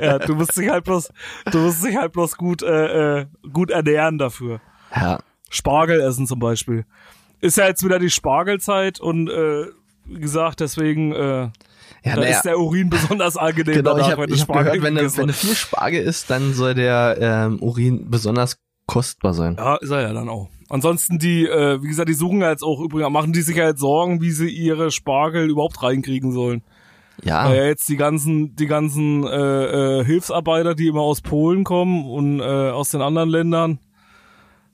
Ja, 0.01 0.19
du 0.19 0.35
musst 0.35 0.55
dich 0.55 0.69
halt 0.69 0.83
bloß, 0.83 1.09
du 1.51 1.57
musst 1.57 1.83
dich 1.83 1.95
halt 1.97 2.11
bloß 2.13 2.37
gut, 2.37 2.61
äh, 2.61 3.21
äh, 3.21 3.25
gut 3.51 3.71
ernähren 3.71 4.19
dafür. 4.19 4.61
Ja, 4.95 5.17
Spargel 5.49 6.01
essen 6.01 6.27
zum 6.27 6.39
Beispiel. 6.39 6.85
Ist 7.39 7.57
ja 7.57 7.67
jetzt 7.67 7.83
wieder 7.83 7.99
die 7.99 8.09
Spargelzeit 8.09 8.99
und 8.99 9.29
äh, 9.29 9.65
wie 10.05 10.19
gesagt, 10.19 10.59
deswegen 10.59 11.13
äh, 11.13 11.49
ja, 12.03 12.15
da 12.15 12.21
naja. 12.21 12.29
ist 12.29 12.43
der 12.43 12.59
Urin 12.59 12.89
besonders 12.91 13.37
angenehm 13.37 13.75
Genau, 13.75 13.93
danach, 13.93 14.07
ich 14.07 14.11
habe 14.11 14.21
wenn 14.23 14.33
ich 14.33 14.41
hab 14.41 14.47
Spargel 14.47 14.71
gehört, 14.73 14.83
wenn 14.83 14.95
du, 14.95 15.17
wenn 15.17 15.27
du 15.27 15.33
viel 15.33 15.55
Spargel 15.55 16.01
isst, 16.01 16.29
dann 16.29 16.53
soll 16.53 16.73
der 16.73 17.17
ähm, 17.19 17.61
Urin 17.61 18.09
besonders 18.09 18.57
kostbar 18.87 19.33
sein. 19.33 19.55
Ja, 19.57 19.75
ist 19.75 19.91
er 19.91 20.01
ja 20.01 20.13
dann 20.13 20.29
auch. 20.29 20.49
Ansonsten 20.69 21.19
die, 21.19 21.45
äh, 21.45 21.81
wie 21.81 21.87
gesagt, 21.87 22.09
die 22.09 22.13
suchen 22.13 22.41
ja 22.41 22.49
jetzt 22.49 22.63
auch 22.63 22.79
übrigens, 22.81 23.11
machen 23.11 23.33
die 23.33 23.41
sich 23.41 23.55
ja 23.55 23.67
jetzt 23.67 23.79
Sorgen, 23.79 24.21
wie 24.21 24.31
sie 24.31 24.49
ihre 24.49 24.91
Spargel 24.91 25.49
überhaupt 25.49 25.83
reinkriegen 25.83 26.31
sollen. 26.31 26.63
Ja, 27.23 27.49
Weil 27.49 27.57
ja 27.57 27.65
jetzt 27.65 27.89
die 27.89 27.97
ganzen, 27.97 28.55
die 28.55 28.67
ganzen 28.67 29.25
äh, 29.25 29.99
äh, 29.99 30.05
Hilfsarbeiter, 30.05 30.75
die 30.75 30.87
immer 30.87 31.01
aus 31.01 31.21
Polen 31.21 31.63
kommen 31.63 32.05
und 32.05 32.39
äh, 32.39 32.43
aus 32.43 32.89
den 32.89 33.01
anderen 33.01 33.29
Ländern 33.29 33.79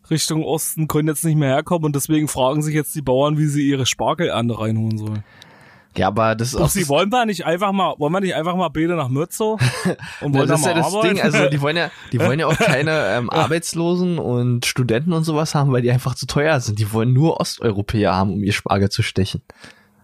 Richtung 0.09 0.43
Osten, 0.43 0.87
können 0.87 1.07
jetzt 1.07 1.23
nicht 1.25 1.37
mehr 1.37 1.49
herkommen 1.49 1.85
und 1.85 1.95
deswegen 1.95 2.27
fragen 2.27 2.61
sich 2.61 2.75
jetzt 2.75 2.93
die 2.95 3.01
Bauern, 3.01 3.37
wie 3.37 3.47
sie 3.47 3.67
ihre 3.67 3.85
Spargelernte 3.85 4.59
reinholen 4.59 4.97
sollen. 4.97 5.23
ja, 5.95 6.07
aber 6.07 6.35
das 6.35 6.49
ist 6.49 6.55
auch 6.55 6.65
Ob 6.65 6.69
sie 6.69 6.87
wollen 6.89 7.09
wir 7.11 7.25
nicht 7.25 7.45
einfach 7.45 7.71
mal, 7.71 7.95
wollen 7.99 8.11
wir 8.13 8.19
nicht 8.19 8.35
einfach 8.35 8.55
mal 8.55 8.69
beide 8.69 8.95
nach 8.95 9.09
Mürzow 9.09 9.59
und 10.21 10.33
wollen 10.33 10.47
das 10.47 10.61
da 10.61 10.71
ist 10.71 10.75
ja 10.75 10.81
das 10.81 10.93
arbeiten? 10.93 11.15
Ding. 11.15 11.23
Also 11.23 11.49
die 11.49 11.61
wollen 11.61 11.77
ja, 11.77 11.89
die 12.11 12.19
wollen 12.19 12.39
ja 12.39 12.47
auch 12.47 12.57
keine 12.57 13.07
ähm, 13.15 13.29
Arbeitslosen 13.29 14.19
und 14.19 14.65
Studenten 14.65 15.13
und 15.13 15.23
sowas 15.23 15.55
haben, 15.55 15.71
weil 15.71 15.81
die 15.81 15.91
einfach 15.91 16.15
zu 16.15 16.25
teuer 16.25 16.59
sind. 16.59 16.79
Die 16.79 16.91
wollen 16.91 17.13
nur 17.13 17.39
Osteuropäer 17.39 18.13
haben, 18.13 18.33
um 18.33 18.43
ihr 18.43 18.53
Spargel 18.53 18.89
zu 18.89 19.03
stechen. 19.03 19.41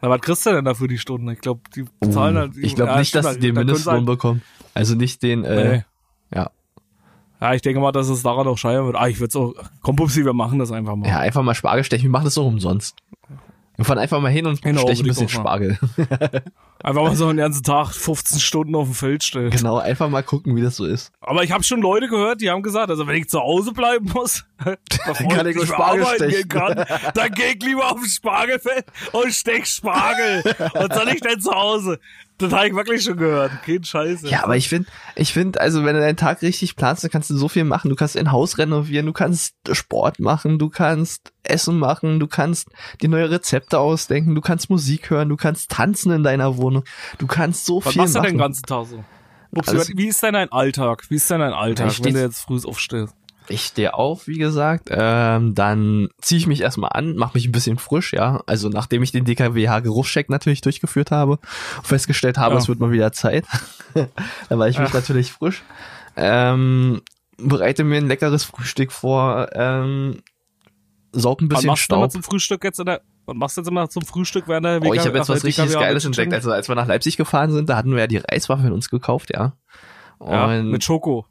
Na, 0.02 0.10
was 0.10 0.22
kriegst 0.22 0.46
du 0.46 0.52
denn 0.52 0.64
da 0.64 0.76
für 0.76 0.88
die 0.88 0.98
Stunden? 0.98 1.28
Ich 1.30 1.42
glaube, 1.42 1.62
die 1.76 1.84
bezahlen 2.00 2.38
halt. 2.38 2.56
Uh, 2.56 2.60
ich 2.62 2.76
glaube 2.76 2.92
ja, 2.92 3.00
nicht, 3.00 3.14
dass 3.16 3.34
sie 3.34 3.40
den 3.42 3.56
da 3.56 3.62
Mindestlohn 3.62 3.96
halt- 3.96 4.06
bekommen. 4.06 4.42
Also 4.74 4.96
nicht 4.96 5.22
den, 5.24 5.44
äh, 5.44 5.68
Nee. 5.78 5.84
ja. 6.34 6.52
Ja, 7.42 7.54
ich 7.54 7.62
denke 7.62 7.80
mal, 7.80 7.92
dass 7.92 8.10
es 8.10 8.22
daran 8.22 8.48
auch 8.48 8.58
scheitern 8.58 8.86
wird. 8.86 8.96
Ah, 8.98 9.08
ich 9.08 9.20
würde 9.20 9.40
auch, 9.40 9.54
komm 9.82 9.96
Pupsi, 9.96 10.26
wir 10.26 10.34
machen 10.34 10.60
das 10.60 10.72
einfach 10.72 10.96
mal. 10.96 11.08
Ja, 11.08 11.20
einfach 11.20 11.42
mal 11.42 11.56
Spargel 11.56 11.84
stechen. 11.84 12.04
Wir 12.04 12.10
machen 12.12 12.26
das 12.26 12.36
doch 12.36 12.46
umsonst. 12.46 12.98
Wir 13.78 13.86
fahren 13.86 13.98
einfach 14.00 14.20
mal 14.20 14.30
hin 14.30 14.46
und 14.46 14.62
Genau, 14.62 14.82
stechen 14.82 15.06
ein 15.06 15.08
bisschen 15.08 15.28
auch. 15.28 15.30
Spargel. 15.30 15.80
Einfach 16.82 17.02
mal 17.04 17.16
so 17.16 17.28
einen 17.28 17.38
ganzen 17.38 17.64
Tag 17.64 17.94
15 17.94 18.40
Stunden 18.40 18.76
auf 18.76 18.88
dem 18.88 18.94
Feld 18.94 19.24
stellen. 19.24 19.50
genau, 19.50 19.78
einfach 19.78 20.10
mal 20.10 20.24
gucken, 20.24 20.56
wie 20.56 20.62
das 20.62 20.78
so 20.78 20.86
ist. 20.86 21.12
Aber 21.20 21.44
ich 21.44 21.52
habe 21.52 21.64
schon 21.64 21.82
Leute 21.82 22.08
gehört, 22.08 22.40
die 22.40 22.50
haben 22.50 22.64
gesagt, 22.64 22.90
also 22.90 23.06
wenn 23.06 23.16
ich 23.16 23.30
zu 23.30 23.40
Hause 23.40 23.74
bleiben 23.74 24.10
muss, 24.14 24.46
kann 24.60 25.48
ich 25.48 25.56
nur 25.56 25.66
Spargel 25.66 26.04
arbeiten 26.04 26.32
stechen. 26.32 26.50
gehen 26.50 26.50
kann, 26.50 26.86
dann 27.14 27.32
geh 27.32 27.54
ich 27.56 27.64
lieber 27.64 27.92
aufs 27.92 28.16
Spargelfeld 28.16 28.86
und 29.12 29.34
steck 29.34 29.68
Spargel. 29.68 30.44
und 30.74 30.94
soll 30.94 31.10
ich 31.10 31.22
denn 31.22 31.42
zu 31.42 31.52
Hause? 31.52 32.00
Das 32.40 32.54
habe 32.54 32.70
ich 32.70 32.74
wirklich 32.74 33.04
schon 33.04 33.18
gehört. 33.18 33.52
Kein 33.66 33.84
Scheiße. 33.84 34.28
Ja, 34.30 34.46
aber 34.46 34.56
ich 34.56 34.70
finde, 34.70 34.88
ich 35.16 35.34
finde, 35.34 35.60
also 35.60 35.84
wenn 35.84 35.96
du 35.96 36.00
deinen 36.00 36.16
Tag 36.16 36.42
richtig 36.42 36.78
planst, 36.78 37.04
dann 37.04 37.12
kannst 37.12 37.30
du 37.30 37.36
so 37.36 37.50
viel 37.50 37.66
machen. 37.66 37.90
Du 37.90 37.98
kannst 37.98 38.16
ein 38.16 38.32
Haus 38.32 38.58
renovieren, 38.58 39.06
du 39.06 39.12
kannst 39.12 39.56
Sport 39.70 40.22
machen, 40.22 40.58
du 40.58 40.70
kannst 40.70 41.34
Essen 41.44 41.78
machen, 41.78 42.20
du 42.20 42.28
kannst 42.28 42.70
dir 43.02 43.10
neue 43.10 43.30
Rezepte 43.30 43.80
ausdenken, 43.80 44.36
du 44.36 44.42
kannst 44.42 44.70
Musik 44.70 45.10
hören, 45.10 45.28
du 45.28 45.36
kannst 45.36 45.70
tanzen 45.72 46.14
in 46.14 46.24
deiner 46.24 46.56
Wohnung, 46.56 46.69
du 47.18 47.28
kannst 47.28 47.66
so 47.66 47.84
Was 47.84 47.94
viel 47.94 48.02
machst 48.02 48.16
du 48.16 48.20
machen. 48.20 48.28
denn 48.28 48.36
den 48.36 48.40
ganzen 48.40 48.64
Tag 48.64 48.86
so? 48.88 49.04
Alles- 49.66 49.90
wie 49.96 50.08
ist 50.08 50.22
denn 50.22 50.34
dein 50.34 50.52
Alltag? 50.52 51.06
Wie 51.10 51.16
ist 51.16 51.30
denn 51.30 51.40
dein 51.40 51.54
Alltag, 51.54 51.88
Ich 51.92 52.04
wenn 52.04 52.14
du 52.14 52.22
jetzt 52.22 52.40
früh 52.42 52.60
aufstehst? 52.64 53.14
Ich 53.52 53.66
stehe 53.66 53.96
auf, 53.96 54.28
wie 54.28 54.38
gesagt, 54.38 54.90
ähm, 54.92 55.56
dann 55.56 56.10
ziehe 56.22 56.38
ich 56.38 56.46
mich 56.46 56.62
erstmal 56.62 56.92
an, 56.94 57.16
mache 57.16 57.32
mich 57.34 57.48
ein 57.48 57.52
bisschen 57.52 57.80
frisch, 57.80 58.14
ja. 58.14 58.44
Also 58.46 58.70
nachdem 58.70 59.02
ich 59.02 59.12
den 59.12 59.26
DKWH-Geruchscheck 59.26 60.30
natürlich 60.30 60.62
durchgeführt 60.62 61.10
habe, 61.10 61.40
festgestellt 61.82 62.38
habe, 62.38 62.54
Ja. 62.54 62.60
es 62.62 62.68
wird 62.68 62.80
mal 62.80 62.92
wieder 62.92 63.12
Zeit. 63.12 63.46
dann 63.96 64.60
war 64.60 64.68
ich 64.68 64.78
mich 64.78 64.90
Ach. 64.90 64.94
natürlich 64.94 65.32
frisch. 65.32 65.64
Ähm, 66.16 67.02
bereite 67.38 67.84
mir 67.84 67.98
ein 67.98 68.08
leckeres 68.08 68.44
Frühstück 68.44 68.92
vor, 68.92 69.48
ähm, 69.54 70.22
saug 71.12 71.42
ein 71.42 71.50
Was 71.50 71.58
bisschen 71.62 71.68
machst 71.70 71.90
du 71.92 71.96
immer 71.96 72.02
Staub. 72.04 72.12
zum 72.12 72.24
Frühstück 72.24 72.64
jetzt 72.64 72.80
in 72.80 72.86
der, 72.86 73.02
was 73.30 73.36
machst 73.38 73.58
du 73.58 73.62
jetzt 73.62 73.68
immer 73.68 73.90
zum 73.90 74.04
Frühstück 74.04 74.48
während 74.48 74.66
der 74.66 74.82
Oh, 74.84 74.94
ich 74.94 75.06
habe 75.06 75.18
jetzt 75.18 75.30
was 75.30 75.44
richtig 75.44 75.74
Geiles 75.74 76.06
entdeckt. 76.06 76.34
Also 76.34 76.52
als 76.52 76.68
wir 76.68 76.76
nach 76.76 76.88
Leipzig 76.88 77.18
gefahren 77.18 77.52
sind, 77.52 77.70
da 77.70 77.78
hatten 77.78 77.92
wir 77.92 78.00
ja 78.00 78.08
die 78.08 78.18
Reiswaffeln 78.18 78.72
uns 78.74 78.90
gekauft, 78.90 79.30
ja. 79.34 79.54
ja, 80.26 80.46
Und 80.46 80.72
mit 80.72 80.84
Schoko. 80.84 81.26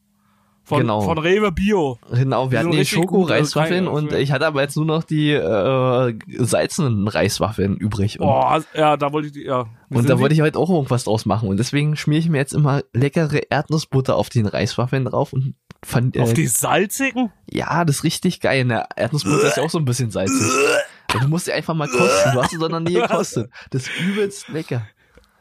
Von, 0.65 0.81
Genau. 0.83 1.01
von 1.01 1.17
Rewe 1.17 1.51
Bio. 1.51 1.99
Genau, 2.13 2.45
Die 2.45 2.51
wir 2.53 2.59
hatten 2.59 2.73
die 2.73 2.79
also 2.81 2.97
Schoko-Reiswaffeln 2.97 3.89
und 3.89 4.13
ja. 4.13 4.19
ich 4.19 4.33
hatte 4.33 4.47
aber 4.47 4.61
jetzt 4.61 4.77
nur 4.77 4.85
noch 4.85 5.03
die 5.03 5.33
äh, 5.33 6.15
salzenen 6.45 7.09
Reiswaffeln 7.09 7.79
übrig. 7.79 8.21
Und, 8.21 8.27
Oh, 8.29 8.59
ja, 8.75 8.99
da 8.99 9.11
wollte 9.11 9.29
ich 9.29 9.33
die, 9.33 9.45
ja. 9.45 9.65
Wie 9.89 9.97
und 9.97 10.11
da 10.11 10.17
die? 10.17 10.21
wollte 10.21 10.35
ich 10.35 10.43
heute 10.43 10.59
auch 10.59 10.69
irgendwas 10.69 11.05
draus 11.05 11.25
machen. 11.25 11.49
Und 11.49 11.57
deswegen 11.57 11.97
schmiere 11.97 12.19
ich 12.21 12.29
mir 12.29 12.37
jetzt 12.37 12.53
immer 12.53 12.83
leckere 12.93 13.41
Erdnussbutter 13.51 14.15
auf 14.15 14.29
den 14.29 14.45
Reiswaffeln 14.45 15.07
drauf 15.07 15.33
und 15.33 15.55
fand, 15.83 16.19
Auf 16.19 16.33
äh, 16.33 16.35
die 16.35 16.47
salzigen? 16.49 17.33
ja, 17.51 17.87
das 17.87 17.97
ist 17.97 18.05
richtig 18.05 18.41
geil. 18.41 18.67
Ne? 18.67 18.85
Erdnussbutter 18.95 19.49
ist 19.49 19.57
ja 19.57 19.63
auch 19.63 19.71
so 19.71 19.79
ein 19.79 19.87
bisschen 19.87 20.11
salzig. 20.11 20.37
Ja, 21.13 21.21
du 21.21 21.29
musst 21.29 21.47
sie 21.47 21.53
einfach 21.53 21.75
mal 21.75 21.89
kosten. 21.89 22.33
Du 22.33 22.43
hast 22.43 22.51
sie 22.51 22.59
doch 22.59 22.69
noch 22.69 22.81
nie 22.81 22.95
gekostet. 22.95 23.51
Das 23.71 23.83
ist 23.83 24.01
übelst 24.01 24.49
lecker. 24.49 24.87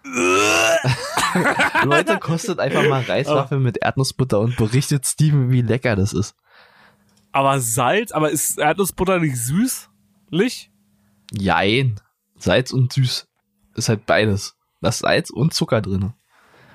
Leute, 1.84 2.18
kostet 2.20 2.60
einfach 2.60 2.88
mal 2.88 3.02
Reiswaffeln 3.02 3.62
mit 3.62 3.78
Erdnussbutter 3.82 4.40
und 4.40 4.56
berichtet 4.56 5.06
Steven, 5.06 5.52
wie 5.52 5.62
lecker 5.62 5.96
das 5.96 6.14
ist. 6.14 6.36
Aber 7.32 7.60
Salz, 7.60 8.12
aber 8.12 8.32
ist 8.32 8.58
Erdnussbutter 8.58 9.20
nicht 9.20 9.38
süßlich? 9.38 10.72
Jein. 11.34 12.00
Salz 12.38 12.72
und 12.72 12.94
süß. 12.94 13.28
Ist 13.76 13.90
halt 13.90 14.06
beides. 14.06 14.56
Da 14.82 14.90
ist 14.90 15.00
Salz 15.00 15.30
und 15.30 15.54
Zucker 15.54 15.82
drin. 15.82 16.14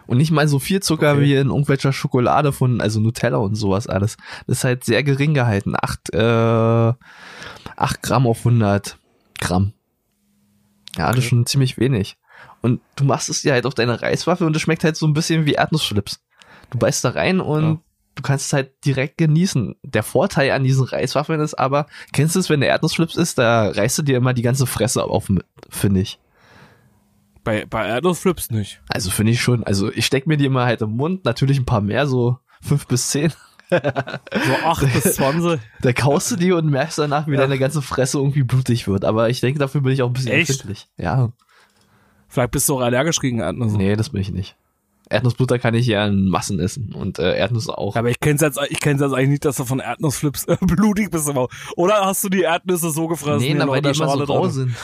Und 0.07 0.19
nicht 0.19 0.31
mal 0.33 0.49
so 0.49 0.59
viel 0.59 0.81
Zucker 0.81 1.13
Okay. 1.13 1.21
wie 1.23 1.35
in 1.37 1.49
irgendwelcher 1.49 1.93
Schokolade 1.93 2.53
von, 2.53 2.81
also 2.81 3.01
Nutella 3.01 3.39
und 3.39 3.55
sowas 3.55 3.87
alles. 3.87 4.17
Das 4.47 4.59
ist 4.59 4.65
halt 4.65 4.85
sehr 4.85 5.03
gering 5.03 5.33
gehalten. 5.33 5.75
Acht, 5.81 6.13
äh, 6.13 6.93
acht 7.77 8.03
Gramm 8.03 8.27
auf 8.27 8.39
100 8.39 8.99
Gramm. 9.41 9.73
Ja, 10.97 11.09
das 11.09 11.19
ist 11.21 11.25
schon 11.25 11.47
ziemlich 11.47 11.79
wenig. 11.79 12.17
Und 12.61 12.81
du 12.97 13.05
machst 13.05 13.29
es 13.29 13.43
dir 13.43 13.53
halt 13.53 13.67
auf 13.67 13.75
deine 13.75 14.03
Reiswaffe 14.03 14.45
und 14.47 14.55
es 14.55 14.63
schmeckt 14.63 14.85
halt 14.85 14.97
so 14.97 15.07
ein 15.07 15.15
bisschen 15.15 15.47
wie 15.47 15.53
Erdnussschlips. 15.55 16.21
Du 16.71 16.79
beißt 16.79 17.05
da 17.05 17.11
rein 17.11 17.41
und 17.41 17.63
Ja. 17.65 17.79
du 18.15 18.23
kannst 18.23 18.47
es 18.47 18.53
halt 18.53 18.85
direkt 18.85 19.19
genießen. 19.19 19.77
Der 19.83 20.03
Vorteil 20.03 20.51
an 20.53 20.65
diesen 20.65 20.85
Reiswaffeln 20.85 21.41
ist 21.41 21.55
aber, 21.55 21.87
kennst 22.13 22.35
du 22.37 22.41
es, 22.41 22.51
wenn 22.51 22.61
der 22.61 22.69
Erdnussschlips 22.71 23.17
ist, 23.17 23.39
da 23.39 23.69
reißt 23.71 23.99
du 23.99 24.03
dir 24.03 24.17
immer 24.17 24.35
die 24.35 24.43
ganze 24.43 24.67
Fresse 24.67 25.05
auf, 25.05 25.29
finde 25.71 26.01
ich. 26.01 26.19
Bei, 27.45 27.67
bei 27.67 27.87
Erdnussflips 27.89 28.51
nicht. 28.51 28.81
Also 28.89 29.11
finde 29.11 29.33
ich 29.33 29.41
schon. 29.43 29.65
Also 29.65 29.91
ich 29.93 30.07
steck 30.07 30.27
mir 30.29 30.37
die 30.37 30.45
immer 30.47 30.65
halt 30.65 30.81
im 30.83 30.91
Mund, 30.91 31.25
natürlich 31.25 31.59
ein 31.59 31.65
paar 31.67 31.81
mehr, 31.81 32.07
so 32.07 32.39
fünf 32.61 32.87
bis 32.87 33.11
zehn. 33.11 33.33
So 34.33 34.55
8 34.65 34.93
bis 34.93 35.15
20. 35.15 35.61
Da 35.81 35.93
kaust 35.93 36.31
du 36.31 36.37
die 36.37 36.53
und 36.53 36.69
merkst 36.71 36.99
danach, 36.99 37.27
wie 37.27 37.37
deine 37.37 37.59
ganze 37.59 37.83
Fresse 37.83 38.19
irgendwie 38.19 38.43
blutig 38.43 38.89
wird. 38.89 39.05
Aber 39.05 39.31
ich 39.31 39.41
denke, 39.41 39.59
dafür 39.59 39.81
bin 39.81 39.93
ich 39.93 40.03
auch 40.03 40.09
ein 40.09 40.13
bisschen 40.13 40.33
Echt? 40.33 40.51
empfindlich. 40.51 40.89
Ja. 40.97 41.33
Vielleicht 42.29 42.51
bist 42.51 42.69
du 42.69 42.77
auch 42.77 42.81
allergisch 42.81 43.19
gegen 43.21 43.41
Erdnüsse. 43.41 43.77
Nee, 43.77 43.97
das 43.97 44.11
bin 44.11 44.21
ich 44.21 44.31
nicht. 44.31 44.57
Erdnussbutter 45.13 45.59
kann 45.59 45.75
ich 45.75 45.87
ja 45.87 46.07
in 46.07 46.29
Massen 46.29 46.59
essen 46.59 46.95
und 46.95 47.19
äh, 47.19 47.37
Erdnüsse 47.37 47.77
auch. 47.77 47.97
Aber 47.97 48.11
ich 48.11 48.19
kenn's 48.21 48.41
jetzt, 48.41 48.59
ich 48.69 48.81
kenn's 48.81 49.01
jetzt 49.01 49.13
eigentlich 49.13 49.29
nicht, 49.29 49.45
dass 49.45 49.57
du 49.57 49.65
von 49.65 49.81
Erdnussflips 49.81 50.45
äh, 50.45 50.57
blutig 50.61 51.11
bist. 51.11 51.29
Aber. 51.29 51.49
Oder 51.77 52.05
hast 52.05 52.25
du 52.25 52.29
die 52.29 52.43
Erdnüsse 52.43 52.91
so 52.91 53.09
gefressen? 53.09 53.41
nee, 53.41 53.51
in 53.51 53.59
die 53.59 53.63
immer 53.63 53.93
so 53.93 54.25
rau 54.25 54.49
sind. 54.49 54.75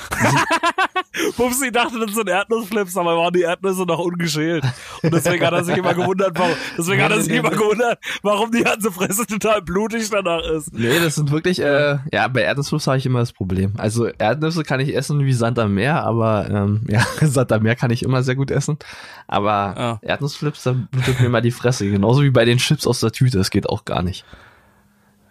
Pupsi 1.36 1.72
dachte, 1.72 1.98
das 1.98 2.14
sind 2.14 2.28
Erdnussflips, 2.28 2.96
aber 2.96 3.16
waren 3.16 3.32
die 3.32 3.42
Erdnüsse 3.42 3.82
noch 3.82 3.98
ungeschält. 3.98 4.64
Und 5.02 5.12
deswegen 5.14 5.44
hat 5.44 5.52
er 5.52 5.64
sich 5.64 5.76
immer 5.76 5.94
gewundert, 5.94 6.38
warum, 6.38 6.54
deswegen 6.76 7.02
hat 7.02 7.10
er 7.10 7.20
sich 7.20 7.32
immer 7.32 7.50
gewundert, 7.50 7.98
warum 8.22 8.50
die 8.52 8.62
ganze 8.62 8.92
Fresse 8.92 9.26
total 9.26 9.62
blutig 9.62 10.10
danach 10.10 10.42
ist. 10.44 10.72
Nee, 10.72 10.98
das 11.00 11.16
sind 11.16 11.30
wirklich, 11.30 11.60
äh, 11.60 11.98
ja, 12.12 12.28
bei 12.28 12.42
Erdnussflips 12.42 12.86
habe 12.86 12.98
ich 12.98 13.06
immer 13.06 13.20
das 13.20 13.32
Problem. 13.32 13.72
Also 13.78 14.06
Erdnüsse 14.06 14.62
kann 14.62 14.80
ich 14.80 14.94
essen 14.94 15.24
wie 15.24 15.32
Sand 15.32 15.58
am 15.58 15.74
Meer, 15.74 16.04
aber 16.04 16.48
ähm, 16.48 16.82
ja, 16.88 17.00
Sand 17.26 17.52
am 17.52 17.62
Meer 17.62 17.76
kann 17.76 17.90
ich 17.90 18.02
immer 18.02 18.22
sehr 18.22 18.36
gut 18.36 18.50
essen. 18.50 18.78
Aber 19.26 19.74
Ja. 19.76 20.00
Erdnussflips, 20.18 20.64
da 20.64 20.72
blutet 20.72 21.20
mir 21.20 21.28
mal 21.28 21.40
die 21.40 21.50
Fresse. 21.52 21.88
Genauso 21.88 22.22
wie 22.22 22.30
bei 22.30 22.44
den 22.44 22.58
Chips 22.58 22.86
aus 22.86 23.00
der 23.00 23.12
Tüte, 23.12 23.38
das 23.38 23.50
geht 23.50 23.68
auch 23.68 23.84
gar 23.84 24.02
nicht. 24.02 24.24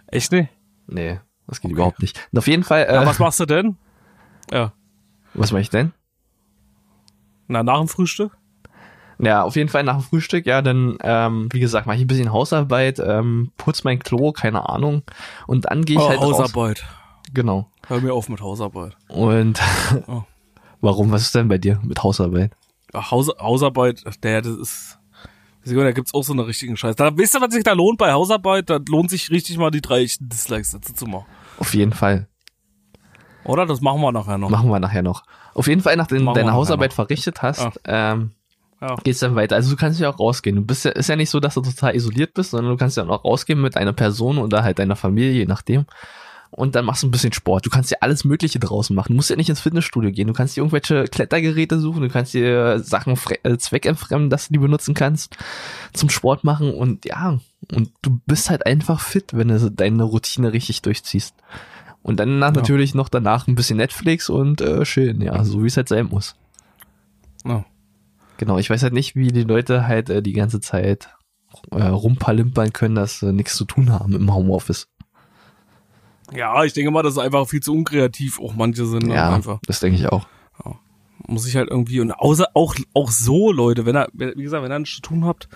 Echt 0.08 0.32
nicht? 0.32 0.50
Nee, 0.88 1.20
das 1.48 1.60
geht 1.62 1.72
überhaupt 1.72 2.02
nicht. 2.02 2.18
Und 2.32 2.40
auf 2.40 2.48
jeden 2.48 2.64
Fall, 2.64 2.84
äh, 2.84 2.94
Ja, 2.96 3.06
was 3.06 3.20
machst 3.20 3.40
du 3.42 3.46
denn? 3.46 3.76
Ja. 4.52 4.72
was 5.34 5.52
mache 5.52 5.62
ich 5.62 5.70
denn? 5.70 5.92
Na, 7.48 7.64
nach 7.64 7.80
dem 7.80 7.88
Frühstück? 7.90 8.32
Ja, 9.20 9.44
auf 9.44 9.56
jeden 9.56 9.68
Fall 9.70 9.84
nach 9.84 9.96
dem 9.98 10.04
Frühstück, 10.04 10.46
ja, 10.46 10.62
dann, 10.62 10.98
ähm, 11.02 11.50
wie 11.52 11.60
gesagt, 11.60 11.88
mache 11.88 11.98
ich 11.98 12.04
ein 12.04 12.08
bisschen 12.08 12.32
Hausarbeit, 12.32 13.00
ähm, 13.00 13.52
putz 13.58 13.84
mein 13.84 14.00
Klo, 14.00 14.32
keine 14.32 14.70
Ahnung. 14.70 15.02
Und 15.48 15.66
dann 15.70 15.84
gehe 15.84 15.98
ich 15.98 16.02
Oh, 16.04 16.10
halt 16.10 16.20
raus. 16.22 16.40
Hausarbeit. 16.40 16.86
Genau. 17.34 17.70
Hör 17.88 18.00
mir 18.00 18.14
auf 18.14 18.30
mit 18.30 18.40
Hausarbeit. 18.42 18.96
Und 19.10 19.60
Oh. 20.08 20.24
warum, 20.82 21.12
was 21.12 21.24
ist 21.24 21.36
denn 21.36 21.48
bei 21.50 21.58
dir 21.58 21.80
mit 21.84 22.04
Hausarbeit? 22.04 22.52
Haus, 23.02 23.30
Hausarbeit, 23.40 24.04
der, 24.24 24.42
das 24.42 24.56
ist. 24.58 25.00
Da 25.66 25.92
gibt's 25.92 26.14
auch 26.14 26.24
so 26.24 26.32
einen 26.32 26.40
richtigen 26.46 26.78
Scheiß. 26.78 26.96
Da, 26.96 27.18
wisst 27.18 27.36
ihr, 27.36 27.42
was 27.42 27.54
sich 27.54 27.64
da 27.64 27.74
lohnt 27.74 27.98
bei 27.98 28.14
Hausarbeit? 28.14 28.70
Da 28.70 28.80
lohnt 28.88 29.10
sich 29.10 29.30
richtig 29.32 29.58
mal 29.58 29.70
die 29.70 29.82
drei 29.82 30.04
echten 30.04 30.30
Dislikes 30.30 30.72
dazu 30.72 30.94
zu 30.94 31.06
machen. 31.06 31.26
Auf 31.60 31.74
jeden 31.74 31.92
Fall. 31.92 32.28
Oder? 33.44 33.66
Das 33.66 33.82
machen 33.82 34.00
wir 34.02 34.12
nachher 34.14 34.38
noch. 34.38 34.50
Machen 34.50 34.70
wir 34.70 34.80
nachher 34.80 35.04
noch. 35.04 35.24
Auf 35.54 35.68
jeden 35.68 35.82
Fall, 35.82 35.96
nachdem 35.98 36.26
du 36.26 36.34
deine 36.34 36.54
Hausarbeit 36.54 36.92
noch. 36.92 36.96
verrichtet 36.96 37.42
hast, 37.42 37.60
Ja. 37.60 37.72
ähm, 37.86 38.32
Ja. 38.80 38.96
geht's 39.04 39.20
dann 39.20 39.36
weiter. 39.36 39.56
Also 39.56 39.72
du 39.72 39.76
kannst 39.76 40.00
ja 40.00 40.10
auch 40.10 40.20
rausgehen. 40.20 40.56
Du 40.56 40.62
bist 40.62 40.86
ja, 40.86 40.92
ist 40.92 41.10
ja 41.10 41.16
nicht 41.16 41.30
so, 41.32 41.40
dass 41.40 41.56
du 41.56 41.62
total 41.62 41.96
isoliert 41.96 42.34
bist, 42.34 42.52
sondern 42.52 42.72
du 42.72 42.78
kannst 42.78 42.96
ja 42.96 43.06
auch 43.08 43.26
rausgehen 43.26 43.60
mit 43.62 43.76
einer 43.76 43.94
Person 43.94 44.38
oder 44.38 44.64
halt 44.64 44.80
deiner 44.80 44.96
Familie, 44.96 45.32
je 45.32 45.46
nachdem. 45.46 45.86
Und 46.50 46.76
dann 46.76 46.86
machst 46.86 47.04
du 47.04 47.08
ein 47.08 47.12
bisschen 47.12 47.34
Sport. 47.34 47.66
Du 47.66 47.70
kannst 47.70 47.92
ja 47.92 47.98
alles 48.02 48.24
Mögliche 48.24 48.60
draußen 48.60 48.96
machen. 48.96 49.10
Du 49.10 49.16
musst 49.16 49.30
ja 49.30 49.36
nicht 49.36 49.50
ins 49.50 49.60
Fitnessstudio 49.60 50.12
gehen. 50.12 50.28
Du 50.28 50.34
kannst 50.34 50.56
dir 50.56 50.62
irgendwelche 50.62 51.06
Klettergeräte 51.06 51.80
suchen. 51.80 52.02
Du 52.02 52.10
kannst 52.10 52.34
dir 52.34 52.80
Sachen 52.80 53.18
äh, 53.44 53.58
zweckentfremden, 53.58 54.30
dass 54.30 54.48
du 54.48 54.54
die 54.54 54.60
benutzen 54.60 54.94
kannst 54.94 55.38
zum 55.94 56.10
Sport 56.10 56.44
machen. 56.44 56.74
Und 56.74 57.06
ja, 57.06 57.40
und 57.74 57.92
du 58.02 58.20
bist 58.26 58.50
halt 58.50 58.66
einfach 58.66 59.02
fit, 59.02 59.32
wenn 59.34 59.50
du 59.50 59.72
deine 59.72 60.04
Routine 60.04 60.54
richtig 60.54 60.82
durchziehst. 60.82 61.36
Und 62.02 62.20
dann 62.20 62.40
nach, 62.40 62.54
natürlich 62.54 62.96
noch 62.96 63.10
danach 63.10 63.48
ein 63.48 63.56
bisschen 63.56 63.78
Netflix 63.78 64.30
und 64.30 64.62
äh, 64.62 64.86
schön, 64.86 65.20
ja, 65.20 65.44
so 65.44 65.62
wie 65.64 65.68
es 65.68 65.76
halt 65.76 65.90
sein 65.90 66.06
muss. 66.06 66.36
Ja. 67.46 67.66
Genau, 68.38 68.58
ich 68.60 68.70
weiß 68.70 68.84
halt 68.84 68.94
nicht, 68.94 69.16
wie 69.16 69.28
die 69.30 69.44
Leute 69.44 69.88
halt 69.88 70.10
äh, 70.10 70.22
die 70.22 70.34
ganze 70.34 70.62
Zeit 70.62 71.10
äh, 71.72 71.84
rumpalimpern 71.84 72.72
können, 72.72 72.96
dass 72.96 73.20
sie 73.20 73.34
nichts 73.34 73.56
zu 73.56 73.66
tun 73.66 73.92
haben 73.92 74.14
im 74.14 74.34
Homeoffice. 74.34 74.88
Ja, 76.34 76.64
ich 76.64 76.74
denke 76.74 76.92
mal, 76.92 77.04
das 77.04 77.14
ist 77.14 77.20
einfach 77.20 77.48
viel 77.48 77.62
zu 77.62 77.74
unkreativ. 77.74 78.40
Auch 78.40 78.54
manche 78.56 78.86
sind 78.86 79.10
Ja, 79.10 79.34
einfach. 79.34 79.60
das 79.66 79.80
denke 79.80 79.98
ich 79.98 80.08
auch. 80.08 80.28
Muss 81.30 81.48
ich 81.48 81.56
halt 81.58 81.70
irgendwie, 81.70 82.00
und 82.00 82.12
außer, 82.12 82.48
auch, 82.54 82.76
auch 82.94 83.12
so, 83.12 83.52
Leute, 83.52 83.86
wenn 83.86 83.98
ihr, 83.98 84.08
wie 84.14 84.44
gesagt, 84.44 84.64
wenn 84.64 84.72
ihr 84.72 84.80
nichts 84.80 84.96
zu 84.96 85.02
tun 85.02 85.26
habt, 85.26 85.50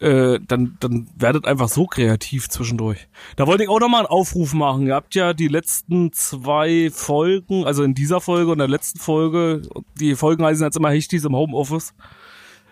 äh, 0.00 0.40
dann, 0.48 0.76
dann 0.80 1.06
werdet 1.16 1.46
einfach 1.46 1.68
so 1.68 1.86
kreativ 1.86 2.48
zwischendurch. 2.48 3.08
Da 3.36 3.46
wollte 3.46 3.62
ich 3.62 3.68
auch 3.68 3.78
nochmal 3.78 4.00
einen 4.00 4.08
Aufruf 4.08 4.52
machen. 4.52 4.86
Ihr 4.86 4.94
habt 4.96 5.14
ja 5.14 5.32
die 5.32 5.46
letzten 5.46 6.12
zwei 6.12 6.90
Folgen, 6.92 7.64
also 7.66 7.84
in 7.84 7.94
dieser 7.94 8.20
Folge 8.20 8.50
und 8.50 8.58
der 8.58 8.66
letzten 8.68 8.98
Folge, 8.98 9.62
die 10.00 10.16
Folgen 10.16 10.44
heißen 10.44 10.64
jetzt 10.64 10.76
immer 10.76 10.90
Hechtis 10.90 11.24
im 11.24 11.36
Homeoffice, 11.36 11.94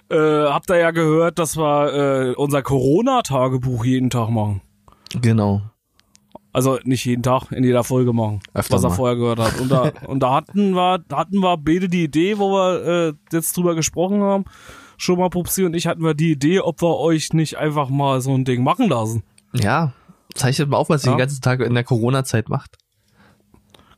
äh, 0.08 0.16
habt 0.16 0.70
ihr 0.70 0.78
ja 0.78 0.90
gehört, 0.90 1.38
dass 1.38 1.56
wir 1.56 2.30
äh, 2.30 2.34
unser 2.34 2.62
Corona-Tagebuch 2.62 3.84
jeden 3.84 4.10
Tag 4.10 4.30
machen. 4.30 4.60
Genau. 5.20 5.62
Also 6.52 6.78
nicht 6.84 7.04
jeden 7.04 7.22
Tag, 7.22 7.52
in 7.52 7.62
jeder 7.62 7.84
Folge 7.84 8.12
machen, 8.12 8.40
Öfter 8.54 8.74
was 8.74 8.82
er 8.84 8.90
mal. 8.90 8.96
vorher 8.96 9.16
gehört 9.16 9.38
hat. 9.38 9.60
Und 9.60 9.68
da, 9.70 9.92
und 10.08 10.20
da 10.20 10.34
hatten 10.34 10.72
wir, 10.72 11.04
hatten 11.12 11.38
wir 11.38 11.56
beide 11.56 11.88
die 11.88 12.04
Idee, 12.04 12.38
wo 12.38 12.50
wir 12.50 13.08
äh, 13.08 13.12
jetzt 13.32 13.56
drüber 13.56 13.74
gesprochen 13.74 14.20
haben. 14.22 14.44
Schon 14.96 15.18
mal 15.18 15.30
Pupsi 15.30 15.64
und 15.64 15.74
ich 15.74 15.86
hatten 15.86 16.02
wir 16.02 16.14
die 16.14 16.32
Idee, 16.32 16.60
ob 16.60 16.82
wir 16.82 16.98
euch 16.98 17.32
nicht 17.32 17.56
einfach 17.56 17.88
mal 17.88 18.20
so 18.20 18.34
ein 18.34 18.44
Ding 18.44 18.62
machen 18.64 18.88
lassen. 18.88 19.22
Ja, 19.54 19.92
zeichnet 20.34 20.68
mal 20.68 20.76
auf, 20.76 20.88
was 20.90 21.04
ihr 21.04 21.10
Ja. 21.10 21.14
den 21.14 21.18
ganzen 21.20 21.40
Tag 21.40 21.60
in 21.60 21.74
der 21.74 21.84
Corona-Zeit 21.84 22.48
macht. 22.48 22.76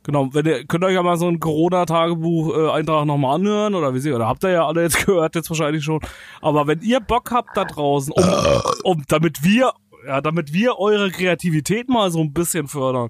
Genau, 0.05 0.33
wenn 0.33 0.45
ihr 0.45 0.65
könnt 0.65 0.83
euch 0.83 0.93
ja 0.93 1.01
mal 1.01 1.17
so 1.17 1.27
ein 1.29 1.39
Corona-Tagebuch-Eintrag 1.39 3.05
nochmal 3.05 3.35
anhören 3.35 3.73
oder 3.73 3.93
wie 3.93 3.99
sie, 3.99 4.11
oder 4.11 4.27
habt 4.27 4.43
ihr 4.43 4.49
ja 4.51 4.67
alle 4.67 4.81
jetzt 4.83 4.97
gehört, 5.05 5.35
jetzt 5.35 5.49
wahrscheinlich 5.49 5.83
schon. 5.83 5.99
Aber 6.41 6.67
wenn 6.67 6.81
ihr 6.81 6.99
Bock 6.99 7.31
habt 7.31 7.55
da 7.55 7.63
draußen, 7.65 8.11
um, 8.13 8.23
um 8.83 9.03
damit 9.07 9.43
wir, 9.43 9.71
ja, 10.05 10.21
damit 10.21 10.53
wir 10.53 10.77
eure 10.79 11.11
Kreativität 11.11 11.89
mal 11.89 12.11
so 12.11 12.19
ein 12.19 12.33
bisschen 12.33 12.67
fördern. 12.67 13.09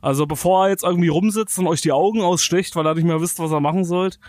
Also 0.00 0.26
bevor 0.26 0.66
ihr 0.66 0.70
jetzt 0.70 0.84
irgendwie 0.84 1.08
rumsitzt 1.08 1.58
und 1.58 1.66
euch 1.66 1.80
die 1.80 1.92
Augen 1.92 2.20
ausstecht, 2.20 2.76
weil 2.76 2.86
ihr 2.86 2.94
nicht 2.94 3.04
mehr 3.04 3.20
wisst, 3.20 3.38
was 3.40 3.50
ihr 3.50 3.60
machen 3.60 3.84
sollt, 3.84 4.20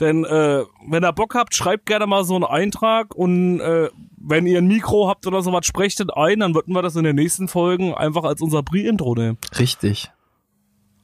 Denn 0.00 0.24
äh, 0.24 0.64
wenn 0.86 1.04
ihr 1.04 1.12
Bock 1.12 1.34
habt, 1.34 1.54
schreibt 1.54 1.86
gerne 1.86 2.06
mal 2.06 2.24
so 2.24 2.36
einen 2.36 2.44
Eintrag 2.44 3.14
und 3.14 3.60
äh, 3.60 3.88
wenn 4.16 4.46
ihr 4.46 4.58
ein 4.58 4.68
Mikro 4.68 5.08
habt 5.08 5.26
oder 5.26 5.42
sowas, 5.42 5.66
sprecht 5.66 5.98
das 6.00 6.08
ein, 6.10 6.40
dann 6.40 6.54
würden 6.54 6.72
wir 6.74 6.82
das 6.82 6.94
in 6.96 7.04
den 7.04 7.16
nächsten 7.16 7.48
Folgen 7.48 7.94
einfach 7.94 8.22
als 8.24 8.40
unser 8.40 8.62
Pre-Intro 8.62 9.14
nehmen. 9.14 9.38
Richtig. 9.58 10.10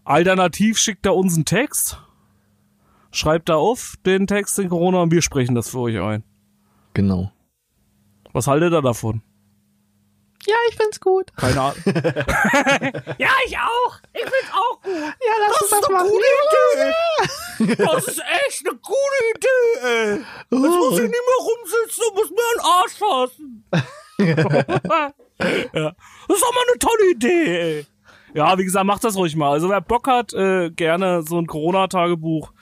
Alternativ 0.04 0.78
schickt 0.78 1.06
er 1.06 1.16
uns 1.16 1.34
einen 1.34 1.44
Text, 1.44 1.98
schreibt 3.10 3.48
da 3.48 3.56
auf 3.56 3.94
den 4.06 4.26
Text 4.26 4.58
in 4.58 4.68
Corona 4.68 5.02
und 5.02 5.10
wir 5.10 5.22
sprechen 5.22 5.54
das 5.54 5.70
für 5.70 5.80
euch 5.80 5.98
ein. 6.00 6.22
Genau. 6.92 7.32
Was 8.32 8.46
haltet 8.46 8.72
ihr 8.72 8.82
davon? 8.82 9.22
Ja, 10.46 10.56
ich 10.68 10.76
find's 10.76 11.00
gut. 11.00 11.34
Keine 11.36 11.60
Ahnung. 11.60 11.76
ja, 13.18 13.30
ich 13.46 13.56
auch. 13.56 13.98
Ich 14.12 14.20
find's 14.20 14.52
auch 14.52 14.80
gut. 14.82 14.92
Ja, 14.94 15.32
lass 15.40 15.62
uns 15.62 15.70
das, 15.70 15.88
machen. 15.88 16.10
Idee. 17.58 17.76
Das 17.76 18.08
ist 18.08 18.22
echt 18.46 18.66
eine 18.68 18.78
gute 18.78 19.18
Idee, 19.34 19.78
ey. 19.82 20.16
Jetzt 20.16 20.24
muss 20.50 20.98
ich 20.98 21.08
nicht 21.08 21.10
mehr 21.10 21.40
rumsitzen 21.40 22.04
und 22.08 22.14
muss 22.14 22.30
mir 22.30 22.48
einen 22.52 22.64
Arsch 22.72 22.96
fassen. 22.98 23.64
ja. 25.72 25.92
Das 26.28 26.36
ist 26.36 26.42
doch 26.42 26.54
mal 26.54 26.64
eine 26.68 26.78
tolle 26.78 27.10
Idee, 27.10 27.78
ey. 27.78 27.86
Ja, 28.34 28.58
wie 28.58 28.64
gesagt, 28.64 28.84
macht 28.84 29.04
das 29.04 29.16
ruhig 29.16 29.36
mal. 29.36 29.52
Also 29.52 29.68
wer 29.68 29.80
Bock 29.80 30.08
hat, 30.08 30.34
äh, 30.34 30.70
gerne 30.70 31.22
so 31.22 31.38
ein 31.38 31.46
Corona-Tagebuch 31.46 32.52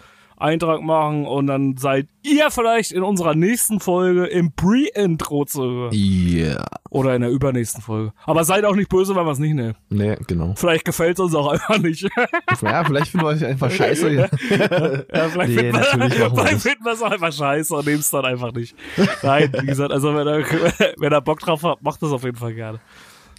Eintrag 0.42 0.82
machen 0.82 1.26
und 1.26 1.46
dann 1.46 1.76
seid 1.76 2.08
ihr 2.22 2.50
vielleicht 2.50 2.92
in 2.92 3.02
unserer 3.02 3.34
nächsten 3.34 3.80
Folge 3.80 4.26
im 4.26 4.52
Pre-Intro 4.52 5.44
zu 5.44 5.62
hören. 5.62 5.90
Ja. 5.94 6.64
Oder 6.90 7.14
in 7.14 7.22
der 7.22 7.30
übernächsten 7.30 7.80
Folge. 7.82 8.12
Aber 8.26 8.44
seid 8.44 8.64
auch 8.64 8.74
nicht 8.74 8.88
böse, 8.90 9.14
wenn 9.16 9.24
wir 9.24 9.32
es 9.32 9.38
nicht 9.38 9.54
nehmen. 9.54 9.74
Nee, 9.88 10.16
genau. 10.26 10.52
Vielleicht 10.56 10.84
gefällt 10.84 11.18
es 11.18 11.24
uns 11.24 11.34
auch 11.34 11.48
einfach 11.48 11.78
nicht. 11.78 12.06
Ja, 12.62 12.84
vielleicht 12.84 13.08
finden 13.08 13.26
wir 13.26 13.30
euch 13.30 13.44
einfach 13.44 13.70
scheiße. 13.70 14.12
ja, 14.14 14.28
vielleicht 14.28 15.50
Nee, 15.50 15.72
finden 15.72 15.74
wir- 15.74 16.58
finden 16.60 16.88
es 16.92 17.02
auch 17.02 17.10
einfach 17.10 17.32
scheiße 17.32 17.74
und 17.74 17.86
nehmen 17.86 18.00
es 18.00 18.10
dann 18.10 18.24
einfach 18.24 18.52
nicht. 18.52 18.74
Nein, 19.22 19.52
wie 19.60 19.66
gesagt, 19.66 19.90
also 19.90 20.14
wenn 20.14 20.26
er, 20.26 20.38
wenn 20.98 21.12
er 21.12 21.20
Bock 21.20 21.40
drauf 21.40 21.62
hat, 21.64 21.82
macht 21.82 22.02
das 22.02 22.10
auf 22.12 22.24
jeden 22.24 22.36
Fall 22.36 22.54
gerne. 22.54 22.78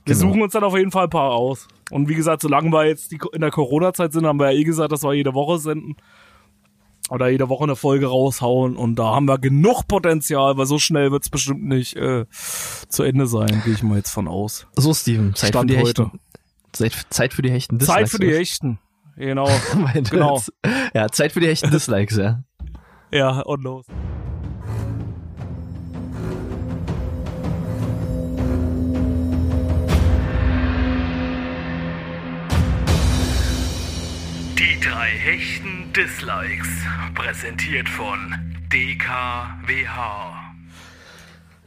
Wir 0.06 0.16
Genau. 0.16 0.28
suchen 0.28 0.42
uns 0.42 0.52
dann 0.54 0.64
auf 0.66 0.76
jeden 0.78 0.92
Fall 0.92 1.06
ein 1.06 1.10
paar 1.10 1.32
aus. 1.32 1.68
Und 1.90 2.10
wie 2.10 2.16
gesagt, 2.16 2.42
solange 2.42 2.70
wir 2.72 2.86
jetzt 2.88 3.12
die, 3.12 3.20
in 3.34 3.40
der 3.42 3.52
Corona-Zeit 3.52 4.12
sind, 4.12 4.26
haben 4.26 4.40
wir 4.40 4.52
ja 4.52 4.58
eh 4.60 4.64
gesagt, 4.66 4.92
dass 4.92 5.04
wir 5.04 5.14
jede 5.14 5.34
Woche 5.34 5.60
senden. 5.60 5.96
Oder 7.10 7.30
jede 7.30 7.50
Woche 7.50 7.64
eine 7.64 7.76
Folge 7.76 8.08
raushauen. 8.08 8.76
Und 8.76 8.96
da 8.96 9.16
haben 9.16 9.26
wir 9.28 9.38
genug 9.38 9.88
Potenzial, 9.88 10.58
weil 10.58 10.66
so 10.66 10.80
schnell 10.80 11.12
wird 11.12 11.24
es 11.24 11.30
bestimmt 11.30 11.66
nicht 11.66 11.96
äh, 11.96 12.26
zu 12.88 13.04
Ende 13.04 13.28
sein, 13.28 13.62
gehe 13.66 13.74
ich 13.74 13.84
mal 13.84 13.98
jetzt 13.98 14.12
von 14.12 14.28
aus. 14.28 14.68
So, 14.76 14.94
Steven, 14.94 15.36
Zeit 15.36 15.50
Stand 15.50 15.72
für 15.72 15.78
die 15.78 15.84
heute. 15.84 16.04
Hechten. 16.04 16.20
Zeit, 16.72 17.06
Zeit 17.10 17.34
für 17.34 17.42
die 17.42 17.52
Hechten 17.52 17.80
Zeit 17.80 18.10
für 18.10 18.20
die 18.20 18.28
oder? 18.28 18.38
Echten. 18.38 18.80
Genau. 19.16 19.50
Genau. 20.10 20.42
Ja, 20.94 21.10
Zeit 21.10 21.32
für 21.34 21.40
die 21.40 21.48
Hechten 21.48 21.70
Dislikes, 21.70 22.18
ja. 22.18 22.44
Ja, 23.12 23.42
und 23.42 23.64
los. 23.64 23.86
Die 35.24 35.30
drei 35.30 35.38
Hechten 35.38 35.94
Dislikes. 35.94 36.68
Präsentiert 37.16 37.88
von 37.88 38.36
DKWH. 38.74 40.34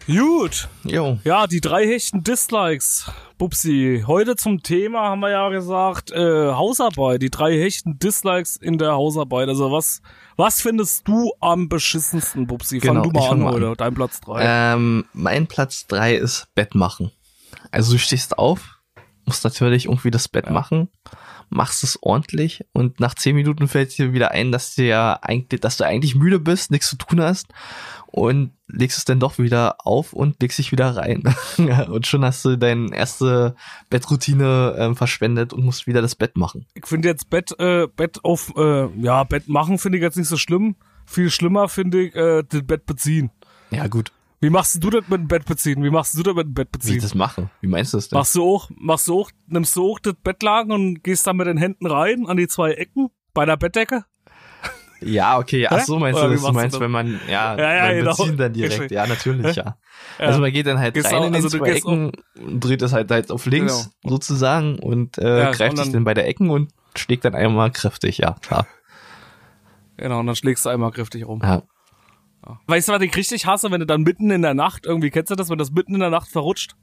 Gut. 0.07 0.69
Jo. 0.85 1.19
Ja, 1.25 1.47
die 1.47 1.63
drei 1.63 1.87
hechten 1.87 2.23
Dislikes. 2.23 3.11
Bubsi, 3.39 4.05
heute 4.07 4.37
zum 4.37 4.63
Thema 4.63 5.05
haben 5.05 5.21
wir 5.21 5.31
ja 5.31 5.49
gesagt, 5.49 6.11
äh, 6.11 6.53
Hausarbeit, 6.53 7.23
die 7.23 7.31
drei 7.31 7.53
hechten 7.59 7.99
Dislikes 7.99 8.57
in 8.57 8.77
der 8.77 8.93
Hausarbeit. 8.93 9.49
Also 9.49 9.73
was, 9.73 10.03
was 10.37 10.61
findest 10.61 11.09
du 11.09 11.33
am 11.41 11.71
beschissensten, 11.71 12.47
Bubsi? 12.47 12.81
Fang 12.81 12.97
Genau, 12.97 13.05
du 13.05 13.11
mal 13.11 13.23
fang 13.23 13.39
an 13.39 13.41
mal 13.41 13.55
an. 13.57 13.63
heute, 13.63 13.77
dein 13.79 13.95
Platz 13.95 14.21
drei. 14.21 14.43
Ähm, 14.45 15.07
mein 15.15 15.47
Platz 15.47 15.87
drei 15.87 16.15
ist 16.15 16.49
Bett 16.55 16.75
machen. 16.75 17.11
Also 17.71 17.93
du 17.93 17.99
stehst 17.99 18.37
auf, 18.39 18.79
musst 19.25 19.45
natürlich 19.45 19.87
irgendwie 19.87 20.11
das 20.11 20.29
Bett 20.29 20.51
machen, 20.51 20.91
machst 21.49 21.83
es 21.85 21.99
ordentlich 22.03 22.65
und 22.73 23.01
nach 23.01 23.15
zehn 23.15 23.37
Minuten 23.37 23.69
fällt 23.69 23.97
dir 23.97 24.13
wieder 24.13 24.33
ein, 24.33 24.53
dass 24.53 24.75
dir 24.75 24.87
ja 24.87 25.19
eigentlich, 25.23 25.61
dass 25.61 25.77
du 25.77 25.85
eigentlich 25.85 26.15
müde 26.15 26.39
bist, 26.41 26.71
nichts 26.71 26.91
zu 26.91 26.97
tun 26.97 27.21
hast 27.21 27.49
und 28.07 28.53
legst 28.69 28.99
es 28.99 29.05
dann 29.05 29.21
doch 29.21 29.39
wieder 29.39 29.77
auf 29.87 30.13
und 30.13 30.41
legst 30.41 30.59
dich 30.59 30.73
wieder 30.73 30.97
rein. 30.97 31.23
Und 31.89 32.07
schon 32.07 32.25
hast 32.25 32.45
du 32.45 32.57
deine 32.57 32.95
erste 32.95 33.55
Bettroutine 33.91 34.75
ähm, 34.79 34.97
verschwendet 34.97 35.53
und 35.53 35.65
musst 35.65 35.87
wieder 35.87 36.03
das 36.03 36.15
Bett 36.15 36.37
machen. 36.37 36.67
Ich 36.75 36.87
finde 36.87 37.09
jetzt 37.09 37.31
Bett, 37.31 37.55
äh, 37.61 37.87
Bett 37.87 38.25
auf, 38.25 38.53
äh, 38.57 38.89
ja, 39.01 39.23
Bett 39.25 39.49
machen 39.49 39.79
finde 39.79 39.99
ich 39.99 40.03
jetzt 40.03 40.17
nicht 40.17 40.29
so 40.29 40.37
schlimm. 40.37 40.77
Viel 41.05 41.31
schlimmer 41.31 41.69
finde 41.69 42.03
ich, 42.03 42.15
äh, 42.15 42.43
das 42.49 42.63
Bett 42.63 42.87
beziehen. 42.87 43.31
Ja 43.71 43.87
gut, 43.87 44.13
Wie 44.41 44.51
machst 44.51 44.83
du 44.83 44.91
das 44.91 45.03
mit 45.09 45.19
dem 45.21 45.29
Bett 45.29 45.47
beziehen? 45.47 45.83
Wie 45.83 45.91
machst 45.91 46.17
du 46.19 46.23
das 46.23 46.35
mit 46.35 46.47
dem 46.47 46.55
Bett 46.55 46.69
wie 46.73 46.79
beziehen? 46.79 46.97
ich 46.97 47.03
das 47.03 47.15
mache? 47.15 47.49
Wie 47.61 47.67
meinst 47.69 47.93
du 47.95 47.97
das 47.97 48.09
denn? 48.09 48.19
Machst 48.19 48.35
du 48.35 48.43
auch, 48.45 48.71
machst 48.77 49.09
du 49.09 49.21
auch, 49.21 49.31
nimmst 49.47 49.75
du 49.77 49.91
auch 49.93 49.99
das 49.99 50.15
Bettlaken 50.23 50.73
und 50.73 51.03
gehst 51.03 51.27
dann 51.27 51.37
mit 51.37 51.47
den 51.47 51.57
Händen 51.57 51.87
rein 51.87 52.27
an 52.27 52.37
die 52.37 52.47
zwei 52.49 52.73
Ecken 52.73 53.09
bei 53.33 53.47
der 53.47 53.57
Bettdecke? 53.57 54.05
Ja, 55.03 55.39
okay, 55.39 55.67
ach 55.69 55.79
Hä? 55.79 55.85
so 55.85 55.99
meinst 55.99 56.19
Oder 56.19 56.29
du, 56.29 56.33
wie 56.33 56.37
das? 56.37 56.43
du 56.45 56.49
du 56.49 56.55
meinst, 56.55 56.75
das? 56.75 56.81
wenn 56.81 56.91
man, 56.91 57.21
ja, 57.29 57.57
Ja, 57.57 57.75
ja, 57.87 57.93
genau. 57.93 58.11
Beziehen 58.17 58.37
dann 58.39 58.53
direkt, 58.55 58.73
Richtig. 58.81 58.91
ja, 58.93 59.07
natürlich, 59.07 59.55
ja. 59.57 59.65
Ja. 60.19 60.27
Also 60.27 60.41
man 60.41 60.51
geht 60.53 60.67
dann 60.67 60.79
halt 60.79 60.95
Gehst 60.95 61.07
rein 61.07 61.15
auch- 61.17 61.27
in 61.27 61.33
den 61.33 61.45
also 61.45 61.49
du 61.59 61.59
zwei 61.65 61.73
Ecken, 61.73 62.13
und 62.43 62.61
dreht 62.65 62.81
es 62.83 62.93
halt, 62.95 63.11
halt 63.11 63.31
auf 63.31 63.45
links 63.45 63.91
Genau. 64.03 64.15
sozusagen 64.17 64.79
und 64.79 65.19
äh, 65.19 65.39
Ja, 65.45 65.51
greift 65.51 65.73
und 65.73 65.77
sich 65.77 65.85
dann- 65.87 65.93
dann 65.93 66.05
bei 66.05 66.15
der 66.15 66.27
Ecken 66.27 66.49
und 66.51 66.73
schlägt 66.95 67.25
dann 67.27 67.35
einmal 67.35 67.71
kräftig, 67.73 68.19
ja, 68.19 68.37
klar. 68.41 68.67
Genau, 69.99 70.21
und 70.21 70.27
dann 70.27 70.37
schlägst 70.37 70.65
du 70.65 70.71
einmal 70.71 70.91
kräftig 70.93 71.27
rum. 71.27 71.41
Ja. 71.43 71.63
Weißt 72.67 72.89
du, 72.89 72.93
was 72.93 73.03
ich 73.03 73.17
richtig 73.17 73.47
hasse, 73.47 73.71
wenn 73.71 73.81
du 73.81 73.87
dann 73.87 74.03
mitten 74.03 74.31
in 74.31 74.43
der 74.43 74.55
Nacht, 74.55 74.87
irgendwie 74.87 75.11
kennst 75.11 75.31
du 75.31 75.35
das, 75.35 75.51
wenn 75.51 75.59
das 75.59 75.71
mitten 75.71 75.95
in 75.95 76.01
der 76.01 76.11
Nacht 76.11 76.29
verrutscht 76.29 76.77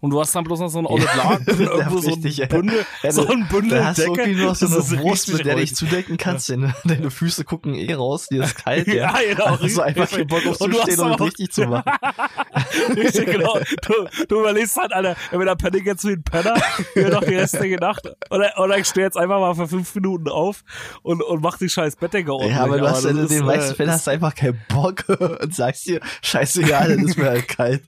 und 0.00 0.10
du 0.10 0.20
hast 0.20 0.34
dann 0.34 0.44
bloß 0.44 0.60
noch 0.60 0.68
so 0.68 0.78
ein 0.78 0.86
Auto 0.86 1.04
Laken, 1.16 1.60
irgendwo 1.60 1.98
so 1.98 2.08
ein 2.08 2.14
Richtig, 2.14 2.36
ja. 2.38 2.46
Bündel, 2.46 2.84
Ja, 3.02 3.12
so 3.12 3.26
ein 3.26 3.46
Bündel 3.48 3.78
Da 3.78 3.84
hast 3.86 3.98
du 3.98 4.02
Decke. 4.02 4.20
irgendwie 4.22 4.42
nur 4.42 4.54
so 4.54 4.66
Das 4.68 4.92
eine 4.92 5.02
Wurst, 5.02 5.28
richtig 5.28 5.34
mit 5.38 5.46
der 5.46 5.54
du 5.54 5.60
dich 5.60 5.74
zudecken 5.76 6.16
kannst, 6.16 6.48
denn 6.48 6.72
deine 6.84 7.10
Füße 7.10 7.44
gucken 7.44 7.74
eh 7.74 7.92
raus, 7.94 8.26
dir 8.28 8.42
ist 8.44 8.54
kalt, 8.64 8.86
ja. 8.88 8.94
Ja, 8.94 9.14
genau, 9.34 9.44
Also 9.46 9.68
so 9.68 9.82
einfach 9.82 10.10
keinen 10.10 10.26
Bock 10.26 10.44
Und 10.44 10.44
du 10.44 10.50
hast 10.50 10.62
aufzustehen 10.62 11.00
und 11.00 11.12
aber- 11.12 11.24
richtig 11.26 11.52
zu 11.52 11.62
machen. 11.66 11.92
Richtig, 12.96 13.26
genau. 13.26 13.58
Du, 13.86 13.94
du 14.28 14.40
überlegst 14.40 14.76
halt, 14.76 14.92
Alter, 14.92 15.16
wenn 15.30 15.40
der 15.46 15.56
Penning 15.56 15.84
jetzt 15.84 16.04
wie 16.04 16.12
ein 16.12 16.22
Penner, 16.22 16.54
hier 16.94 17.10
noch 17.10 17.22
die 17.24 17.34
restliche 17.34 17.76
Nacht. 17.76 18.08
Oder, 18.30 18.52
oder 18.58 18.78
ich 18.78 18.86
stehe 18.86 19.06
jetzt 19.06 19.16
einfach 19.16 19.38
mal 19.40 19.54
für 19.54 19.68
fünf 19.68 19.94
Minuten 19.94 20.28
auf 20.28 20.62
und, 21.02 21.22
und 21.22 21.42
mach 21.42 21.58
die 21.58 21.68
scheiß 21.68 21.96
Bettdecke 21.96 22.32
ordentlich. 22.32 22.56
Ja, 22.56 22.64
aber 22.64 22.78
du 22.78 22.88
hast 22.88 23.04
ja 23.04 23.12
das 23.12 23.22
in 23.22 23.28
den 23.28 23.38
ist, 23.38 23.44
meisten 23.44 23.72
äh, 23.72 23.74
Fällen 23.74 23.90
hast 23.90 24.06
du 24.06 24.10
einfach 24.10 24.34
keinen 24.34 24.60
Bock 24.68 25.04
und 25.42 25.54
sagst 25.54 25.86
dir, 25.86 26.00
scheißegal, 26.22 26.88
dann 26.96 27.04
ist 27.06 27.16
mir 27.18 27.26
halt 27.26 27.48
kalt. 27.48 27.82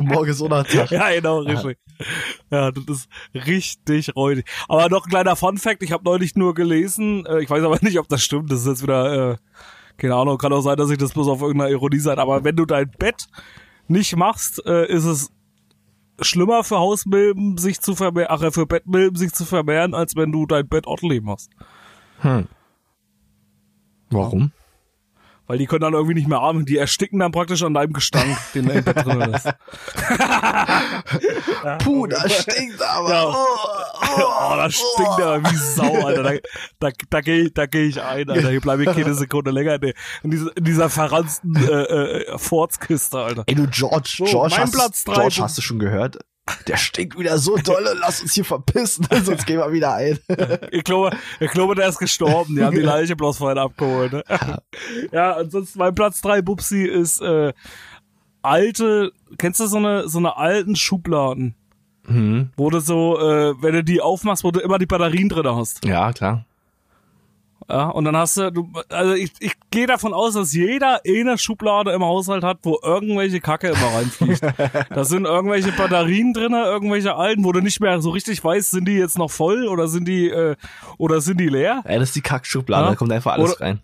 Morgen 0.00 0.30
ist 0.30 0.40
Unachtag. 0.40 0.90
Ja, 0.90 1.10
genau, 1.20 1.40
richtig. 1.40 1.78
Ja, 2.50 2.70
das 2.70 2.84
ist 2.88 3.08
richtig 3.34 4.16
räudig. 4.16 4.46
Aber 4.68 4.88
noch 4.88 5.04
ein 5.04 5.10
kleiner 5.10 5.36
Fun-Fact, 5.36 5.82
ich 5.82 5.92
habe 5.92 6.04
neulich 6.04 6.34
nur 6.34 6.54
gelesen, 6.54 7.26
äh, 7.26 7.40
ich 7.42 7.50
weiß 7.50 7.62
aber 7.62 7.78
nicht, 7.82 7.98
ob 7.98 8.08
das 8.08 8.22
stimmt, 8.22 8.50
das 8.50 8.60
ist 8.60 8.66
jetzt 8.66 8.82
wieder, 8.82 9.32
äh, 9.32 9.36
keine 9.96 10.14
Ahnung, 10.14 10.38
kann 10.38 10.52
auch 10.52 10.62
sein, 10.62 10.76
dass 10.76 10.90
ich 10.90 10.98
das 10.98 11.12
bloß 11.12 11.28
auf 11.28 11.42
irgendeiner 11.42 11.70
Ironie 11.70 11.98
sein, 11.98 12.18
aber 12.18 12.44
wenn 12.44 12.56
du 12.56 12.64
dein 12.64 12.90
Bett 12.90 13.26
nicht 13.88 14.16
machst, 14.16 14.64
äh, 14.66 14.86
ist 14.86 15.04
es 15.04 15.30
schlimmer 16.20 16.64
für 16.64 16.78
Hausmilben 16.78 17.58
sich 17.58 17.80
zu 17.80 17.94
vermehren, 17.94 18.28
ach, 18.30 18.42
äh, 18.42 18.50
für 18.50 18.66
Bettmilben 18.66 19.16
sich 19.16 19.32
zu 19.32 19.44
vermehren, 19.44 19.94
als 19.94 20.16
wenn 20.16 20.32
du 20.32 20.46
dein 20.46 20.68
Bett 20.68 20.86
ordentlich 20.86 21.22
machst. 21.22 21.50
Warum? 24.10 24.52
Weil 25.50 25.58
die 25.58 25.66
können 25.66 25.80
dann 25.80 25.94
irgendwie 25.94 26.14
nicht 26.14 26.28
mehr 26.28 26.40
atmen, 26.40 26.64
die 26.64 26.78
ersticken 26.78 27.18
dann 27.18 27.32
praktisch 27.32 27.60
an 27.64 27.74
deinem 27.74 27.92
Gestank, 27.92 28.36
den 28.54 28.70
im 28.70 28.84
Bett 28.84 29.04
drin 29.04 29.20
ist. 29.34 29.48
Puh, 31.80 32.06
das 32.06 32.42
stinkt 32.42 32.80
aber. 32.80 33.10
Ja. 33.10 33.24
Oh, 33.26 33.34
Oh, 34.12 34.54
das 34.56 34.74
stinkt 34.74 35.20
aber 35.20 35.42
wie 35.50 35.56
Sau, 35.56 36.06
Alter. 36.06 36.22
Da, 36.22 36.34
da, 36.78 36.90
da 37.10 37.20
gehe 37.20 37.46
ich, 37.46 37.54
da 37.54 37.66
geh 37.66 37.82
ich 37.84 38.00
ein, 38.00 38.30
Alter. 38.30 38.48
Hier 38.50 38.60
bleibe 38.60 38.84
ich 38.84 38.92
keine 38.92 39.14
Sekunde 39.14 39.50
länger 39.50 39.74
in, 39.74 39.80
der- 39.80 39.94
in, 40.22 40.30
dieser, 40.30 40.56
in 40.56 40.62
dieser 40.64 40.88
verranzten 40.88 41.56
äh, 41.56 41.82
äh, 41.82 42.38
Forzkiste, 42.38 43.18
Alter. 43.18 43.42
Ey 43.46 43.56
du 43.56 43.66
George, 43.66 44.14
So, 44.18 44.24
George, 44.26 44.54
mein 44.56 44.72
hast. 44.72 45.04
George 45.06 45.36
hast 45.40 45.58
du 45.58 45.62
schon 45.62 45.80
gehört? 45.80 46.18
Der 46.66 46.76
stinkt 46.76 47.18
wieder 47.18 47.38
so 47.38 47.56
dolle, 47.56 47.96
lass 48.00 48.22
uns 48.22 48.34
hier 48.34 48.44
verpissen, 48.44 49.06
sonst 49.24 49.46
gehen 49.46 49.58
wir 49.58 49.72
wieder 49.72 49.94
ein. 49.94 50.18
Ich 50.72 50.84
glaube, 50.84 51.16
ich 51.38 51.50
glaube, 51.50 51.74
der 51.74 51.88
ist 51.88 51.98
gestorben. 51.98 52.56
Die 52.56 52.62
haben 52.62 52.74
die 52.74 52.82
Leiche 52.82 53.16
bloß 53.16 53.38
vorhin 53.38 53.58
abgeholt. 53.58 54.12
Ne? 54.12 54.24
Ja, 55.12 55.34
ansonsten 55.34 55.78
mein 55.78 55.94
Platz 55.94 56.20
drei 56.20 56.42
Bubsi 56.42 56.84
ist 56.84 57.20
äh, 57.20 57.52
alte, 58.42 59.12
kennst 59.38 59.60
du 59.60 59.66
so 59.66 59.76
eine 59.78 60.08
so 60.08 60.18
eine 60.18 60.36
alten 60.36 60.76
Schubladen? 60.76 61.54
Mhm. 62.06 62.50
Wo 62.56 62.70
du 62.70 62.80
so, 62.80 63.18
äh, 63.18 63.54
wenn 63.62 63.74
du 63.74 63.84
die 63.84 64.00
aufmachst, 64.00 64.44
wo 64.44 64.50
du 64.50 64.60
immer 64.60 64.78
die 64.78 64.86
Batterien 64.86 65.28
drin 65.28 65.46
hast. 65.46 65.84
Ja, 65.84 66.12
klar. 66.12 66.46
Ja, 67.70 67.88
und 67.90 68.04
dann 68.04 68.16
hast 68.16 68.36
du, 68.36 68.50
du 68.50 68.68
also 68.88 69.14
ich, 69.14 69.30
ich 69.38 69.52
gehe 69.70 69.86
davon 69.86 70.12
aus, 70.12 70.34
dass 70.34 70.52
jeder 70.52 71.00
eine 71.06 71.38
Schublade 71.38 71.92
im 71.92 72.02
Haushalt 72.04 72.42
hat, 72.42 72.58
wo 72.64 72.78
irgendwelche 72.82 73.40
Kacke 73.40 73.68
immer 73.68 73.94
reinfliegt. 73.94 74.42
da 74.90 75.04
sind 75.04 75.24
irgendwelche 75.24 75.70
Batterien 75.72 76.32
drinne, 76.32 76.64
irgendwelche 76.64 77.14
alten, 77.14 77.44
wo 77.44 77.52
du 77.52 77.60
nicht 77.60 77.78
mehr 77.80 78.00
so 78.00 78.10
richtig 78.10 78.42
weißt, 78.42 78.72
sind 78.72 78.88
die 78.88 78.96
jetzt 78.96 79.18
noch 79.18 79.30
voll 79.30 79.68
oder 79.68 79.86
sind 79.86 80.08
die 80.08 80.28
äh, 80.28 80.56
oder 80.98 81.20
sind 81.20 81.38
die 81.38 81.48
leer? 81.48 81.82
Ey, 81.84 81.98
das 82.00 82.08
ist 82.08 82.16
die 82.16 82.22
Kackschublade, 82.22 82.84
Ja. 82.84 82.90
da 82.90 82.96
kommt 82.96 83.12
einfach 83.12 83.34
alles 83.34 83.52
Oder- 83.56 83.60
rein. 83.66 83.80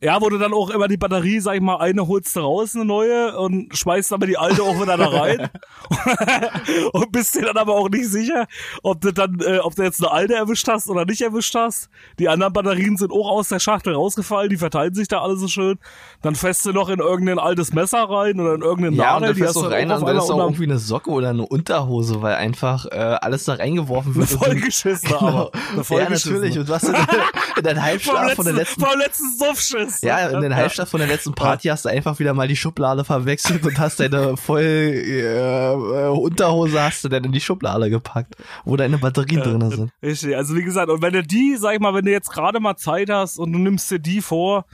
Ja, 0.00 0.20
wo 0.20 0.28
du 0.28 0.38
dann 0.38 0.52
auch 0.52 0.70
immer 0.70 0.86
die 0.86 0.96
Batterie, 0.96 1.40
sag 1.40 1.56
ich 1.56 1.60
mal, 1.60 1.76
eine 1.78 2.06
holst 2.06 2.36
du 2.36 2.40
raus, 2.40 2.74
eine 2.76 2.84
neue, 2.84 3.36
und 3.38 3.76
schmeißt 3.76 4.12
aber 4.12 4.26
die 4.26 4.38
alte 4.38 4.62
auch 4.62 4.80
wieder 4.80 4.96
da 4.96 5.08
rein. 5.08 5.48
und 6.92 7.10
bist 7.12 7.34
dir 7.34 7.42
dann 7.46 7.56
aber 7.56 7.74
auch 7.74 7.88
nicht 7.88 8.06
sicher, 8.08 8.46
ob 8.82 9.00
du 9.00 9.12
dann, 9.12 9.40
äh, 9.40 9.58
ob 9.58 9.74
du 9.74 9.82
jetzt 9.82 10.00
eine 10.02 10.12
alte 10.12 10.34
erwischt 10.34 10.68
hast 10.68 10.88
oder 10.88 11.04
nicht 11.04 11.20
erwischt 11.20 11.54
hast. 11.54 11.88
Die 12.18 12.28
anderen 12.28 12.52
Batterien 12.52 12.96
sind 12.96 13.10
auch 13.12 13.28
aus 13.28 13.48
der 13.48 13.58
Schachtel 13.58 13.94
rausgefallen, 13.94 14.50
die 14.50 14.56
verteilen 14.56 14.94
sich 14.94 15.08
da 15.08 15.20
alle 15.20 15.36
so 15.36 15.48
schön. 15.48 15.78
Dann 16.22 16.34
fährst 16.36 16.64
du 16.66 16.72
noch 16.72 16.88
in 16.88 17.00
irgendein 17.00 17.38
altes 17.38 17.72
Messer 17.72 18.04
rein 18.08 18.38
oder 18.38 18.54
in 18.54 18.62
irgendeinen 18.62 18.96
Ja, 18.96 19.14
Nadel, 19.14 19.16
und 19.16 19.22
dann 19.30 19.36
die 19.36 19.44
hast 19.48 19.56
du 19.56 19.62
du 19.62 19.66
rein 19.66 19.88
dann 19.88 20.16
ist 20.16 20.30
auch 20.30 20.38
irgendwie 20.38 20.64
eine 20.64 20.78
Socke 20.78 21.10
oder 21.10 21.30
eine 21.30 21.46
Unterhose, 21.46 22.22
weil 22.22 22.36
einfach 22.36 22.86
äh, 22.86 22.96
alles 23.20 23.44
da 23.44 23.54
reingeworfen 23.54 24.14
wird. 24.14 24.28
Eine 24.30 24.38
du- 24.38 24.44
vollgeschissene, 24.44 25.08
Genau. 25.18 25.26
aber. 25.26 25.50
Eine 25.90 26.00
Ja, 26.02 26.10
natürlich. 26.10 26.58
Und 26.58 26.68
du 26.68 26.72
hast 26.74 26.84
in, 26.84 26.94
in 27.56 27.64
deinem 27.64 27.82
Halbschlaf 27.82 28.34
von 28.34 28.44
der 28.44 28.54
letzten 28.54 28.80
vom 28.80 28.98
letzten 28.98 29.36
Suffschiss. 29.36 29.87
Ja, 30.02 30.28
in 30.28 30.40
den 30.40 30.54
Halbstadt 30.54 30.88
von 30.88 31.00
der 31.00 31.08
letzten 31.08 31.34
Party 31.34 31.68
hast 31.68 31.84
du 31.84 31.88
einfach 31.88 32.18
wieder 32.18 32.34
mal 32.34 32.48
die 32.48 32.56
Schublade 32.56 33.04
verwechselt 33.04 33.64
und 33.64 33.78
hast 33.78 34.00
deine 34.00 34.36
voll 34.36 34.62
äh, 34.62 35.72
äh, 35.72 36.08
Unterhose 36.08 36.82
hast 36.82 37.04
du 37.04 37.08
dann 37.08 37.24
in 37.24 37.32
die 37.32 37.40
Schublade 37.40 37.90
gepackt, 37.90 38.36
wo 38.64 38.76
deine 38.76 38.98
Batterien 38.98 39.42
drinne 39.42 39.70
sind. 39.70 39.90
Richtig, 40.02 40.36
also 40.36 40.54
wie 40.56 40.62
gesagt, 40.64 40.90
und 40.90 41.02
wenn 41.02 41.12
du 41.12 41.22
die, 41.22 41.56
sag 41.56 41.74
ich 41.74 41.80
mal, 41.80 41.94
wenn 41.94 42.04
du 42.04 42.10
jetzt 42.10 42.30
gerade 42.30 42.60
mal 42.60 42.76
Zeit 42.76 43.10
hast 43.10 43.38
und 43.38 43.52
du 43.52 43.58
nimmst 43.58 43.90
dir 43.90 43.98
die 43.98 44.20
vor, 44.20 44.64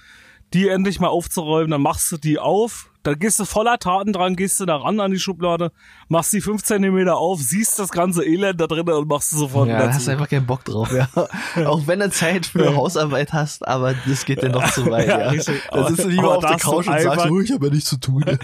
die 0.52 0.68
endlich 0.68 1.00
mal 1.00 1.08
aufzuräumen, 1.08 1.70
dann 1.70 1.82
machst 1.82 2.10
du 2.12 2.16
die 2.16 2.38
auf, 2.38 2.90
dann 3.04 3.18
gehst 3.18 3.38
du 3.38 3.44
voller 3.44 3.78
Taten 3.78 4.12
dran, 4.12 4.34
gehst 4.34 4.58
du 4.58 4.66
da 4.66 4.76
ran 4.76 4.98
an 4.98 5.10
die 5.10 5.18
Schublade, 5.18 5.70
machst 6.08 6.32
die 6.32 6.40
5 6.40 6.64
Zentimeter 6.64 7.16
auf, 7.16 7.38
siehst 7.40 7.78
das 7.78 7.90
ganze 7.90 8.24
Elend 8.24 8.60
da 8.60 8.66
drin 8.66 8.88
und 8.88 9.08
machst 9.08 9.30
du 9.32 9.36
sofort 9.36 9.68
Ja, 9.68 9.76
wieder 9.76 9.86
da 9.88 9.94
hast 9.94 10.06
du 10.06 10.10
einfach 10.10 10.28
keinen 10.28 10.46
Bock 10.46 10.64
drauf, 10.64 10.90
ja. 10.90 11.08
Auch 11.66 11.86
wenn 11.86 12.00
du 12.00 12.10
Zeit 12.10 12.46
für 12.46 12.74
Hausarbeit 12.74 13.32
hast, 13.32 13.68
aber 13.68 13.94
das 14.06 14.24
geht 14.24 14.42
dir 14.42 14.48
noch 14.48 14.68
zu 14.72 14.90
weit, 14.90 15.06
Ja, 15.08 15.32
ja. 15.32 15.42
Da 15.70 15.88
sitzt 15.88 16.04
du 16.04 16.08
lieber 16.08 16.36
auf 16.36 16.44
der 16.44 16.56
Couch 16.56 16.88
und 16.88 17.00
sagst, 17.00 17.30
oh, 17.30 17.40
ich 17.40 17.52
habe 17.52 17.66
ja 17.66 17.72
nichts 17.72 17.90
zu 17.90 18.00
tun. 18.00 18.24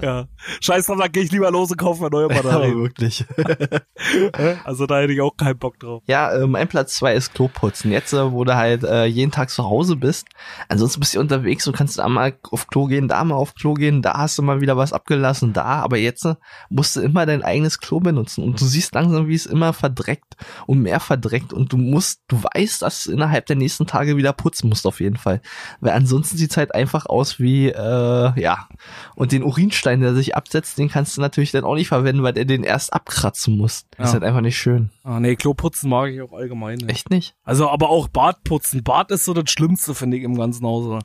Ja. 0.00 0.26
Scheiß 0.60 0.86
drauf, 0.86 0.98
dann 0.98 1.12
geh 1.12 1.20
ich 1.20 1.30
lieber 1.30 1.50
los 1.50 1.70
und 1.70 1.76
kaufe 1.76 2.02
mir 2.02 2.10
neue 2.10 2.28
Batterien. 2.28 2.78
wirklich. 2.82 3.24
also 4.64 4.86
da 4.86 5.00
hätte 5.00 5.12
ich 5.12 5.20
auch 5.20 5.36
keinen 5.36 5.58
Bock 5.58 5.78
drauf. 5.78 6.02
Ja, 6.06 6.32
äh, 6.32 6.46
mein 6.46 6.68
Platz 6.68 6.94
zwei 6.96 7.14
ist 7.14 7.34
Kloputzen. 7.34 7.90
Jetzt, 7.90 8.12
äh, 8.12 8.32
wo 8.32 8.44
du 8.44 8.56
halt 8.56 8.84
äh, 8.84 9.04
jeden 9.04 9.30
Tag 9.30 9.50
zu 9.50 9.64
Hause 9.64 9.96
bist. 9.96 10.26
Ansonsten 10.68 11.00
bist 11.00 11.14
du 11.14 11.20
unterwegs 11.20 11.66
und 11.66 11.76
kannst 11.76 11.98
da 11.98 12.08
mal 12.08 12.34
auf 12.50 12.66
Klo 12.66 12.86
gehen, 12.86 13.08
da 13.08 13.22
mal 13.24 13.34
auf 13.34 13.54
Klo 13.54 13.74
gehen, 13.74 14.02
da 14.02 14.14
hast 14.14 14.38
du 14.38 14.42
mal 14.42 14.60
wieder 14.60 14.76
was 14.76 14.92
abgelassen, 14.92 15.52
da. 15.52 15.64
Aber 15.64 15.98
jetzt 15.98 16.24
äh, 16.24 16.34
musst 16.70 16.96
du 16.96 17.00
immer 17.00 17.26
dein 17.26 17.42
eigenes 17.42 17.78
Klo 17.78 18.00
benutzen. 18.00 18.42
Und 18.42 18.60
du 18.60 18.64
siehst 18.64 18.94
langsam, 18.94 19.28
wie 19.28 19.34
es 19.34 19.46
immer 19.46 19.72
verdreckt 19.72 20.36
und 20.66 20.80
mehr 20.80 21.00
verdreckt. 21.00 21.52
Und 21.52 21.72
du 21.72 21.76
musst, 21.76 22.22
du 22.28 22.42
weißt, 22.42 22.82
dass 22.82 23.04
du 23.04 23.12
innerhalb 23.12 23.46
der 23.46 23.56
nächsten 23.56 23.86
Tage 23.86 24.16
wieder 24.16 24.32
putzen 24.32 24.68
musst 24.68 24.86
auf 24.86 25.00
jeden 25.00 25.16
Fall. 25.16 25.40
Weil 25.80 25.92
ansonsten 25.92 26.38
sieht's 26.38 26.56
halt 26.56 26.74
einfach 26.74 27.06
aus 27.06 27.38
wie, 27.38 27.68
äh, 27.68 28.40
ja. 28.40 28.68
Und 29.14 29.32
den 29.32 29.42
Urinstein, 29.74 30.00
der 30.00 30.14
sich 30.14 30.36
absetzt, 30.36 30.78
den 30.78 30.88
kannst 30.88 31.16
du 31.16 31.20
natürlich 31.20 31.50
dann 31.52 31.64
auch 31.64 31.74
nicht 31.74 31.88
verwenden, 31.88 32.22
weil 32.22 32.32
der 32.32 32.44
den 32.44 32.62
erst 32.64 32.92
abkratzen 32.92 33.56
muss. 33.56 33.86
Das 33.96 34.06
ist 34.08 34.10
Ja. 34.10 34.12
halt 34.14 34.24
einfach 34.24 34.40
nicht 34.40 34.56
schön. 34.56 34.90
Ah, 35.02 35.18
nee, 35.20 35.34
Kloputzen 35.36 35.90
mag 35.90 36.10
ich 36.10 36.20
auch 36.22 36.32
allgemein 36.32 36.76
nicht. 36.78 36.90
Echt 36.90 37.10
nicht? 37.10 37.34
Also, 37.44 37.68
aber 37.68 37.88
auch 37.90 38.08
Bartputzen. 38.08 38.82
Bart 38.84 39.10
ist 39.10 39.24
so 39.24 39.34
das 39.34 39.50
Schlimmste, 39.50 39.94
finde 39.94 40.16
ich, 40.16 40.22
im 40.22 40.36
ganzen 40.36 40.64
Hause. 40.64 41.00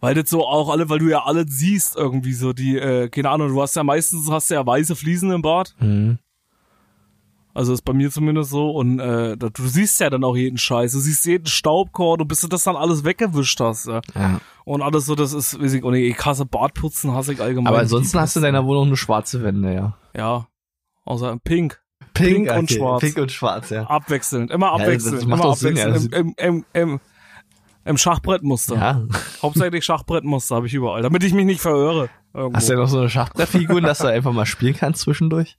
Weil 0.00 0.14
das 0.14 0.28
so 0.28 0.44
auch 0.44 0.68
alle, 0.70 0.88
weil 0.88 0.98
du 0.98 1.08
ja 1.08 1.22
alle 1.24 1.46
siehst 1.46 1.94
irgendwie 1.96 2.32
so, 2.32 2.52
die, 2.52 2.76
äh, 2.76 3.08
keine 3.08 3.30
Ahnung, 3.30 3.48
du 3.48 3.62
hast 3.62 3.76
ja 3.76 3.84
meistens, 3.84 4.28
hast 4.30 4.50
ja 4.50 4.66
weiße 4.66 4.96
Fliesen 4.96 5.30
im 5.30 5.42
Bart. 5.42 5.74
Mhm. 5.78 6.18
Also 7.54 7.72
ist 7.74 7.82
bei 7.82 7.92
mir 7.92 8.10
zumindest 8.10 8.50
so. 8.50 8.70
Und 8.70 8.98
äh, 8.98 9.36
du 9.36 9.50
siehst 9.66 10.00
ja 10.00 10.08
dann 10.08 10.24
auch 10.24 10.36
jeden 10.36 10.56
Scheiß. 10.58 10.92
Du 10.92 10.98
siehst 11.00 11.26
jeden 11.26 11.46
Staubkorn 11.46 12.20
und 12.20 12.28
bis 12.28 12.40
du 12.40 12.48
das 12.48 12.64
dann 12.64 12.76
alles 12.76 13.04
weggewischt 13.04 13.60
hast. 13.60 13.86
Ja. 13.86 14.00
Ja. 14.14 14.40
Und 14.64 14.80
alles 14.80 15.06
so, 15.06 15.14
das 15.14 15.32
ist, 15.32 15.60
weiß 15.60 15.74
ich, 15.74 15.82
und 15.84 15.94
ich 15.94 16.18
hasse 16.24 16.46
Bartputzen, 16.46 17.12
hasse 17.12 17.32
ich 17.34 17.40
allgemein. 17.40 17.66
Aber 17.66 17.80
ansonsten 17.80 18.18
hast 18.20 18.36
du 18.36 18.40
in 18.40 18.44
deiner 18.44 18.64
Wohnung 18.64 18.88
nur 18.88 18.96
schwarze 18.96 19.42
Wände, 19.42 19.74
ja. 19.74 19.96
Ja. 20.16 20.46
Außer 21.04 21.36
pink. 21.44 21.80
Pink 22.14 22.50
und 22.50 22.70
schwarz. 22.70 23.00
Pink 23.00 23.18
und 23.18 23.32
schwarz, 23.32 23.70
ja. 23.70 23.84
Abwechselnd. 23.84 24.50
Immer 24.50 24.66
Ja, 24.66 24.72
abwechselnd. 24.74 25.26
macht 25.26 25.40
immer 25.40 25.50
doch 25.50 25.56
Sinn, 25.56 25.76
ja. 25.76 25.86
abwechselnd. 25.86 26.14
Im, 26.14 26.34
im, 26.38 26.64
im, 26.72 26.90
im, 26.92 27.00
Im 27.84 27.98
Schachbrettmuster. 27.98 28.76
Ja. 28.76 29.02
Hauptsächlich 29.42 29.84
Schachbrettmuster 29.84 30.56
habe 30.56 30.66
ich 30.68 30.74
überall, 30.74 31.02
damit 31.02 31.24
ich 31.24 31.34
mich 31.34 31.44
nicht 31.44 31.60
verirre. 31.60 32.08
Irgendwo. 32.32 32.56
Hast 32.56 32.68
du 32.68 32.74
ja 32.74 32.78
noch 32.78 32.88
so 32.88 32.98
eine 32.98 33.10
Schachbrettfigur, 33.10 33.80
dass 33.80 33.98
du 33.98 34.06
einfach 34.06 34.32
mal 34.32 34.46
spielen 34.46 34.74
kannst 34.74 35.02
zwischendurch? 35.02 35.58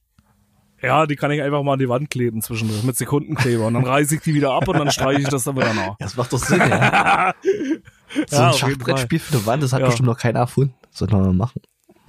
Ja, 0.84 1.06
die 1.06 1.16
kann 1.16 1.32
ich 1.32 1.42
einfach 1.42 1.64
mal 1.64 1.74
an 1.74 1.80
die 1.80 1.88
Wand 1.88 2.10
kleben 2.10 2.42
zwischendurch 2.42 2.84
mit 2.84 2.98
Sekundenkleber 2.98 3.68
und 3.68 3.74
dann 3.76 3.86
reiße 3.86 4.16
ich 4.16 4.22
die 4.22 4.34
wieder 4.34 4.52
ab 4.52 4.68
und 4.68 4.78
dann 4.78 4.92
streiche 4.92 5.22
ich 5.22 5.30
das 5.30 5.46
dann 5.46 5.56
wieder 5.56 5.74
nach. 5.74 5.96
Das 6.00 6.18
macht 6.18 6.34
doch 6.34 6.40
Sinn, 6.40 6.60
ja. 6.60 7.34
So 8.28 8.36
Ja, 8.36 8.48
ein 8.48 8.54
Schachbrettspiel 8.54 9.20
für 9.20 9.38
eine 9.38 9.46
Wand, 9.46 9.64
das 9.64 9.74
hat 9.74 9.80
Ja. 9.80 9.86
bestimmt 9.88 10.08
noch 10.08 10.18
keiner 10.18 10.40
erfunden. 10.40 10.74
Sollte 10.92 11.16
man 11.16 11.26
mal 11.26 11.34
machen. 11.34 11.62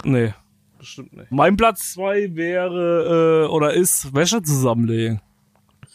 Nee, 0.03 0.33
bestimmt 0.77 1.13
nicht. 1.13 1.31
Mein 1.31 1.55
Platz 1.57 1.93
zwei 1.93 2.35
wäre 2.35 3.45
äh, 3.45 3.47
oder 3.51 3.73
ist 3.73 4.13
Wäsche 4.13 4.41
zusammenlegen. 4.43 5.21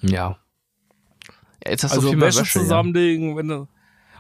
Ja. 0.01 0.39
ja 1.65 1.71
jetzt 1.71 1.85
hast 1.85 1.93
du 1.93 1.99
also 1.99 2.09
viel 2.09 2.19
mehr 2.19 2.29
Wäsche, 2.29 2.41
Wäsche, 2.41 2.59
zusammenlegen, 2.61 3.37
wenn 3.37 3.49
du 3.49 3.69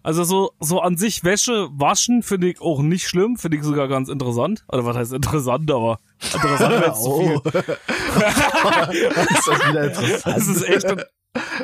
also 0.02 0.24
so 0.24 0.50
so 0.60 0.80
an 0.80 0.96
sich 0.96 1.24
Wäsche 1.24 1.68
waschen 1.72 2.22
finde 2.22 2.48
ich 2.50 2.60
auch 2.60 2.80
nicht 2.82 3.06
schlimm, 3.08 3.36
finde 3.36 3.56
ich 3.58 3.62
sogar 3.64 3.88
ganz 3.88 4.08
interessant. 4.08 4.64
Also 4.68 4.84
was 4.86 4.96
heißt 4.96 5.12
interessant, 5.12 5.70
aber 5.70 5.98
interessant 6.32 6.70
wäre 6.70 6.86
jetzt 6.86 7.02
zu 7.02 7.18
viel. 7.20 7.40
Oh. 7.44 7.50
ist 9.34 9.48
das 9.48 9.68
wieder 9.68 9.84
interessant. 9.84 10.36
Das 10.36 10.46
ist 10.48 10.68
echt, 10.68 11.06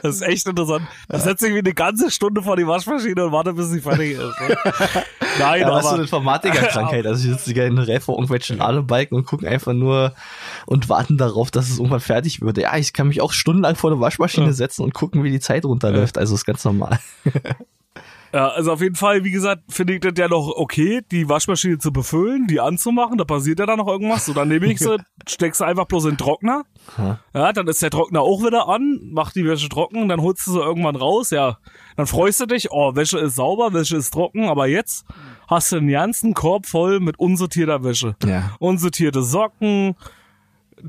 das 0.02 0.14
ist 0.16 0.22
echt 0.22 0.46
interessant. 0.46 0.86
Da 1.08 1.18
setze 1.18 1.48
ich 1.48 1.52
mich 1.52 1.64
eine 1.64 1.74
ganze 1.74 2.10
Stunde 2.10 2.42
vor 2.42 2.56
die 2.56 2.66
Waschmaschine 2.66 3.26
und 3.26 3.32
warte, 3.32 3.52
bis 3.52 3.68
sie 3.70 3.80
fertig 3.80 4.12
ist. 4.12 4.20
Ne? 4.20 4.56
Nein, 5.40 5.60
Ja, 5.62 5.70
was 5.70 5.82
so 5.82 5.88
aber 5.88 5.94
eine 5.94 6.02
Informatikerkrankheit. 6.04 7.06
Also, 7.06 7.28
ich 7.28 7.34
sitze 7.36 7.52
generell 7.54 8.00
vor 8.00 8.14
irgendwelchen 8.14 8.58
Ladebalken 8.58 9.16
und 9.18 9.26
gucken 9.26 9.48
einfach 9.48 9.72
nur 9.72 10.14
und 10.66 10.88
warten 10.88 11.18
darauf, 11.18 11.50
dass 11.50 11.68
es 11.68 11.78
irgendwann 11.78 12.00
fertig 12.00 12.40
wird. 12.40 12.58
Ja, 12.58 12.76
ich 12.76 12.92
kann 12.92 13.08
mich 13.08 13.20
auch 13.20 13.32
stundenlang 13.32 13.74
vor 13.76 13.90
eine 13.90 14.00
Waschmaschine 14.00 14.46
Ja. 14.46 14.52
setzen 14.52 14.82
und 14.82 14.94
gucken, 14.94 15.24
wie 15.24 15.30
die 15.30 15.40
Zeit 15.40 15.64
runterläuft. 15.64 16.16
Also, 16.16 16.34
ist 16.36 16.44
ganz 16.44 16.64
normal. 16.64 16.98
Ja, 18.32 18.48
also 18.48 18.72
auf 18.72 18.80
jeden 18.80 18.94
Fall, 18.94 19.24
wie 19.24 19.30
gesagt, 19.30 19.62
finde 19.68 19.94
ich 19.94 20.00
das 20.00 20.12
ja 20.16 20.28
noch 20.28 20.52
okay, 20.56 21.00
die 21.10 21.28
Waschmaschine 21.28 21.78
zu 21.78 21.92
befüllen, 21.92 22.46
die 22.46 22.60
anzumachen. 22.60 23.18
Da 23.18 23.24
passiert 23.24 23.58
ja 23.58 23.66
dann 23.66 23.78
noch 23.78 23.88
irgendwas. 23.88 24.26
So, 24.26 24.34
dann 24.34 24.48
nehme 24.48 24.66
ich 24.66 24.78
sie, 24.78 24.96
steckst 25.28 25.58
sie 25.58 25.66
einfach 25.66 25.86
bloß 25.86 26.04
in 26.04 26.10
den 26.12 26.18
Trockner. 26.18 26.64
Ha. 26.98 27.20
Ja, 27.34 27.52
dann 27.52 27.68
ist 27.68 27.82
der 27.82 27.90
Trockner 27.90 28.20
auch 28.20 28.44
wieder 28.44 28.68
an, 28.68 29.00
macht 29.10 29.36
die 29.36 29.44
Wäsche 29.44 29.68
trocken, 29.68 30.08
dann 30.08 30.20
holst 30.20 30.46
du 30.46 30.52
sie 30.52 30.60
irgendwann 30.60 30.96
raus, 30.96 31.30
ja. 31.30 31.58
Dann 31.96 32.06
freust 32.06 32.40
du 32.40 32.46
dich, 32.46 32.70
oh, 32.70 32.94
Wäsche 32.94 33.18
ist 33.18 33.36
sauber, 33.36 33.72
Wäsche 33.72 33.96
ist 33.96 34.10
trocken, 34.10 34.48
aber 34.48 34.66
jetzt 34.66 35.04
hast 35.48 35.72
du 35.72 35.76
einen 35.76 35.88
ganzen 35.88 36.34
Korb 36.34 36.66
voll 36.66 37.00
mit 37.00 37.18
unsortierter 37.18 37.84
Wäsche. 37.84 38.16
Ja. 38.24 38.54
Unsortierte 38.58 39.22
Socken, 39.22 39.96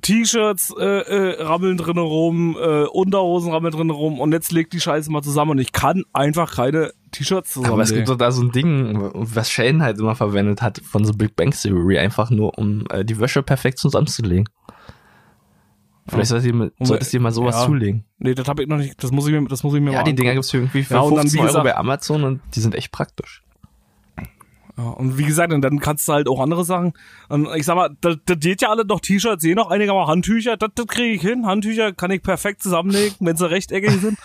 T-Shirts 0.02 0.74
äh, 0.78 0.84
äh, 0.84 1.42
rammeln 1.42 1.78
drinne 1.78 2.02
rum, 2.02 2.58
äh, 2.60 2.84
Unterhosen 2.84 3.52
rammeln 3.52 3.74
drinne 3.74 3.94
rum 3.94 4.20
und 4.20 4.34
jetzt 4.34 4.52
legt 4.52 4.74
die 4.74 4.82
Scheiße 4.82 5.12
mal 5.12 5.22
zusammen 5.22 5.52
und 5.52 5.60
ich 5.60 5.72
kann 5.72 6.04
einfach 6.14 6.56
keine 6.56 6.92
T-Shirts 7.12 7.54
zusammenlegen. 7.54 7.74
Aber 7.74 7.84
es 7.84 7.94
gibt 7.94 8.10
doch 8.10 8.18
da 8.18 8.32
so 8.32 8.42
ein 8.42 8.52
Ding, 8.52 9.12
was 9.14 9.50
Sheldon 9.50 9.82
halt 9.82 10.00
immer 10.00 10.16
verwendet 10.16 10.62
hat 10.62 10.80
von 10.80 11.06
so 11.06 11.14
Big 11.14 11.36
Bang 11.36 11.52
Theory, 11.52 11.98
einfach 11.98 12.30
nur 12.30 12.58
um 12.58 12.86
äh, 12.90 13.04
die 13.06 13.20
Wäsche 13.20 13.44
perfekt 13.44 13.80
zusammenzulegen. 13.80 14.48
Vielleicht 16.08 16.30
solltest 16.30 16.54
du 16.54 16.60
dir, 16.60 16.72
solltest 16.80 17.20
mal 17.20 17.32
sowas 17.32 17.56
ja. 17.56 17.66
zulegen. 17.66 18.06
Nee, 18.18 18.34
das 18.34 18.48
habe 18.48 18.64
ich 18.64 18.70
noch 18.70 18.78
nicht, 18.78 19.04
das 19.04 19.12
muss 19.12 19.28
ich 19.28 19.34
mir, 19.34 19.46
das 19.48 19.64
muss 19.64 19.74
ich 19.74 19.82
mir 19.82 19.92
Ja, 19.92 19.98
mal 19.98 20.04
die 20.04 20.16
Dinger 20.16 20.34
gibt's 20.34 20.52
für 20.52 20.58
irgendwie 20.58 20.84
für 20.84 20.94
Ja, 20.94 21.02
und 21.02 21.16
dann, 21.16 21.28
15 21.28 21.44
wie 21.44 21.50
Euro 21.50 21.64
bei 21.64 21.76
Amazon 21.76 22.24
und 22.24 22.42
die 22.56 22.62
sind 22.62 22.76
echt 22.76 22.92
praktisch. 22.94 23.44
Ja, 24.78 24.90
und 24.90 25.18
wie 25.18 25.24
gesagt, 25.24 25.52
und 25.52 25.62
dann 25.62 25.80
kannst 25.80 26.08
du 26.08 26.14
halt 26.14 26.30
auch 26.30 26.40
andere 26.40 26.64
Sachen. 26.64 26.94
Und 27.30 27.48
ich 27.56 27.66
sag 27.66 27.76
mal, 27.76 27.90
das, 28.00 28.18
das 28.26 28.40
geht 28.40 28.62
ja 28.62 28.70
alle 28.70 28.86
noch 28.86 29.02
T-Shirts, 29.02 29.44
je 29.44 29.56
noch 29.56 29.70
einige 29.70 29.92
mal 29.92 30.08
Handtücher, 30.08 30.56
das, 30.56 30.70
das 30.76 30.88
kriege 30.88 31.16
ich 31.16 31.22
hin. 31.22 31.46
Handtücher 31.46 31.92
kann 31.94 32.12
ich 32.12 32.22
perfekt 32.22 32.62
zusammenlegen, 32.62 33.16
wenn 33.20 33.36
sie 33.36 33.50
rechteckig 33.50 34.00
sind. 34.00 34.18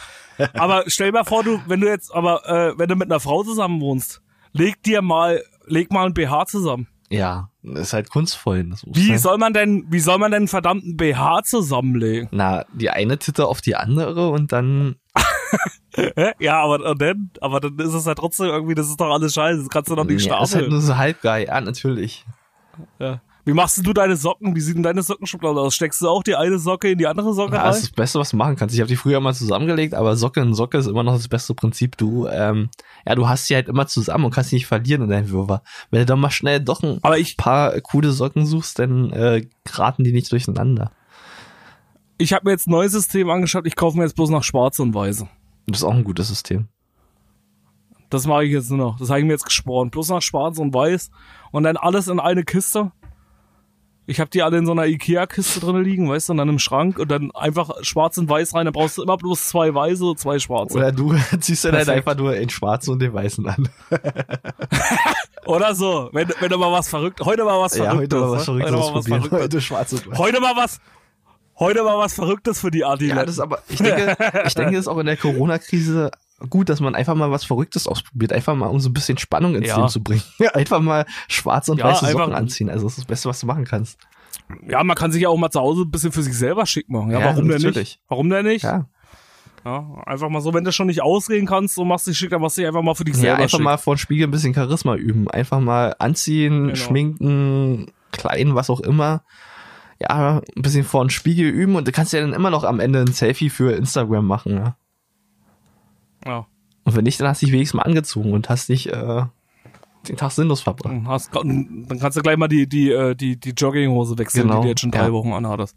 Aber 0.55 0.85
stell 0.87 1.09
dir 1.09 1.19
mal 1.19 1.25
vor, 1.25 1.45
du, 1.45 1.61
wenn 1.67 1.81
du 1.81 1.89
jetzt, 1.89 2.15
aber 2.15 2.49
äh, 2.49 2.79
wenn 2.79 2.89
du 2.89 2.97
mit 2.97 3.11
einer 3.11 3.21
Frau 3.21 3.43
zusammen 3.43 3.81
wohnst, 3.81 4.23
leg 4.53 4.83
dir 4.83 5.03
mal, 5.03 5.43
leg 5.67 5.93
mal 5.93 6.07
ein 6.07 6.15
BH 6.15 6.47
zusammen. 6.47 6.89
Ja, 7.11 7.51
das 7.63 7.89
ist 7.89 7.93
halt 7.93 8.09
kunstvoll. 8.09 8.65
Das 8.65 8.85
Wie 8.87 9.09
sein. 9.09 9.19
soll 9.19 9.39
man 9.39 9.53
denn, 9.53 9.85
wie 9.91 10.01
soll 10.01 10.19
man 10.19 10.31
denn 10.31 10.43
einen 10.43 10.49
verdammten 10.49 10.97
BH 10.97 11.43
zusammenlegen? 11.45 12.29
Na, 12.33 12.65
die 12.73 12.89
eine 12.89 13.19
Titte 13.19 13.47
auf 13.47 13.61
die 13.61 13.77
andere 13.77 14.31
und 14.31 14.53
dann. 14.53 14.97
Hä? 15.95 16.33
Ja, 16.39 16.63
aber 16.63 16.95
dann, 16.95 17.31
aber 17.43 17.61
dann 17.61 17.79
ist 17.79 17.93
es 17.93 18.07
ja 18.07 18.15
trotzdem 18.15 18.47
irgendwie, 18.47 18.75
das 18.75 18.89
ist 18.89 18.99
doch 18.99 19.13
alles 19.13 19.35
scheiße, 19.35 19.59
das 19.59 19.69
kannst 19.69 19.91
du 19.91 19.95
doch 19.95 20.05
nicht 20.05 20.25
ja, 20.25 20.43
ist 20.43 20.55
halt 20.55 20.71
nur 20.71 20.81
so 20.81 20.97
halb 20.97 21.21
geil. 21.21 21.47
Ja, 21.49 21.61
natürlich. 21.61 22.25
ja. 22.99 23.21
Wie 23.45 23.53
machst 23.55 23.85
du 23.85 23.93
deine 23.93 24.15
Socken? 24.17 24.55
Wie 24.55 24.61
sieht 24.61 24.77
denn 24.77 24.85
deine 24.85 25.03
Sockenschublade 25.03 25.61
aus? 25.61 25.75
Steckst 25.75 26.01
du 26.01 26.09
auch 26.09 26.23
die 26.23 26.37
eine 26.37 26.61
Socke 26.61 26.93
in 26.93 26.99
die 26.99 27.09
andere 27.09 27.35
Socke 27.35 27.57
Ja, 27.57 27.65
das 27.65 27.75
rein? 27.77 27.83
ist 27.83 27.91
das 27.91 27.97
Beste, 27.97 28.19
was 28.21 28.31
du 28.31 28.37
machen 28.37 28.55
kannst. 28.55 28.73
Ich 28.75 28.81
habe 28.81 28.89
die 28.89 28.95
früher 28.97 29.19
mal 29.19 29.35
zusammengelegt, 29.35 29.95
aber 29.95 30.15
Socke 30.17 30.41
in 30.41 30.55
Socke 30.55 30.79
ist 30.79 30.87
immer 30.87 31.03
noch 31.03 31.15
das 31.17 31.27
beste 31.27 31.53
Prinzip. 31.55 31.97
Du, 31.97 32.29
ähm, 32.29 32.71
ja, 33.05 33.17
du 33.17 33.29
hast 33.29 33.47
sie 33.47 33.57
halt 33.57 33.69
immer 33.69 33.89
zusammen 33.89 34.27
und 34.27 34.31
kannst 34.33 34.51
sie 34.51 34.57
nicht 34.57 34.67
verlieren 34.67 35.03
in 35.03 35.09
deinem 35.11 35.29
Wirrwarr. 35.31 35.63
Wenn 35.91 36.01
du 36.01 36.07
dann 36.07 36.21
mal 36.21 36.31
schnell 36.31 36.61
doch 36.61 36.85
ein 36.85 37.01
Aber 37.03 37.19
ich, 37.19 37.37
paar 37.37 37.73
coole 37.81 38.13
Socken 38.13 38.47
suchst, 38.47 38.79
dann 38.79 39.11
äh, 39.11 39.45
geraten 39.65 40.05
die 40.05 40.13
nicht 40.13 40.31
durcheinander. 40.31 40.93
ich 42.19 42.33
habe 42.33 42.45
mir 42.45 42.53
jetzt 42.53 42.69
ein 42.69 42.71
neues 42.71 42.93
System 42.93 43.29
angeschaut. 43.29 43.67
Ich 43.67 43.75
kaufe 43.75 43.97
mir 43.99 44.05
jetzt 44.05 44.15
bloß 44.15 44.31
noch 44.31 44.45
schwarze 44.45 44.83
und 44.83 44.95
weiße. 44.95 45.29
Das 45.67 45.79
ist 45.79 45.85
auch 45.85 45.95
ein 45.95 46.05
gutes 46.05 46.29
System. 46.29 46.69
Das 48.09 48.27
mache 48.27 48.45
ich 48.45 48.53
jetzt 48.53 48.69
nur 48.71 48.79
noch. 48.79 48.99
Das 48.99 49.09
habe 49.09 49.19
ich 49.21 49.27
mir 49.27 49.33
jetzt 49.33 49.47
gespornt. 49.47 49.91
Bloß 49.93 50.11
noch 50.11 50.21
schwarz 50.23 50.59
und 50.59 50.73
weiß. 50.73 51.11
Und 51.51 51.63
dann 51.65 51.77
alles 51.77 52.07
in 52.09 52.21
eine 52.21 52.45
Kiste. 52.45 52.93
Ich 54.07 54.19
habe 54.19 54.31
die 54.31 54.43
alle 54.43 54.59
in 54.59 54.67
so 54.67 54.73
einer 54.73 54.87
Ikea-Kiste 54.87 55.61
drin 55.61 55.83
liegen, 55.83 56.09
weißt 56.09 56.29
du, 56.29 56.33
und 56.33 56.39
dann 56.39 56.49
im 56.49 56.59
Schrank 56.59 56.99
und 56.99 57.09
dann 57.11 57.31
einfach 57.33 57.71
schwarz 57.83 58.19
und 58.19 58.29
weiß 58.29 58.55
rein. 58.55 58.65
Dann 58.65 58.73
brauchst 58.73 58.99
du 58.99 59.03
immer 59.03 59.17
bloß 59.17 59.49
zwei 59.49 59.73
weiße 59.73 60.05
und 60.05 60.19
zwei 60.19 60.41
schwarze. 60.41 60.77
Oder 60.77 60.91
du 60.91 61.15
ziehst 61.41 61.65
dann 61.65 61.77
halt 61.77 61.89
einfach 61.89 62.17
nur 62.17 62.33
den 62.33 62.51
schwarzen 62.51 62.93
und 62.93 62.99
den 62.99 63.13
weißen 63.13 63.47
an. 63.47 63.69
Oder 65.47 65.75
so. 65.75 66.09
Wenn, 66.13 66.29
wenn 66.41 66.51
du 66.51 66.59
mal 66.59 66.73
was 66.73 66.89
verrückt, 66.89 67.21
heute 67.21 67.45
mal 67.45 67.61
was 67.61 67.77
ja, 67.77 67.91
Verrücktes. 67.91 68.19
heute 68.19 68.27
mal 68.27 68.33
was 68.33 68.47
ne? 68.49 68.55
Verrücktes 68.55 68.63
Heute 68.65 68.73
mal 68.73 68.95
was. 68.95 69.07
Verrücktes. 69.07 69.41
Heute 69.41 69.61
schwarz 69.61 69.93
und 69.93 70.11
weiß. 70.11 70.19
Heute 70.19 70.41
mal 70.41 70.57
was, 70.57 70.81
heute 71.59 71.85
mal 71.85 71.99
was 71.99 72.15
Verrücktes 72.15 72.61
für 72.61 72.71
die 72.71 72.85
Adi. 72.85 73.09
Ja, 73.09 73.25
das 73.25 73.37
ist 73.37 73.41
aber, 73.41 73.63
ich 73.69 73.79
denke, 73.79 74.17
ich 74.47 74.55
denke, 74.55 74.73
das 74.73 74.81
ist 74.81 74.89
auch 74.89 74.99
in 74.99 75.07
der 75.07 75.17
Corona-Krise 75.17 76.11
gut, 76.51 76.69
dass 76.69 76.81
man 76.81 76.95
einfach 76.95 77.15
mal 77.15 77.31
was 77.31 77.45
Verrücktes 77.45 77.87
ausprobiert. 77.87 78.33
Einfach 78.33 78.55
mal, 78.55 78.67
um 78.67 78.81
so 78.81 78.89
ein 78.91 78.93
bisschen 78.93 79.19
Spannung 79.19 79.55
ins 79.55 79.69
Ja. 79.69 79.77
Leben 79.77 79.89
zu 79.89 80.03
bringen. 80.03 80.23
Einfach 80.55 80.81
mal 80.81 81.07
schwarze 81.29 81.73
und 81.73 81.79
Ja, 81.79 81.87
weiße 81.87 82.07
einfach- 82.07 82.21
Socken 82.21 82.35
anziehen. 82.35 82.71
Also, 82.71 82.85
das 82.85 82.93
ist 82.93 82.99
das 83.01 83.05
Beste, 83.07 83.29
was 83.29 83.41
du 83.41 83.47
machen 83.47 83.65
kannst. 83.65 83.99
ja, 84.69 84.83
man 84.85 84.97
kann 84.97 85.13
sich 85.13 85.23
ja 85.23 85.29
auch 85.29 85.37
mal 85.37 85.51
zu 85.51 85.61
Hause 85.61 85.83
ein 85.83 85.91
bisschen 85.91 86.13
für 86.13 86.23
sich 86.23 86.35
selber 86.37 86.67
schick 86.67 86.89
machen. 86.89 87.11
Ja, 87.11 87.21
Ja, 87.21 87.27
warum 87.37 87.49
denn 87.49 87.61
nicht? 87.73 88.01
Warum 88.09 88.29
denn 88.31 88.45
nicht? 88.47 88.63
Ja. 88.65 88.87
Ja, 89.65 90.03
einfach 90.07 90.29
mal 90.29 90.41
so, 90.41 90.53
wenn 90.55 90.65
du 90.65 90.73
schon 90.73 90.89
nicht 90.89 91.03
ausreden 91.03 91.47
kannst, 91.47 91.77
so 91.77 91.85
machst 91.85 92.07
du 92.07 92.11
dich 92.11 92.19
schick, 92.19 92.31
dann 92.31 92.41
machst 92.41 92.57
du 92.57 92.63
dich 92.63 92.67
einfach 92.69 92.83
mal 92.83 92.95
für 92.95 93.05
dich 93.05 93.15
Ja, 93.15 93.21
selber 93.21 93.37
einfach 93.45 93.59
schick. 93.59 93.65
mal 93.65 93.77
vor 93.79 93.95
dem 93.95 93.99
Spiegel 93.99 94.27
ein 94.27 94.31
bisschen 94.33 94.55
Charisma 94.55 94.97
üben. 94.97 95.31
Einfach 95.31 95.61
mal 95.61 95.95
anziehen, 96.01 96.65
Genau. 96.65 96.75
schminken, 96.75 97.87
klein, 98.11 98.55
was 98.57 98.71
auch 98.71 98.81
immer. 98.81 99.23
Ja, 100.01 100.43
ein 100.57 100.63
bisschen 100.63 100.83
vor 100.83 101.05
dem 101.05 101.11
Spiegel 101.11 101.49
üben 101.49 101.77
und 101.77 101.87
du 101.87 101.93
kannst 101.93 102.13
ja 102.13 102.21
dann 102.21 102.33
immer 102.33 102.51
noch 102.51 102.65
am 102.65 102.81
Ende 102.81 103.01
ein 103.03 103.13
Selfie 103.13 103.51
für 103.51 103.73
Instagram 103.73 104.27
machen. 104.27 104.55
Ja. 104.57 104.77
Ja. 106.27 106.47
Und 106.85 106.97
wenn 106.97 107.05
nicht, 107.05 107.21
dann 107.21 107.29
hast 107.29 107.43
du 107.43 107.47
dich 107.47 107.53
wenigstens 107.53 107.79
mal 107.79 107.85
angezogen 107.85 108.33
und 108.33 108.49
hast 108.49 108.69
dich 108.69 108.93
äh, 108.93 109.25
den 110.09 110.17
Tag 110.17 110.33
sinnlos 110.33 110.61
verbracht. 110.61 110.93
Dann 110.93 111.07
Hast, 111.09 111.35
dann 111.35 111.87
kannst 112.01 112.19
du 112.19 112.23
gleich 112.23 112.37
mal 112.37 112.49
die, 112.49 112.69
die, 112.69 112.91
äh, 112.91 113.15
die, 113.15 113.39
die 113.39 113.51
Jogginghose 113.51 114.19
wechseln, 114.19 114.49
Genau, 114.49 114.61
die 114.61 114.63
du 114.65 114.69
jetzt 114.71 114.81
schon 114.81 114.91
drei 114.91 115.05
ja. 115.07 115.13
Wochen 115.13 115.33
anhattest. 115.33 115.77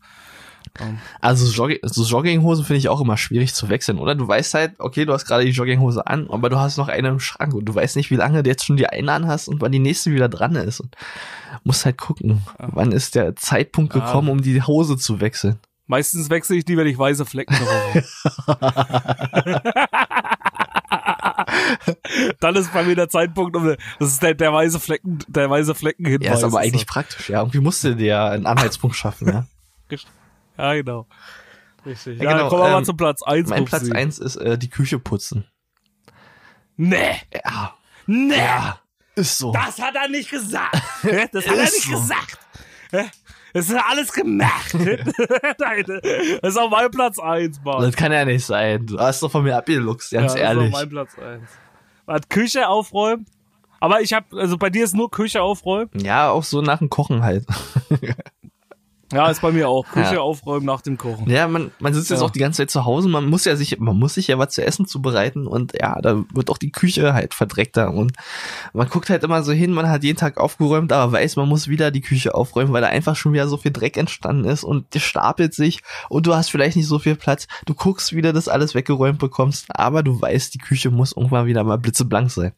Also 1.22 1.46
Jogg 1.52 1.78
so 1.84 2.04
Jogginghosen 2.04 2.66
finde 2.66 2.80
ich 2.80 2.90
auch 2.90 3.00
immer 3.00 3.18
schwierig 3.18 3.54
zu 3.54 3.70
wechseln, 3.70 4.00
oder? 4.00 4.16
Du 4.16 4.28
weißt 4.28 4.56
halt, 4.56 4.74
okay, 4.80 5.06
du 5.06 5.14
hast 5.14 5.26
gerade 5.26 5.46
die 5.46 5.52
Jogginghose 5.52 6.06
an, 6.06 6.28
aber 6.30 6.50
du 6.50 6.58
hast 6.60 6.78
noch 6.78 6.88
eine 6.88 7.10
im 7.10 7.20
Schrank 7.20 7.54
und 7.54 7.66
du 7.66 7.76
weißt 7.76 7.96
nicht, 7.96 8.12
wie 8.12 8.16
lange 8.16 8.44
du 8.44 8.50
jetzt 8.50 8.66
schon 8.66 8.76
die 8.76 8.88
eine 8.88 9.12
anhast 9.12 9.48
und 9.48 9.62
wann 9.62 9.72
die 9.72 9.80
nächste 9.80 10.12
wieder 10.12 10.28
dran 10.28 10.56
ist. 10.56 10.80
Und 10.80 10.96
musst 11.64 11.86
halt 11.86 11.98
gucken, 11.98 12.42
wann 12.58 12.92
ist 12.92 13.16
der 13.16 13.36
Zeitpunkt 13.36 13.96
Ja. 13.96 14.04
gekommen, 14.06 14.30
um 14.30 14.42
die 14.42 14.62
Hose 14.62 14.98
zu 14.98 15.22
wechseln. 15.22 15.60
Meistens 15.88 16.30
wechsle 16.30 16.56
ich 16.56 16.66
die, 16.66 16.78
wenn 16.78 16.88
ich 16.88 16.98
weiße 16.98 17.26
Flecken 17.26 17.56
drauf 17.56 18.06
habe. 18.48 19.62
Dann 22.40 22.56
ist 22.56 22.74
bei 22.74 22.84
mir 22.84 22.96
der 22.96 23.10
Zeitpunkt, 23.10 23.56
um, 23.56 23.76
das 24.00 24.10
ist 24.14 24.24
der, 24.24 24.34
der 24.34 24.52
weiße 24.52 24.80
Flecken, 24.80 25.20
der 25.28 25.50
weiße 25.50 25.76
Flecken 25.76 26.06
Ja, 26.22 26.34
ist 26.34 26.44
aber 26.44 26.60
eigentlich 26.60 26.88
praktisch, 26.88 27.30
ja. 27.30 27.40
Irgendwie 27.40 27.60
musst 27.60 27.84
du 27.84 27.96
dir 27.96 28.06
ja 28.08 28.30
einen 28.30 28.46
Anhaltspunkt 28.46 28.96
schaffen, 28.96 29.28
ja. 29.28 29.46
Ja, 30.58 30.74
genau. 30.74 31.08
Richtig. 31.86 32.18
Ja, 32.18 32.24
Ja, 32.24 32.32
genau, 32.32 32.42
dann 32.42 32.50
kommen 32.50 32.64
wir 32.64 32.70
mal 32.72 32.78
ähm, 32.80 32.86
zu 32.86 32.94
Platz 32.96 33.22
1. 33.22 33.50
Mein 33.50 33.66
Platz 33.66 33.92
eins 33.92 34.20
ist 34.20 34.38
äh, 34.38 34.58
die 34.58 34.70
Küche 34.70 35.00
putzen. 35.00 35.46
Nee. 36.78 37.16
Ja. 37.34 37.76
Nee. 38.08 38.38
Ja. 38.38 38.80
Ist 39.16 39.38
so. 39.38 39.52
Das 39.54 39.80
hat 39.80 39.96
er 39.96 40.10
nicht 40.10 40.30
gesagt. 40.30 40.76
Das 41.32 41.48
hat 41.48 41.58
er 41.58 41.64
nicht 41.64 41.84
so. 41.84 41.92
gesagt. 42.00 42.40
Das 43.56 43.70
ist 43.70 43.76
alles 43.90 44.12
gemacht. 44.12 44.74
Nein, 44.74 45.86
das 45.88 46.50
ist 46.50 46.58
auch 46.58 46.70
mein 46.70 46.92
Platz 46.92 47.18
1, 47.18 47.62
Mann. 47.64 47.84
Das 47.84 47.96
kann 47.96 48.12
ja 48.12 48.26
nicht 48.26 48.46
sein. 48.46 48.86
Du 48.86 49.00
hast 49.00 49.24
doch 49.24 49.32
von 49.32 49.46
mir 49.46 49.56
abgeluchst, 49.56 50.12
ganz 50.12 50.34
ja, 50.34 50.42
ehrlich. 50.42 50.72
Das 50.72 50.74
ist 50.74 50.76
auch 50.76 50.80
mein 50.82 50.90
Platz 50.90 51.18
1. 51.18 51.42
Hat 52.06 52.30
Küche 52.30 52.68
aufräumen. 52.68 53.26
Aber 53.80 54.02
ich 54.02 54.12
habe, 54.12 54.26
also 54.38 54.58
bei 54.58 54.70
dir 54.70 54.84
ist 54.84 54.94
nur 54.94 55.10
Küche 55.10 55.42
aufräumen. 55.42 55.90
Ja, 55.94 56.32
auch 56.32 56.44
so 56.44 56.62
nach 56.62 56.80
dem 56.80 56.90
Kochen 56.90 57.24
halt. 57.24 57.46
Ja, 59.16 59.30
ist 59.30 59.42
bei 59.42 59.52
mir 59.52 59.70
auch. 59.70 59.86
Küche 59.88 60.16
Ja. 60.16 60.20
aufräumen 60.22 60.66
nach 60.66 60.82
dem 60.82 60.98
Kochen. 60.98 61.30
Ja, 61.30 61.48
man, 61.48 61.72
man 61.80 61.94
sitzt 61.94 62.10
jetzt 62.10 62.20
Ja. 62.20 62.26
auch 62.26 62.32
die 62.32 62.40
ganze 62.40 62.58
Zeit 62.58 62.72
zu 62.72 62.86
Hause, 62.86 63.08
man 63.10 63.26
muss 63.26 63.46
ja 63.46 63.56
sich, 63.56 63.80
man 63.80 63.98
muss 63.98 64.16
sich 64.16 64.28
ja 64.28 64.38
was 64.38 64.50
zu 64.54 64.64
essen 64.66 64.86
zubereiten 64.86 65.48
und 65.48 65.74
ja, 65.80 66.00
da 66.02 66.24
wird 66.34 66.50
auch 66.50 66.58
die 66.58 66.72
Küche 66.72 67.14
halt 67.14 67.34
verdreckter 67.34 67.94
und 67.94 68.14
man 68.74 68.90
guckt 68.90 69.10
halt 69.10 69.24
immer 69.24 69.42
so 69.44 69.52
hin, 69.52 69.72
man 69.72 69.90
hat 69.90 70.04
jeden 70.04 70.18
Tag 70.18 70.38
aufgeräumt, 70.38 70.92
aber 70.94 71.12
weiß, 71.14 71.36
man 71.38 71.48
muss 71.50 71.68
wieder 71.68 71.92
die 71.92 72.02
Küche 72.02 72.36
aufräumen, 72.36 72.74
weil 72.74 72.82
da 72.82 72.88
einfach 72.88 73.16
schon 73.16 73.34
wieder 73.34 73.48
so 73.48 73.58
viel 73.58 73.72
Dreck 73.72 73.98
entstanden 73.98 74.46
ist 74.46 74.64
und 74.64 74.94
der 74.94 75.00
stapelt 75.00 75.54
sich 75.54 75.82
und 76.10 76.28
du 76.28 76.36
hast 76.36 76.50
vielleicht 76.50 76.76
nicht 76.76 76.88
so 76.88 77.00
viel 77.00 77.16
Platz. 77.16 77.48
Du 77.66 77.74
guckst, 77.74 78.14
wie 78.14 78.22
du 78.22 78.34
das 78.34 78.48
alles 78.48 78.76
weggeräumt 78.76 79.20
bekommst, 79.20 79.68
aber 79.70 80.04
du 80.04 80.20
weißt, 80.22 80.54
die 80.54 80.60
Küche 80.60 80.92
muss 80.92 81.14
irgendwann 81.16 81.46
wieder 81.46 81.64
mal 81.64 81.78
blitzeblank 81.78 82.30
sein. 82.32 82.52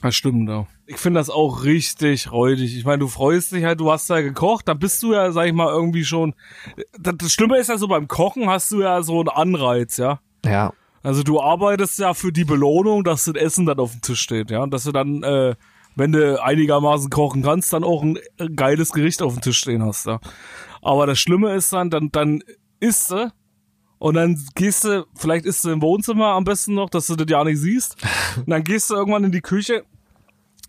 Das 0.00 0.14
stimmt, 0.14 0.48
ja. 0.48 0.66
Ich 0.86 0.96
finde 0.96 1.18
das 1.18 1.28
auch 1.28 1.64
richtig 1.64 2.30
räudig. 2.30 2.76
Ich 2.76 2.84
meine, 2.84 2.98
du 2.98 3.08
freust 3.08 3.52
dich 3.52 3.64
halt, 3.64 3.80
du 3.80 3.90
hast 3.90 4.08
ja 4.08 4.20
gekocht, 4.20 4.68
dann 4.68 4.78
bist 4.78 5.02
du 5.02 5.12
ja, 5.12 5.32
sag 5.32 5.46
ich 5.46 5.52
mal, 5.52 5.68
irgendwie 5.68 6.04
schon. 6.04 6.34
Das, 6.98 7.14
das 7.18 7.32
Schlimme 7.32 7.58
ist 7.58 7.68
ja 7.68 7.78
so, 7.78 7.88
beim 7.88 8.06
Kochen 8.06 8.48
hast 8.48 8.70
du 8.70 8.80
ja 8.80 9.02
so 9.02 9.18
einen 9.18 9.28
Anreiz, 9.28 9.96
ja. 9.96 10.20
Ja. 10.44 10.72
Also 11.02 11.22
du 11.22 11.40
arbeitest 11.40 11.98
ja 11.98 12.14
für 12.14 12.32
die 12.32 12.44
Belohnung, 12.44 13.02
dass 13.02 13.24
das 13.24 13.34
Essen 13.34 13.66
dann 13.66 13.80
auf 13.80 13.92
dem 13.92 14.02
Tisch 14.02 14.20
steht, 14.20 14.50
ja. 14.50 14.62
Und 14.62 14.72
dass 14.72 14.84
du 14.84 14.92
dann, 14.92 15.22
äh, 15.24 15.56
wenn 15.96 16.12
du 16.12 16.40
einigermaßen 16.40 17.10
kochen 17.10 17.42
kannst, 17.42 17.72
dann 17.72 17.82
auch 17.82 18.02
ein 18.02 18.18
äh, 18.38 18.48
geiles 18.48 18.92
Gericht 18.92 19.20
auf 19.20 19.34
dem 19.34 19.42
Tisch 19.42 19.58
stehen 19.58 19.82
hast, 19.82 20.06
ja. 20.06 20.20
Aber 20.80 21.06
das 21.06 21.18
Schlimme 21.18 21.54
ist 21.54 21.72
dann, 21.72 21.90
dann, 21.90 22.10
dann 22.12 22.42
isst 22.78 23.10
du 23.10 23.32
und 23.98 24.14
dann 24.14 24.40
gehst 24.54 24.84
du, 24.84 25.06
vielleicht 25.16 25.44
isst 25.44 25.64
du 25.64 25.70
im 25.70 25.82
Wohnzimmer 25.82 26.28
am 26.28 26.44
besten 26.44 26.74
noch, 26.74 26.90
dass 26.90 27.08
du 27.08 27.16
das 27.16 27.26
ja 27.28 27.42
nicht 27.44 27.58
siehst. 27.58 27.96
Und 28.36 28.50
dann 28.50 28.62
gehst 28.62 28.90
du 28.90 28.94
irgendwann 28.94 29.24
in 29.24 29.32
die 29.32 29.40
Küche 29.40 29.84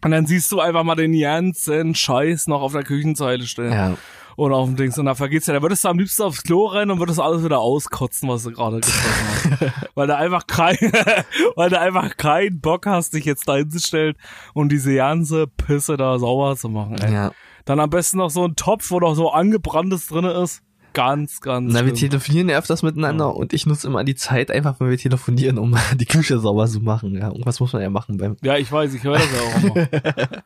und 0.02 0.12
dann 0.12 0.26
siehst 0.26 0.52
du 0.52 0.60
einfach 0.60 0.84
mal 0.84 0.96
den 0.96 1.18
ganzen 1.20 1.94
Scheiß 1.94 2.48
noch 2.48 2.62
auf 2.62 2.72
der 2.72 2.84
Küchenzeile 2.84 3.46
stehen. 3.46 3.72
Ja. 3.72 3.98
Oder 4.38 4.56
auf 4.56 4.70
dem 4.70 4.78
Dings. 4.78 4.98
Und 4.98 5.06
da 5.06 5.16
vergeht's 5.16 5.48
ja. 5.48 5.54
Da 5.54 5.62
würdest 5.62 5.84
du 5.84 5.90
am 5.90 6.00
liebsten 6.00 6.24
aufs 6.24 6.44
Klo 6.44 6.68
rennen 6.68 6.92
und 6.92 7.00
würdest 7.00 7.20
alles 7.20 7.44
wieder 7.44 7.60
auskotzen, 7.60 8.30
was 8.30 8.44
du 8.44 8.52
gerade 8.52 8.80
gefressen 8.80 9.58
hast. 9.60 9.90
weil 9.96 10.08
du 10.08 10.16
einfach 10.16 10.48
kein, 10.48 10.78
weil 11.56 11.70
du 11.70 11.78
einfach 11.78 12.16
keinen 12.16 12.62
Bock 12.62 12.86
hast, 12.86 13.14
dich 13.14 13.26
jetzt 13.26 13.50
da 13.50 13.58
hinzustellen 13.58 14.16
und 14.54 14.72
diese 14.72 14.96
ganze 14.96 15.48
Pisse 15.48 15.98
da 15.98 16.18
sauber 16.18 16.56
zu 16.56 16.70
machen. 16.70 16.98
Ey. 17.00 17.14
Ja. 17.14 17.32
Dann 17.66 17.82
am 17.82 17.90
besten 17.90 18.20
noch 18.20 18.30
so 18.30 18.46
ein 18.46 18.56
Topf, 18.56 18.90
wo 18.92 19.02
noch 19.02 19.16
so 19.16 19.32
angebranntes 19.32 20.08
drinne 20.08 20.32
ist. 20.32 20.64
Ganz, 20.94 21.40
ganz. 21.42 21.72
Na, 21.74 21.86
wir 21.86 21.94
telefonieren 21.94 22.50
ja 22.50 22.58
öfters 22.58 22.82
miteinander 22.84 23.36
und 23.36 23.54
ich 23.54 23.66
nutze 23.66 23.88
immer 23.88 24.04
die 24.04 24.16
Zeit 24.16 24.50
einfach, 24.52 24.80
wenn 24.80 24.90
wir 24.90 24.98
telefonieren, 24.98 25.58
um 25.58 25.76
die 25.96 26.06
Küche 26.06 26.40
sauber 26.40 26.68
zu 26.68 26.80
machen. 26.80 27.16
Ja, 27.16 27.28
irgendwas 27.30 27.60
muss 27.60 27.74
man 27.74 27.82
ja 27.82 27.90
machen 27.90 28.18
beim. 28.18 28.36
Ja, 28.42 28.58
ich 28.58 28.72
weiß, 28.72 28.94
ich 28.94 29.04
höre 29.04 29.14
das 29.18 29.28
ja 29.32 29.42
auch 29.42 29.76
immer. 29.76 29.88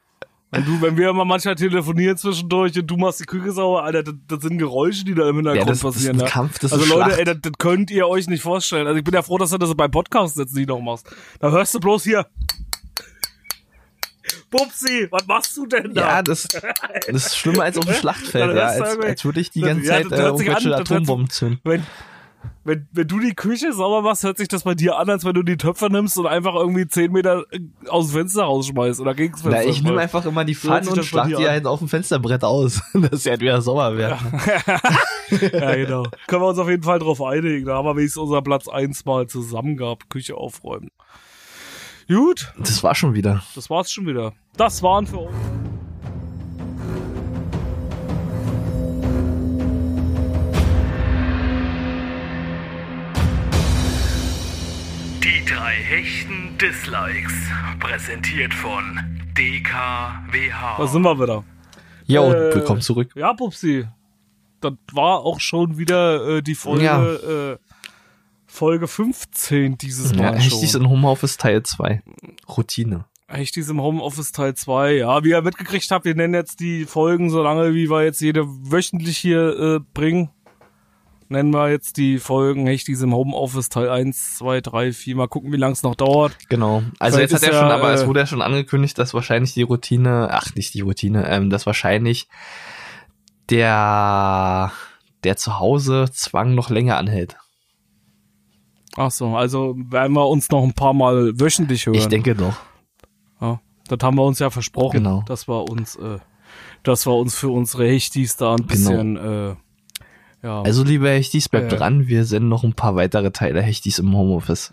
Wenn 0.56 0.66
du, 0.66 0.82
wenn 0.84 0.98
wir 0.98 1.10
immer 1.10 1.26
manchmal 1.26 1.56
telefonieren 1.56 2.16
zwischendurch 2.16 2.78
und 2.78 2.86
du 2.86 2.96
machst 2.96 3.20
die 3.20 3.24
Küche 3.24 3.52
sauer, 3.54 3.82
Alter, 3.86 4.04
das, 4.04 4.14
das 4.28 4.42
sind 4.44 4.60
Geräusche, 4.60 5.04
die 5.04 5.16
da 5.16 5.28
im 5.28 5.38
Hintergrund 5.38 5.62
Ja, 5.62 5.66
das- 5.66 5.80
das 5.80 5.90
ist 5.96 5.96
passieren. 5.96 6.18
ein 6.18 6.26
ja. 6.28 6.28
Kampf, 6.28 6.60
das 6.60 6.72
also 6.74 6.84
ist 6.86 6.92
Leute, 6.92 7.06
Schlacht. 7.06 7.18
ey, 7.18 7.26
das, 7.26 7.38
das 7.42 7.52
könnt 7.58 7.90
ihr 7.90 8.08
euch 8.08 8.28
nicht 8.28 8.44
vorstellen. 8.44 8.86
Also 8.86 9.00
ich 9.00 9.04
bin 9.04 9.16
ja 9.16 9.24
froh, 9.24 9.40
dass 9.40 9.50
du 9.50 9.58
das 9.58 9.74
beim 9.74 9.90
Podcast 9.90 10.38
jetzt 10.38 10.54
nicht 10.56 10.70
noch 10.70 10.80
machst. 10.80 11.10
Da 11.40 11.50
hörst 11.50 11.74
du 11.74 11.80
bloß 11.80 12.04
hier. 12.04 12.28
Pupsi, 14.58 15.08
was 15.12 15.26
machst 15.28 15.58
du 15.58 15.66
denn 15.66 15.94
da? 15.94 16.02
Ja, 16.02 16.22
das, 16.22 16.48
das 16.48 17.08
ist 17.08 17.38
schlimmer 17.38 17.64
als 17.64 17.78
auf 17.78 17.86
dem 17.86 17.96
Schlachtfeld, 17.96 18.56
ja, 18.56 18.64
als, 18.68 18.90
irgendwie- 18.92 19.08
als 19.08 19.26
würde 19.26 19.40
ich 19.40 19.52
die 19.52 19.62
ganze 19.62 19.86
ja, 19.86 19.94
Zeit 20.02 20.12
äh, 20.12 20.24
irgendwelche 20.24 20.76
Atombomben 20.76 21.30
zünden. 21.30 21.60
wenn, 21.64 21.84
wenn, 22.66 22.88
wenn 22.92 23.08
du 23.08 23.20
die 23.20 23.34
Küche 23.36 23.74
sauber 23.74 24.02
machst, 24.02 24.24
hört 24.24 24.38
sich 24.38 24.48
das 24.48 24.64
bei 24.64 24.74
dir 24.74 24.98
an, 24.98 25.10
als 25.10 25.26
wenn 25.26 25.34
du 25.34 25.44
die 25.44 25.58
Töpfe 25.58 25.88
nimmst 25.90 26.18
und 26.18 26.28
einfach 26.28 26.56
irgendwie 26.56 26.88
10 26.88 27.12
Meter 27.12 27.44
äh, 27.52 27.60
aus 27.90 28.08
dem 28.08 28.14
Fenster 28.20 28.44
rausschmeißt 28.44 29.00
oder 29.02 29.14
gegens 29.14 29.42
Fenster. 29.42 29.62
Na, 29.64 29.70
ich 29.70 29.82
nehme 29.84 30.00
einfach 30.00 30.26
immer 30.26 30.46
die 30.46 30.54
sich 30.54 30.70
und 30.70 31.04
schlag 31.04 31.28
die 31.28 31.36
halt 31.48 31.66
auf 31.66 31.80
dem 31.80 31.90
Fensterbrett 31.90 32.44
aus, 32.44 32.82
dass 32.94 33.24
sie 33.24 33.30
halt 33.32 33.42
wieder 33.42 33.62
sauber 33.62 33.98
werden. 33.98 34.18
ja, 35.52 35.76
genau. 35.76 36.04
Können 36.28 36.42
wir 36.42 36.48
uns 36.48 36.60
auf 36.60 36.70
jeden 36.70 36.84
Fall 36.84 37.00
drauf 37.00 37.22
einigen. 37.22 37.66
Da 37.66 37.76
haben 37.76 37.86
wir 37.86 37.96
wenigstens 37.98 38.22
unser 38.24 38.42
Platz 38.42 38.68
1 38.68 39.04
mal 39.06 39.28
zusammen 39.28 39.76
gehabt. 39.78 40.10
Küche 40.10 40.36
aufräumen. 40.36 40.90
Gut, 42.08 42.54
Das 42.58 42.84
war 42.84 42.96
schon 42.96 43.14
wieder. 43.14 43.44
das 43.56 43.70
war's 43.70 43.92
schon 43.92 44.06
wieder. 44.06 44.34
Das 44.58 44.84
waren 44.84 45.08
für 45.08 45.18
uns. 45.18 45.36
Die 55.24 55.46
drei 55.46 55.74
hechten 55.76 56.58
Dislikes. 56.60 57.34
Präsentiert 57.80 58.54
von 58.54 59.00
DKWH. 59.38 60.78
Da 60.78 60.88
sind 60.88 61.02
wir 61.02 61.20
wieder. 61.20 61.44
Ja, 62.06 62.22
und 62.22 62.34
Äh, 62.34 62.56
willkommen 62.56 62.82
zurück. 62.82 63.12
Ja, 63.16 63.34
Pupsi. 63.34 63.86
Das 64.62 64.74
war 64.94 65.20
auch 65.20 65.40
schon 65.40 65.78
wieder 65.78 66.38
äh, 66.38 66.42
die 66.42 66.56
Folge, 66.56 66.84
Ja. 66.86 67.52
äh, 67.54 67.58
Folge 68.46 68.88
15 68.88 69.78
dieses 69.78 70.12
Ja, 70.12 70.18
Mal 70.32 70.40
Hechtis 70.40 70.72
schon. 70.72 70.84
in 70.84 70.90
Homeoffice 70.90 71.38
Teil 71.38 71.64
2. 71.64 72.02
Routine. 72.48 73.06
Hechtis 73.34 73.70
im 73.70 73.82
Homeoffice 73.82 74.32
Teil 74.32 74.54
2. 74.54 74.98
Ja, 74.98 75.24
wie 75.24 75.30
ihr 75.30 75.42
mitgekriegt 75.42 75.90
habt, 75.92 76.06
wir 76.06 76.16
nennen 76.16 76.34
jetzt 76.34 76.60
die 76.60 76.86
Folgen 76.86 77.30
so 77.30 77.42
lange, 77.42 77.74
wie 77.74 77.90
wir 77.90 78.04
jetzt 78.04 78.22
jede 78.22 78.46
wöchentlich 78.48 79.18
hier 79.18 79.60
äh, 79.60 79.80
bringen. 79.94 80.30
nennen 81.30 81.52
wir 81.52 81.70
jetzt 81.70 81.98
die 81.98 82.20
Folgen 82.20 82.68
Hechtis 82.68 83.02
im 83.02 83.14
Homeoffice 83.14 83.70
Teil 83.70 83.90
1, 83.90 84.38
2, 84.38 84.62
3, 84.62 84.94
4. 84.94 85.16
Mal 85.16 85.28
gucken, 85.28 85.52
wie 85.52 85.58
lang 85.58 85.72
es 85.72 85.84
noch 85.84 85.96
dauert. 85.96 86.38
Genau. 86.48 86.84
Also 87.00 87.18
Vielleicht 87.18 87.32
jetzt 87.32 87.44
hat 87.44 87.50
er 87.50 87.60
schon, 87.60 87.70
ja, 87.70 87.76
aber 87.76 87.92
äh, 87.92 87.96
es 87.96 88.06
wurde 88.06 88.20
ja 88.20 88.28
schon 88.28 88.42
angekündigt, 88.42 88.98
dass 89.00 89.14
wahrscheinlich 89.14 89.54
die 89.54 89.64
Routine, 89.64 90.30
ach 90.32 90.54
nicht 90.56 90.74
die 90.74 90.82
Routine, 90.82 91.28
ähm, 91.28 91.50
dass 91.50 91.66
wahrscheinlich 91.66 92.28
der 93.50 94.72
der 95.24 95.38
zu 95.38 95.60
Hause 95.60 96.06
Zwang 96.12 96.54
noch 96.54 96.70
länger 96.70 96.98
anhält. 96.98 97.38
Ach 98.96 99.10
so, 99.10 99.36
also 99.36 99.76
werden 99.78 100.14
wir 100.14 100.28
uns 100.28 100.50
noch 100.50 100.64
ein 100.64 100.74
paar 100.74 100.94
Mal 100.94 101.40
wöchentlich 101.40 101.86
hören. 101.88 101.96
Ich 101.96 102.08
denke 102.08 102.36
doch. 102.36 102.56
Das 103.88 104.00
haben 104.02 104.18
wir 104.18 104.24
uns 104.24 104.40
ja 104.40 104.50
versprochen, 104.50 105.04
Genau. 105.04 105.24
dass 105.28 105.48
wir 105.48 105.70
uns, 105.70 105.96
äh, 105.98 106.20
dass 106.84 107.06
wir 107.06 107.14
uns 107.14 107.36
für 107.36 107.50
unsere 107.50 107.88
Hechtis 107.88 108.38
da 108.38 108.56
ein 108.56 108.66
bisschen, 108.66 109.18
äh, 109.18 109.56
ja, 110.42 110.62
Also 110.62 110.84
liebe 110.84 111.10
Hechtis, 111.10 111.50
bleibt 111.50 111.72
Äh. 111.74 111.78
dran, 111.78 112.08
wir 112.08 112.26
senden 112.26 112.50
noch 112.50 112.64
ein 112.64 112.74
paar 112.74 112.96
weitere 112.96 113.32
Teile 113.32 113.62
Hechtis 113.62 114.00
im 114.00 114.16
Homeoffice. 114.16 114.72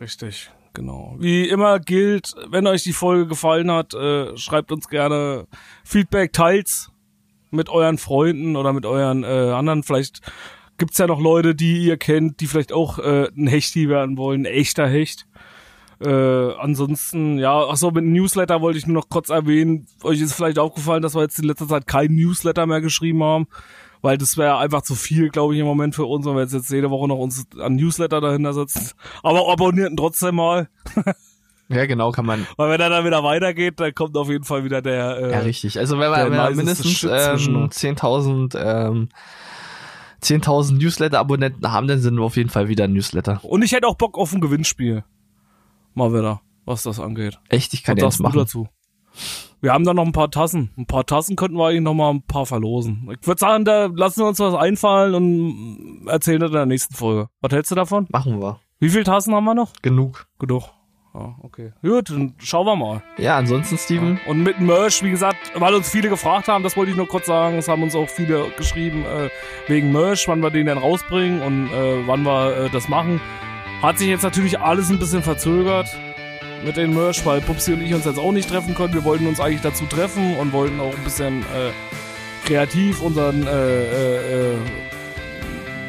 richtig, 0.00 0.50
genau. 0.74 1.16
Wie 1.18 1.48
immer 1.48 1.80
gilt, 1.80 2.34
wenn 2.50 2.66
euch 2.66 2.82
die 2.84 2.92
Folge 2.92 3.26
gefallen 3.26 3.70
hat, 3.70 3.94
äh, 3.94 4.36
schreibt 4.36 4.70
uns 4.72 4.88
gerne 4.88 5.46
Feedback, 5.84 6.32
teils 6.32 6.90
mit 7.50 7.68
euren 7.68 7.98
Freunden 7.98 8.56
oder 8.56 8.72
mit 8.72 8.86
euren 8.86 9.24
äh, 9.24 9.26
anderen. 9.26 9.82
Vielleicht 9.82 10.20
gibt's 10.76 10.98
ja 10.98 11.06
noch 11.06 11.20
Leute, 11.20 11.54
die 11.54 11.78
ihr 11.84 11.96
kennt, 11.96 12.40
die 12.40 12.46
vielleicht 12.46 12.72
auch 12.72 12.98
äh, 12.98 13.28
ein 13.36 13.46
Hechti 13.48 13.88
werden 13.88 14.16
wollen, 14.16 14.42
ein 14.42 14.44
echter 14.52 14.86
Hecht. 14.88 15.26
Äh, 16.00 16.52
ansonsten, 16.58 17.38
ja, 17.38 17.64
ach 17.68 17.76
so, 17.76 17.88
mit 17.90 18.04
dem 18.04 18.12
Newsletter 18.12 18.60
wollte 18.60 18.78
ich 18.78 18.86
nur 18.86 18.94
noch 18.94 19.08
kurz 19.08 19.30
erwähnen. 19.30 19.86
Euch 20.04 20.20
ist 20.20 20.32
vielleicht 20.34 20.58
aufgefallen, 20.58 21.02
dass 21.02 21.14
wir 21.14 21.22
jetzt 21.22 21.38
in 21.38 21.44
letzter 21.44 21.66
Zeit 21.66 21.86
kein 21.86 22.14
Newsletter 22.14 22.66
mehr 22.66 22.80
geschrieben 22.80 23.22
haben, 23.24 23.48
weil 24.00 24.16
das 24.16 24.36
wäre 24.36 24.58
einfach 24.58 24.82
zu 24.82 24.94
viel, 24.94 25.28
glaube 25.30 25.54
ich, 25.54 25.60
im 25.60 25.66
Moment 25.66 25.94
für 25.96 26.04
uns, 26.04 26.24
wenn 26.24 26.34
wir 26.34 26.42
jetzt, 26.42 26.52
jetzt 26.54 26.70
jede 26.70 26.90
Woche 26.90 27.08
noch 27.08 27.18
uns 27.18 27.46
an 27.60 27.74
Newsletter 27.74 28.20
dahinter 28.20 28.52
setzen. 28.52 28.90
Aber 29.24 29.50
abonnierten 29.50 29.96
trotzdem 29.96 30.36
mal, 30.36 30.68
Ja, 31.70 31.84
genau, 31.84 32.12
kann 32.12 32.24
man. 32.24 32.46
weil 32.56 32.70
wenn 32.70 32.80
er 32.80 32.88
dann 32.88 33.04
wieder 33.04 33.22
weitergeht, 33.24 33.78
dann 33.78 33.92
kommt 33.94 34.16
auf 34.16 34.30
jeden 34.30 34.44
Fall 34.44 34.64
wieder 34.64 34.80
der. 34.80 35.18
Äh, 35.18 35.32
Ja, 35.32 35.38
richtig. 35.40 35.78
Also 35.78 35.98
wenn 35.98 36.10
wir, 36.10 36.16
der 36.30 36.48
wenn 36.48 36.56
mindestens 36.56 37.02
ähm, 37.02 37.68
zwischen- 37.68 37.68
10.000 37.98 38.56
ähm, 38.56 39.08
10.000 40.22 40.78
Newsletter-Abonnenten 40.82 41.70
haben, 41.70 41.86
dann 41.86 42.00
sind 42.00 42.16
wir 42.16 42.22
auf 42.24 42.36
jeden 42.36 42.48
Fall 42.50 42.68
wieder 42.68 42.84
ein 42.84 42.92
Newsletter. 42.92 43.40
Und 43.44 43.62
ich 43.62 43.72
hätte 43.72 43.86
auch 43.86 43.96
Bock 43.96 44.16
auf 44.16 44.32
ein 44.32 44.40
Gewinnspiel. 44.40 45.04
Mal 45.98 46.14
wieder, 46.14 46.40
was 46.64 46.84
das 46.84 47.00
angeht. 47.00 47.40
Echt, 47.48 47.74
ich 47.74 47.82
kann 47.82 48.00
Was 48.00 48.14
ja 48.14 48.18
du 48.18 48.22
machen. 48.22 48.38
dazu? 48.38 48.68
Wir 49.60 49.72
haben 49.72 49.84
da 49.84 49.92
noch 49.92 50.06
ein 50.06 50.12
paar 50.12 50.30
Tassen. 50.30 50.70
Ein 50.78 50.86
paar 50.86 51.04
Tassen 51.04 51.34
könnten 51.34 51.56
wir 51.56 51.66
eigentlich 51.66 51.82
noch 51.82 51.94
mal 51.94 52.10
ein 52.10 52.22
paar 52.22 52.46
verlosen. 52.46 53.10
Ich 53.20 53.26
würde 53.26 53.40
sagen, 53.40 53.64
da 53.64 53.86
lassen 53.86 54.20
wir 54.20 54.28
uns 54.28 54.38
was 54.38 54.54
einfallen 54.54 55.14
und 55.16 56.06
erzählen 56.06 56.38
das 56.38 56.50
in 56.50 56.56
der 56.56 56.66
nächsten 56.66 56.94
Folge. 56.94 57.28
Was 57.40 57.52
hältst 57.52 57.72
du 57.72 57.74
davon? 57.74 58.06
Machen 58.10 58.40
wir. 58.40 58.60
Wie 58.78 58.90
viele 58.90 59.02
Tassen 59.02 59.34
haben 59.34 59.44
wir 59.44 59.54
noch? 59.56 59.72
Genug. 59.82 60.28
Genug. 60.38 60.70
Ja, 61.14 61.34
okay. 61.42 61.72
Gut, 61.82 62.10
dann 62.10 62.34
schauen 62.38 62.66
wir 62.66 62.76
mal. 62.76 63.02
Ja, 63.16 63.36
ansonsten, 63.36 63.76
Steven, 63.76 64.20
Und 64.28 64.44
mit 64.44 64.60
Merch, 64.60 65.02
wie 65.02 65.10
gesagt, 65.10 65.50
weil 65.56 65.74
uns 65.74 65.88
viele 65.88 66.08
gefragt 66.08 66.46
haben, 66.46 66.62
das 66.62 66.76
wollte 66.76 66.92
ich 66.92 66.96
nur 66.96 67.08
kurz 67.08 67.26
sagen, 67.26 67.56
es 67.56 67.66
haben 67.66 67.82
uns 67.82 67.96
auch 67.96 68.08
viele 68.08 68.50
geschrieben, 68.56 69.04
äh, 69.04 69.30
wegen 69.66 69.90
Merch, 69.90 70.28
wann 70.28 70.40
wir 70.40 70.50
den 70.50 70.66
dann 70.66 70.78
rausbringen 70.78 71.42
und 71.42 71.70
äh, 71.70 72.06
wann 72.06 72.22
wir 72.22 72.56
äh, 72.56 72.70
das 72.70 72.88
machen. 72.88 73.20
Hat 73.82 73.98
sich 73.98 74.08
jetzt 74.08 74.24
natürlich 74.24 74.58
alles 74.58 74.90
ein 74.90 74.98
bisschen 74.98 75.22
verzögert 75.22 75.96
mit 76.64 76.76
den 76.76 76.92
Merch, 76.92 77.24
weil 77.24 77.40
Pupsi 77.40 77.72
und 77.72 77.80
ich 77.80 77.94
uns 77.94 78.04
jetzt 78.04 78.18
auch 78.18 78.32
nicht 78.32 78.48
treffen 78.48 78.74
können. 78.74 78.92
Wir 78.92 79.04
wollten 79.04 79.28
uns 79.28 79.38
eigentlich 79.38 79.60
dazu 79.60 79.86
treffen 79.86 80.36
und 80.36 80.52
wollten 80.52 80.80
auch 80.80 80.92
ein 80.96 81.04
bisschen 81.04 81.42
äh, 81.42 81.70
kreativ 82.44 83.00
unseren 83.00 83.46
äh, 83.46 83.50
äh, 83.50 84.52
äh, 84.52 84.56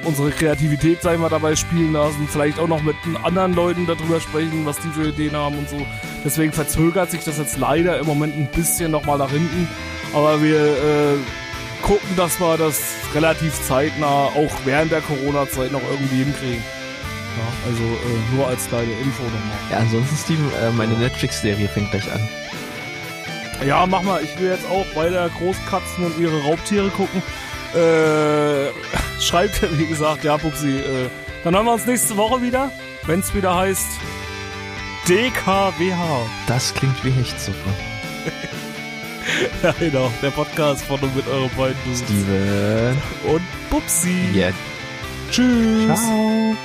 unsere 0.03 0.29
Kreativität, 0.29 1.01
sagen 1.01 1.21
wir, 1.21 1.29
dabei 1.29 1.55
spielen 1.55 1.93
lassen. 1.93 2.27
Vielleicht 2.29 2.59
auch 2.59 2.67
noch 2.67 2.83
mit 2.83 2.95
anderen 3.23 3.53
Leuten 3.53 3.87
darüber 3.87 4.19
sprechen, 4.19 4.67
was 4.67 4.77
die 4.77 4.89
für 4.89 5.09
Ideen 5.09 5.35
haben 5.35 5.57
und 5.57 5.67
so. 5.67 5.85
Deswegen 6.23 6.53
verzögert 6.53 7.09
sich 7.09 7.23
das 7.23 7.39
jetzt 7.39 7.57
leider 7.57 7.97
im 7.97 8.05
Moment 8.05 8.37
ein 8.37 8.47
bisschen 8.47 8.91
nochmal 8.91 9.17
nach 9.17 9.31
hinten. 9.31 9.67
Aber 10.13 10.43
wir 10.43 10.59
äh, 10.59 11.17
gucken, 11.81 12.09
dass 12.15 12.39
wir 12.39 12.55
das 12.57 12.81
relativ 13.15 13.59
zeitnah 13.63 14.25
auch 14.25 14.51
während 14.63 14.91
der 14.91 15.01
Corona-Zeit 15.01 15.71
noch 15.71 15.81
irgendwie 15.89 16.23
hinkriegen. 16.23 16.63
Ja, 17.37 17.69
also 17.69 17.83
äh, 17.83 18.35
nur 18.35 18.47
als 18.47 18.67
kleine 18.67 18.91
Info 18.93 19.23
nochmal. 19.23 19.57
ja, 19.71 19.77
ansonsten, 19.77 20.17
Steven, 20.17 20.51
äh, 20.61 20.71
meine 20.71 20.93
Netflix-Serie 20.95 21.67
fängt 21.69 21.91
gleich 21.91 22.11
an. 22.11 22.27
Ja, 23.65 23.85
mach 23.85 24.01
mal. 24.03 24.23
Ich 24.23 24.37
will 24.39 24.49
jetzt 24.49 24.65
auch 24.69 24.85
weiter 24.95 25.29
Großkatzen 25.37 26.05
und 26.05 26.17
ihre 26.19 26.41
Raubtiere 26.43 26.89
gucken. 26.89 27.21
Äh, 27.75 28.71
schreibt, 29.21 29.61
wie 29.77 29.85
gesagt, 29.85 30.23
ja, 30.23 30.37
Pupsi. 30.37 30.77
Äh, 30.79 31.09
dann 31.43 31.55
hören 31.55 31.65
wir 31.65 31.73
uns 31.73 31.85
nächste 31.85 32.17
Woche 32.17 32.41
wieder, 32.41 32.71
wenn 33.05 33.19
es 33.19 33.33
wieder 33.33 33.55
heißt 33.55 33.87
DKWH. 35.07 36.25
Das 36.47 36.73
klingt 36.73 37.03
wie 37.03 37.11
Hechtsuppe. 37.11 37.57
Ja, 39.63 39.73
genau. 39.79 40.11
Der 40.21 40.31
Podcast 40.31 40.83
von 40.85 40.99
und 40.99 41.15
mit 41.15 41.25
euren 41.27 41.49
beiden. 41.55 41.75
Steven. 41.95 42.97
Und 43.27 43.41
Pupsi. 43.69 44.25
Ja. 44.33 44.49
Tschüss. 45.29 45.85
Ciao. 45.85 46.55